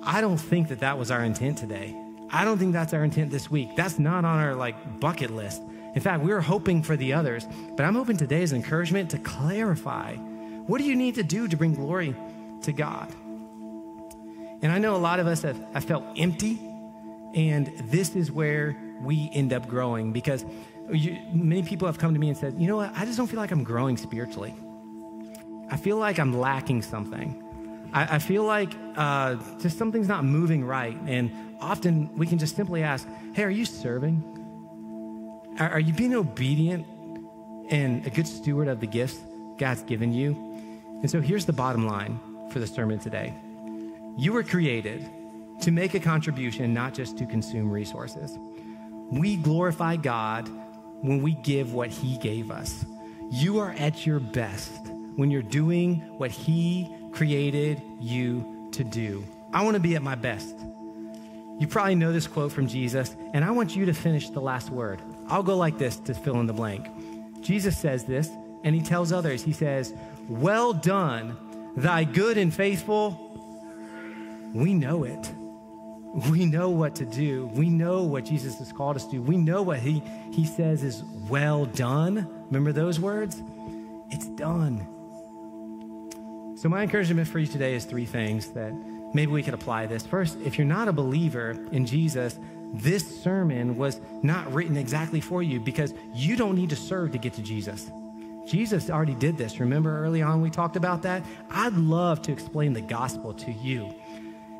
I 0.04 0.22
don't 0.22 0.38
think 0.38 0.70
that 0.70 0.80
that 0.80 0.98
was 0.98 1.12
our 1.12 1.24
intent 1.24 1.58
today. 1.58 1.94
I 2.30 2.44
don't 2.44 2.58
think 2.58 2.74
that's 2.74 2.94
our 2.94 3.04
intent 3.04 3.32
this 3.32 3.50
week. 3.50 3.76
That's 3.76 4.00
not 4.00 4.26
on 4.26 4.40
our 4.40 4.56
like 4.56 5.00
bucket 5.00 5.32
list. 5.32 5.62
In 5.96 6.02
fact, 6.02 6.22
we 6.22 6.32
are 6.32 6.42
hoping 6.42 6.84
for 6.84 6.96
the 6.96 7.14
others, 7.14 7.48
but 7.76 7.86
I'm 7.86 7.96
hoping 7.96 8.18
today 8.18 8.44
is 8.44 8.54
encouragement 8.54 9.10
to 9.12 9.18
clarify 9.20 10.16
what 10.68 10.80
do 10.80 10.84
you 10.84 10.96
need 10.96 11.16
to 11.16 11.24
do 11.24 11.48
to 11.48 11.56
bring 11.56 11.74
glory 11.74 12.14
to 12.64 12.74
God? 12.74 13.10
And 14.62 14.72
I 14.72 14.80
know 14.80 14.96
a 14.96 14.98
lot 14.98 15.20
of 15.20 15.28
us 15.28 15.42
have, 15.44 15.58
have 15.74 15.86
felt 15.86 16.04
empty, 16.18 16.60
and 17.34 17.72
this 17.90 18.16
is 18.16 18.32
where 18.32 18.76
we 19.02 19.30
end 19.34 19.54
up 19.54 19.68
growing 19.68 20.12
because 20.12 20.44
you, 20.92 21.18
many 21.32 21.64
people 21.64 21.88
have 21.88 21.98
come 21.98 22.14
to 22.14 22.20
me 22.20 22.30
and 22.30 22.38
said, 22.38 22.60
you 22.60 22.68
know 22.68 22.78
what, 22.78 22.92
I 22.96 23.06
just 23.06 23.18
don't 23.18 23.28
feel 23.28 23.40
like 23.40 23.52
I'm 23.52 23.64
growing 23.64 23.96
spiritually. 23.96 24.54
I 25.70 25.78
feel 25.78 25.98
like 25.98 26.20
I'm 26.20 26.38
lacking 26.38 26.82
something. 26.82 27.44
I, 27.94 28.16
I 28.16 28.20
feel 28.20 28.44
like 28.44 28.74
uh, 28.96 29.36
just 29.60 29.78
something's 29.78 30.08
not 30.08 30.24
moving 30.24 30.64
right. 30.64 30.98
And 31.08 31.32
often 31.60 32.14
we 32.16 32.28
can 32.28 32.38
just 32.38 32.56
simply 32.56 32.84
ask, 32.84 33.08
hey, 33.34 33.44
are 33.44 33.50
you 33.50 33.66
serving? 33.66 34.24
Are, 35.60 35.70
are 35.70 35.80
you 35.80 35.94
being 35.94 36.16
obedient 36.16 36.86
and 37.70 38.06
a 38.06 38.10
good 38.10 38.28
steward 38.28 38.68
of 38.68 38.80
the 38.80 38.88
gifts 38.88 39.20
God's 39.58 39.84
given 39.84 40.14
you? 40.14 40.32
And 41.02 41.10
so 41.10 41.22
here's 41.22 41.46
the 41.46 41.54
bottom 41.54 41.86
line 41.86 42.20
for 42.52 42.60
the 42.60 42.68
sermon 42.68 43.00
today 43.00 43.34
you 44.18 44.34
were 44.34 44.44
created 44.44 45.08
to 45.62 45.72
make 45.72 45.94
a 45.94 46.00
contribution, 46.00 46.74
not 46.74 46.94
just 46.94 47.18
to 47.20 47.26
consume 47.26 47.70
resources. 47.70 48.38
We 49.12 49.38
glorify 49.38 49.96
God 49.96 50.50
when 51.02 51.22
we 51.22 51.34
give 51.34 51.74
what 51.74 51.90
He 51.90 52.18
gave 52.18 52.50
us. 52.50 52.84
You 53.30 53.60
are 53.60 53.72
at 53.72 54.06
your 54.06 54.20
best 54.20 54.88
when 55.16 55.30
you're 55.30 55.42
doing 55.42 55.96
what 56.18 56.32
He 56.32 56.90
created 57.12 57.82
you 58.00 58.70
to 58.74 58.84
do. 58.84 59.24
I 59.54 59.64
want 59.64 59.76
to 59.76 59.80
be 59.80 59.96
at 59.96 60.02
my 60.02 60.16
best. 60.16 60.56
You 61.60 61.68
probably 61.68 61.96
know 61.96 62.12
this 62.12 62.28
quote 62.28 62.52
from 62.52 62.68
Jesus, 62.68 63.16
and 63.34 63.44
I 63.44 63.52
want 63.52 63.76
you 63.76 63.86
to 63.88 63.94
finish 63.94 64.30
the 64.30 64.40
last 64.40 64.70
word. 64.70 65.02
I'll 65.28 65.44
go 65.44 65.58
like 65.58 65.78
this 65.78 65.98
to 66.02 66.14
fill 66.14 66.40
in 66.40 66.46
the 66.46 66.54
blank. 66.54 66.88
Jesus 67.42 67.78
says 67.78 68.04
this, 68.04 68.30
and 68.64 68.76
he 68.76 68.82
tells 68.82 69.12
others, 69.12 69.42
He 69.42 69.54
says, 69.54 69.94
Well 70.30 70.74
done, 70.74 71.38
thy 71.76 72.04
good 72.04 72.38
and 72.38 72.54
faithful. 72.54 73.24
We 74.54 74.74
know 74.74 75.04
it. 75.04 75.32
we 76.30 76.46
know 76.46 76.70
what 76.70 76.96
to 76.96 77.06
do. 77.06 77.48
We 77.48 77.70
know 77.70 78.04
what 78.04 78.26
Jesus 78.26 78.60
has 78.60 78.72
called 78.72 78.96
us 78.96 79.06
to 79.06 79.12
do. 79.12 79.22
We 79.22 79.38
know 79.38 79.62
what 79.62 79.80
he, 79.80 80.02
he 80.32 80.46
says 80.46 80.84
is 80.84 81.04
well 81.30 81.66
done. 81.66 82.28
Remember 82.48 82.72
those 82.72 83.00
words? 83.00 83.42
It's 84.10 84.28
done. 84.28 84.88
So, 86.58 86.68
my 86.70 86.82
encouragement 86.82 87.28
for 87.28 87.38
you 87.38 87.46
today 87.46 87.76
is 87.76 87.86
three 87.86 88.08
things 88.08 88.50
that 88.54 88.74
maybe 89.14 89.32
we 89.32 89.44
could 89.44 89.54
apply 89.54 89.86
this. 89.86 90.04
First, 90.04 90.40
if 90.44 90.58
you're 90.58 90.66
not 90.66 90.88
a 90.88 90.92
believer 90.92 91.52
in 91.72 91.86
Jesus, 91.86 92.40
this 92.74 93.22
sermon 93.22 93.78
was 93.78 94.02
not 94.24 94.52
written 94.52 94.76
exactly 94.76 95.22
for 95.22 95.44
you 95.44 95.60
because 95.60 95.94
you 96.16 96.36
don't 96.36 96.56
need 96.56 96.72
to 96.72 96.76
serve 96.76 97.12
to 97.12 97.20
get 97.20 97.34
to 97.34 97.44
Jesus. 97.44 97.92
Jesus 98.48 98.90
already 98.90 99.14
did 99.14 99.38
this. 99.38 99.60
Remember 99.60 100.04
early 100.04 100.24
on 100.24 100.42
we 100.42 100.50
talked 100.50 100.76
about 100.76 101.04
that? 101.04 101.24
I'd 101.52 101.74
love 101.74 102.24
to 102.24 102.32
explain 102.32 102.74
the 102.74 102.82
gospel 102.82 103.36
to 103.36 103.52
you. 103.52 103.94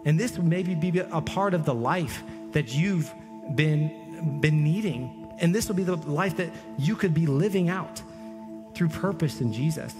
And 0.06 0.20
this 0.20 0.38
would 0.38 0.46
maybe 0.46 0.76
be 0.76 1.00
a 1.00 1.22
part 1.22 1.56
of 1.56 1.66
the 1.66 1.74
life 1.74 2.24
that 2.52 2.76
you've 2.76 3.12
been, 3.56 4.40
been 4.40 4.64
needing. 4.64 5.34
And 5.40 5.54
this 5.54 5.68
will 5.68 5.76
be 5.76 5.84
the 5.84 5.96
life 5.96 6.38
that 6.38 6.52
you 6.78 6.96
could 6.96 7.16
be 7.16 7.26
living 7.26 7.70
out 7.70 8.04
through 8.76 8.90
purpose 8.90 9.42
in 9.42 9.52
Jesus. 9.52 9.96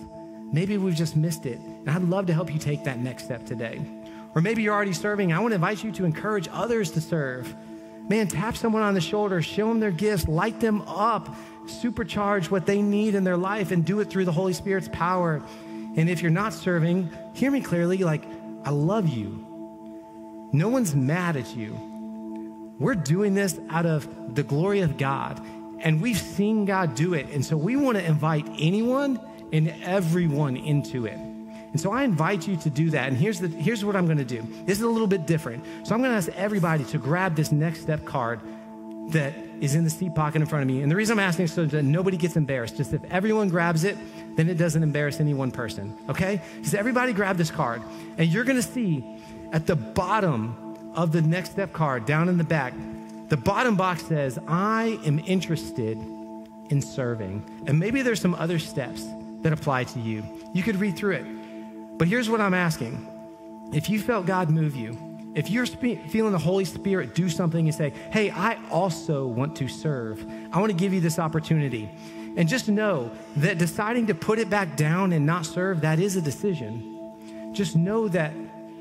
Maybe 0.52 0.78
we've 0.78 0.96
just 0.96 1.16
missed 1.16 1.46
it. 1.46 1.60
And 1.60 1.90
I'd 1.90 2.04
love 2.04 2.28
to 2.28 2.34
help 2.34 2.52
you 2.52 2.60
take 2.60 2.84
that 2.86 3.00
next 3.00 3.26
step 3.26 3.46
today. 3.46 3.82
Or 4.34 4.42
maybe 4.42 4.62
you're 4.62 4.74
already 4.74 4.94
serving. 4.94 5.34
I 5.34 5.40
want 5.40 5.52
to 5.52 5.56
invite 5.56 5.84
you 5.84 5.92
to 5.94 6.06
encourage 6.06 6.48
others 6.52 6.92
to 6.92 7.02
serve. 7.02 7.54
Man, 8.10 8.28
tap 8.28 8.56
someone 8.56 8.84
on 8.84 8.94
the 8.94 9.02
shoulder, 9.02 9.42
show 9.42 9.68
them 9.68 9.80
their 9.80 9.92
gifts, 9.92 10.28
light 10.28 10.60
them 10.60 10.82
up, 10.84 11.36
supercharge 11.66 12.50
what 12.50 12.66
they 12.66 12.82
need 12.82 13.16
in 13.16 13.26
their 13.26 13.36
life, 13.36 13.72
and 13.72 13.84
do 13.84 14.00
it 14.00 14.10
through 14.10 14.26
the 14.26 14.32
Holy 14.32 14.54
Spirit's 14.54 14.90
power. 14.94 15.44
And 15.98 16.10
if 16.10 16.22
you're 16.22 16.32
not 16.32 16.54
serving, 16.54 17.10
hear 17.34 17.52
me 17.52 17.60
clearly 17.60 17.98
like, 17.98 18.24
I 18.64 18.70
love 18.70 19.10
you. 19.10 19.46
No 20.54 20.70
one's 20.70 20.96
mad 20.96 21.36
at 21.36 21.56
you. 21.56 22.76
We're 22.80 22.96
doing 22.96 23.34
this 23.34 23.60
out 23.70 23.86
of 23.86 24.36
the 24.36 24.44
glory 24.44 24.82
of 24.82 24.98
God, 24.98 25.44
and 25.80 26.02
we've 26.02 26.20
seen 26.20 26.66
God 26.66 26.96
do 26.96 27.14
it. 27.14 27.28
And 27.32 27.44
so 27.44 27.58
we 27.58 27.76
want 27.76 27.98
to 27.98 28.06
invite 28.06 28.48
anyone 28.60 29.20
and 29.52 29.74
everyone 29.84 30.58
into 30.58 31.06
it. 31.06 31.18
And 31.78 31.80
so 31.80 31.92
I 31.92 32.04
invite 32.04 32.48
you 32.48 32.56
to 32.58 32.70
do 32.70 32.90
that. 32.92 33.10
And 33.10 33.18
here's, 33.18 33.40
the, 33.40 33.50
here's 33.50 33.84
what 33.84 33.96
I'm 33.96 34.06
going 34.06 34.18
to 34.18 34.26
do. 34.26 34.42
This 34.66 34.78
is 34.78 34.84
a 34.84 34.90
little 34.90 35.08
bit 35.08 35.26
different. 35.26 35.66
So 35.86 35.94
I'm 35.94 36.02
going 36.02 36.12
to 36.12 36.18
ask 36.18 36.30
everybody 36.30 36.86
to 36.86 36.98
grab 36.98 37.36
this 37.36 37.52
next 37.52 37.82
step 37.82 38.06
card 38.06 38.40
that 39.10 39.34
is 39.60 39.76
in 39.76 39.84
the 39.84 39.90
seat 39.90 40.16
pocket 40.16 40.42
in 40.42 40.48
front 40.48 40.64
of 40.64 40.68
me. 40.68 40.82
And 40.82 40.92
the 40.92 40.96
reason 40.96 41.20
I'm 41.20 41.26
asking 41.26 41.46
is 41.46 41.54
so 41.54 41.66
that 41.66 41.84
nobody 41.84 42.18
gets 42.18 42.36
embarrassed. 42.36 42.78
Just 42.78 42.94
if 42.94 43.04
everyone 43.06 43.50
grabs 43.50 43.84
it, 43.84 43.98
then 44.36 44.50
it 44.50 44.56
doesn't 44.58 44.82
embarrass 44.82 45.20
any 45.20 45.34
one 45.34 45.52
person. 45.52 45.98
Okay? 46.10 46.42
Because 46.56 46.74
everybody 46.74 47.14
grab 47.14 47.38
this 47.38 47.52
card. 47.52 47.82
And 48.18 48.28
you're 48.28 48.44
going 48.44 48.58
to 48.58 48.68
see 48.68 49.04
at 49.52 49.68
the 49.68 49.76
bottom 49.76 50.94
of 50.96 51.12
the 51.12 51.22
next 51.22 51.52
step 51.52 51.74
card, 51.74 52.06
down 52.06 52.30
in 52.30 52.38
the 52.38 52.44
back, 52.44 52.74
the 53.30 53.38
bottom 53.38 53.76
box 53.76 54.06
says, 54.06 54.40
I 54.48 55.00
am 55.06 55.20
interested 55.20 55.98
in 56.70 56.82
serving. 56.82 57.44
And 57.68 57.78
maybe 57.78 58.02
there's 58.02 58.22
some 58.22 58.36
other 58.36 58.58
steps 58.58 59.06
that 59.42 59.54
apply 59.54 59.86
to 59.86 60.00
you. 60.00 60.24
You 60.54 60.64
could 60.64 60.78
read 60.78 60.98
through 60.98 61.16
it. 61.16 61.98
But 61.98 62.08
here's 62.08 62.30
what 62.30 62.42
I'm 62.42 62.54
asking 62.54 63.08
if 63.74 63.90
you 63.90 64.00
felt 64.00 64.26
God 64.26 64.50
move 64.50 64.76
you, 64.76 64.98
if 65.36 65.50
you're 65.50 65.66
feeling 65.66 66.32
the 66.32 66.38
Holy 66.38 66.66
Spirit 66.66 67.14
do 67.14 67.30
something 67.30 67.68
and 67.68 67.76
say, 67.76 67.92
hey, 68.12 68.32
I 68.32 68.58
also 68.70 69.28
want 69.28 69.56
to 69.58 69.68
serve, 69.68 70.26
I 70.52 70.60
want 70.60 70.72
to 70.72 70.78
give 70.78 70.94
you 70.94 71.02
this 71.02 71.20
opportunity. 71.20 71.90
And 72.38 72.48
just 72.48 72.70
know 72.70 73.12
that 73.38 73.58
deciding 73.58 74.08
to 74.08 74.16
put 74.16 74.38
it 74.38 74.50
back 74.50 74.78
down 74.78 75.12
and 75.12 75.26
not 75.26 75.46
serve, 75.46 75.82
that 75.82 76.00
is 76.00 76.16
a 76.16 76.22
decision. 76.22 77.52
Just 77.52 77.76
know 77.76 78.08
that 78.10 78.34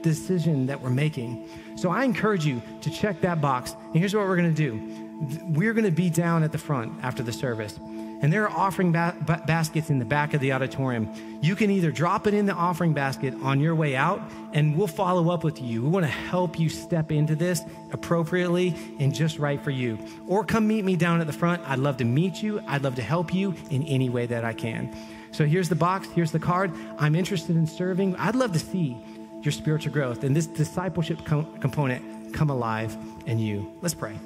decision 0.02 0.66
that 0.66 0.80
we're 0.80 0.90
making. 0.90 1.48
So 1.76 1.90
I 1.90 2.04
encourage 2.04 2.44
you 2.44 2.62
to 2.82 2.90
check 2.90 3.20
that 3.22 3.40
box. 3.40 3.74
And 3.86 3.96
here's 3.96 4.14
what 4.14 4.26
we're 4.26 4.36
going 4.36 4.54
to 4.54 4.70
do 4.70 5.04
we're 5.48 5.72
going 5.72 5.86
to 5.86 5.90
be 5.90 6.10
down 6.10 6.42
at 6.42 6.52
the 6.52 6.58
front 6.58 6.92
after 7.02 7.22
the 7.22 7.32
service. 7.32 7.78
And 8.22 8.32
there 8.32 8.48
are 8.48 8.56
offering 8.56 8.92
ba- 8.92 9.42
baskets 9.46 9.90
in 9.90 9.98
the 9.98 10.04
back 10.04 10.34
of 10.34 10.40
the 10.40 10.52
auditorium. 10.52 11.12
You 11.42 11.54
can 11.54 11.70
either 11.70 11.90
drop 11.90 12.26
it 12.26 12.34
in 12.34 12.46
the 12.46 12.54
offering 12.54 12.94
basket 12.94 13.34
on 13.42 13.60
your 13.60 13.74
way 13.74 13.94
out, 13.94 14.22
and 14.52 14.76
we'll 14.76 14.86
follow 14.86 15.30
up 15.30 15.44
with 15.44 15.60
you. 15.60 15.82
We 15.82 15.88
want 15.88 16.06
to 16.06 16.10
help 16.10 16.58
you 16.58 16.68
step 16.68 17.12
into 17.12 17.36
this 17.36 17.62
appropriately 17.92 18.74
and 18.98 19.14
just 19.14 19.38
right 19.38 19.62
for 19.62 19.70
you. 19.70 19.98
Or 20.26 20.44
come 20.44 20.66
meet 20.66 20.84
me 20.84 20.96
down 20.96 21.20
at 21.20 21.26
the 21.26 21.32
front. 21.32 21.62
I'd 21.68 21.78
love 21.78 21.98
to 21.98 22.04
meet 22.04 22.42
you. 22.42 22.62
I'd 22.66 22.82
love 22.82 22.94
to 22.96 23.02
help 23.02 23.34
you 23.34 23.54
in 23.70 23.82
any 23.84 24.08
way 24.08 24.26
that 24.26 24.44
I 24.44 24.52
can. 24.54 24.94
So 25.32 25.44
here's 25.44 25.68
the 25.68 25.74
box, 25.74 26.08
here's 26.14 26.32
the 26.32 26.38
card. 26.38 26.72
I'm 26.98 27.14
interested 27.14 27.56
in 27.56 27.66
serving. 27.66 28.16
I'd 28.16 28.34
love 28.34 28.52
to 28.52 28.58
see 28.58 28.96
your 29.42 29.52
spiritual 29.52 29.92
growth 29.92 30.24
and 30.24 30.34
this 30.34 30.46
discipleship 30.46 31.24
com- 31.24 31.60
component 31.60 32.32
come 32.32 32.50
alive 32.50 32.96
in 33.26 33.38
you. 33.38 33.70
Let's 33.82 33.94
pray. 33.94 34.18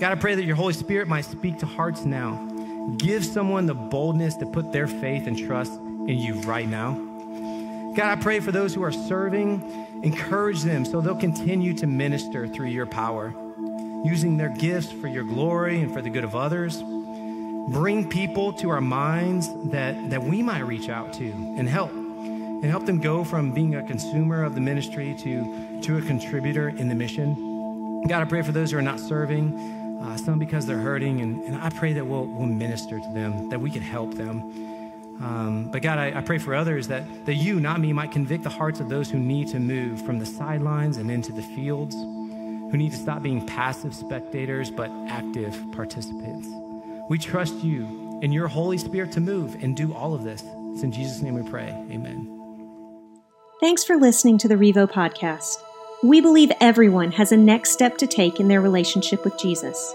God, 0.00 0.12
I 0.12 0.14
pray 0.14 0.34
that 0.34 0.44
your 0.44 0.56
Holy 0.56 0.72
Spirit 0.72 1.08
might 1.08 1.26
speak 1.26 1.58
to 1.58 1.66
hearts 1.66 2.06
now. 2.06 2.34
Give 2.96 3.22
someone 3.22 3.66
the 3.66 3.74
boldness 3.74 4.34
to 4.36 4.46
put 4.46 4.72
their 4.72 4.86
faith 4.86 5.26
and 5.26 5.36
trust 5.36 5.74
in 5.74 6.18
you 6.18 6.40
right 6.40 6.66
now. 6.66 6.94
God, 7.94 8.06
I 8.06 8.16
pray 8.16 8.40
for 8.40 8.50
those 8.50 8.74
who 8.74 8.82
are 8.82 8.92
serving, 8.92 9.62
encourage 10.02 10.62
them 10.62 10.86
so 10.86 11.02
they'll 11.02 11.14
continue 11.14 11.74
to 11.74 11.86
minister 11.86 12.48
through 12.48 12.68
your 12.68 12.86
power, 12.86 13.34
using 14.02 14.38
their 14.38 14.48
gifts 14.48 14.90
for 14.90 15.06
your 15.06 15.22
glory 15.22 15.82
and 15.82 15.92
for 15.92 16.00
the 16.00 16.08
good 16.08 16.24
of 16.24 16.34
others. 16.34 16.82
Bring 17.68 18.08
people 18.08 18.54
to 18.54 18.70
our 18.70 18.80
minds 18.80 19.50
that, 19.70 20.08
that 20.08 20.22
we 20.22 20.40
might 20.40 20.60
reach 20.60 20.88
out 20.88 21.12
to 21.14 21.30
and 21.30 21.68
help, 21.68 21.92
and 21.92 22.64
help 22.64 22.86
them 22.86 23.00
go 23.00 23.22
from 23.22 23.52
being 23.52 23.74
a 23.74 23.82
consumer 23.82 24.44
of 24.44 24.54
the 24.54 24.62
ministry 24.62 25.14
to, 25.20 25.80
to 25.82 25.98
a 25.98 26.00
contributor 26.00 26.70
in 26.70 26.88
the 26.88 26.94
mission. 26.94 28.06
God, 28.08 28.22
I 28.22 28.24
pray 28.24 28.40
for 28.40 28.52
those 28.52 28.70
who 28.70 28.78
are 28.78 28.82
not 28.82 28.98
serving 28.98 29.79
uh, 30.00 30.16
some 30.16 30.38
because 30.38 30.66
they're 30.66 30.78
hurting. 30.78 31.20
And, 31.20 31.42
and 31.44 31.56
I 31.56 31.70
pray 31.70 31.92
that 31.92 32.04
we'll, 32.04 32.26
we'll 32.26 32.46
minister 32.46 32.98
to 32.98 33.12
them, 33.12 33.48
that 33.50 33.60
we 33.60 33.70
can 33.70 33.82
help 33.82 34.14
them. 34.14 34.40
Um, 35.20 35.70
but 35.70 35.82
God, 35.82 35.98
I, 35.98 36.18
I, 36.18 36.22
pray 36.22 36.38
for 36.38 36.54
others 36.54 36.88
that, 36.88 37.26
that 37.26 37.34
you, 37.34 37.60
not 37.60 37.78
me, 37.78 37.92
might 37.92 38.10
convict 38.10 38.42
the 38.42 38.48
hearts 38.48 38.80
of 38.80 38.88
those 38.88 39.10
who 39.10 39.18
need 39.18 39.48
to 39.48 39.60
move 39.60 40.04
from 40.06 40.18
the 40.18 40.24
sidelines 40.24 40.96
and 40.96 41.10
into 41.10 41.30
the 41.30 41.42
fields, 41.42 41.94
who 41.94 42.72
need 42.72 42.92
to 42.92 42.96
stop 42.96 43.22
being 43.22 43.46
passive 43.46 43.94
spectators 43.94 44.70
but 44.70 44.90
active 45.08 45.54
participants. 45.72 46.48
We 47.10 47.18
trust 47.18 47.54
you 47.56 48.18
and 48.22 48.32
your 48.32 48.48
Holy 48.48 48.78
Spirit 48.78 49.12
to 49.12 49.20
move 49.20 49.62
and 49.62 49.76
do 49.76 49.92
all 49.92 50.14
of 50.14 50.24
this. 50.24 50.42
It's 50.72 50.82
in 50.82 50.92
Jesus' 50.92 51.20
name 51.20 51.34
we 51.34 51.48
pray. 51.50 51.68
Amen. 51.90 52.36
Thanks 53.60 53.84
for 53.84 53.96
listening 53.96 54.38
to 54.38 54.48
the 54.48 54.54
Revo 54.54 54.90
podcast. 54.90 55.56
We 56.02 56.22
believe 56.22 56.50
everyone 56.60 57.12
has 57.12 57.30
a 57.30 57.36
next 57.36 57.72
step 57.72 57.98
to 57.98 58.06
take 58.06 58.40
in 58.40 58.48
their 58.48 58.62
relationship 58.62 59.22
with 59.22 59.38
Jesus. 59.38 59.94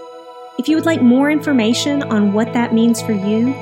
If 0.60 0.68
you 0.68 0.76
would 0.76 0.86
like 0.86 1.02
more 1.02 1.32
information 1.32 2.04
on 2.04 2.32
what 2.32 2.54
that 2.54 2.76
means 2.76 3.02
for 3.02 3.12
you, 3.12 3.54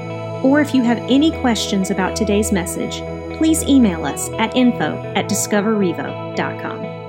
or 0.43 0.59
if 0.59 0.75
you 0.75 0.83
have 0.83 0.97
any 1.09 1.31
questions 1.39 1.89
about 1.89 2.17
today's 2.17 2.51
message, 2.51 2.97
please 3.37 3.63
email 3.63 4.05
us 4.05 4.29
at 4.31 4.55
info 4.57 5.01
at 5.15 5.29
discoverrevo.com. 5.29 7.02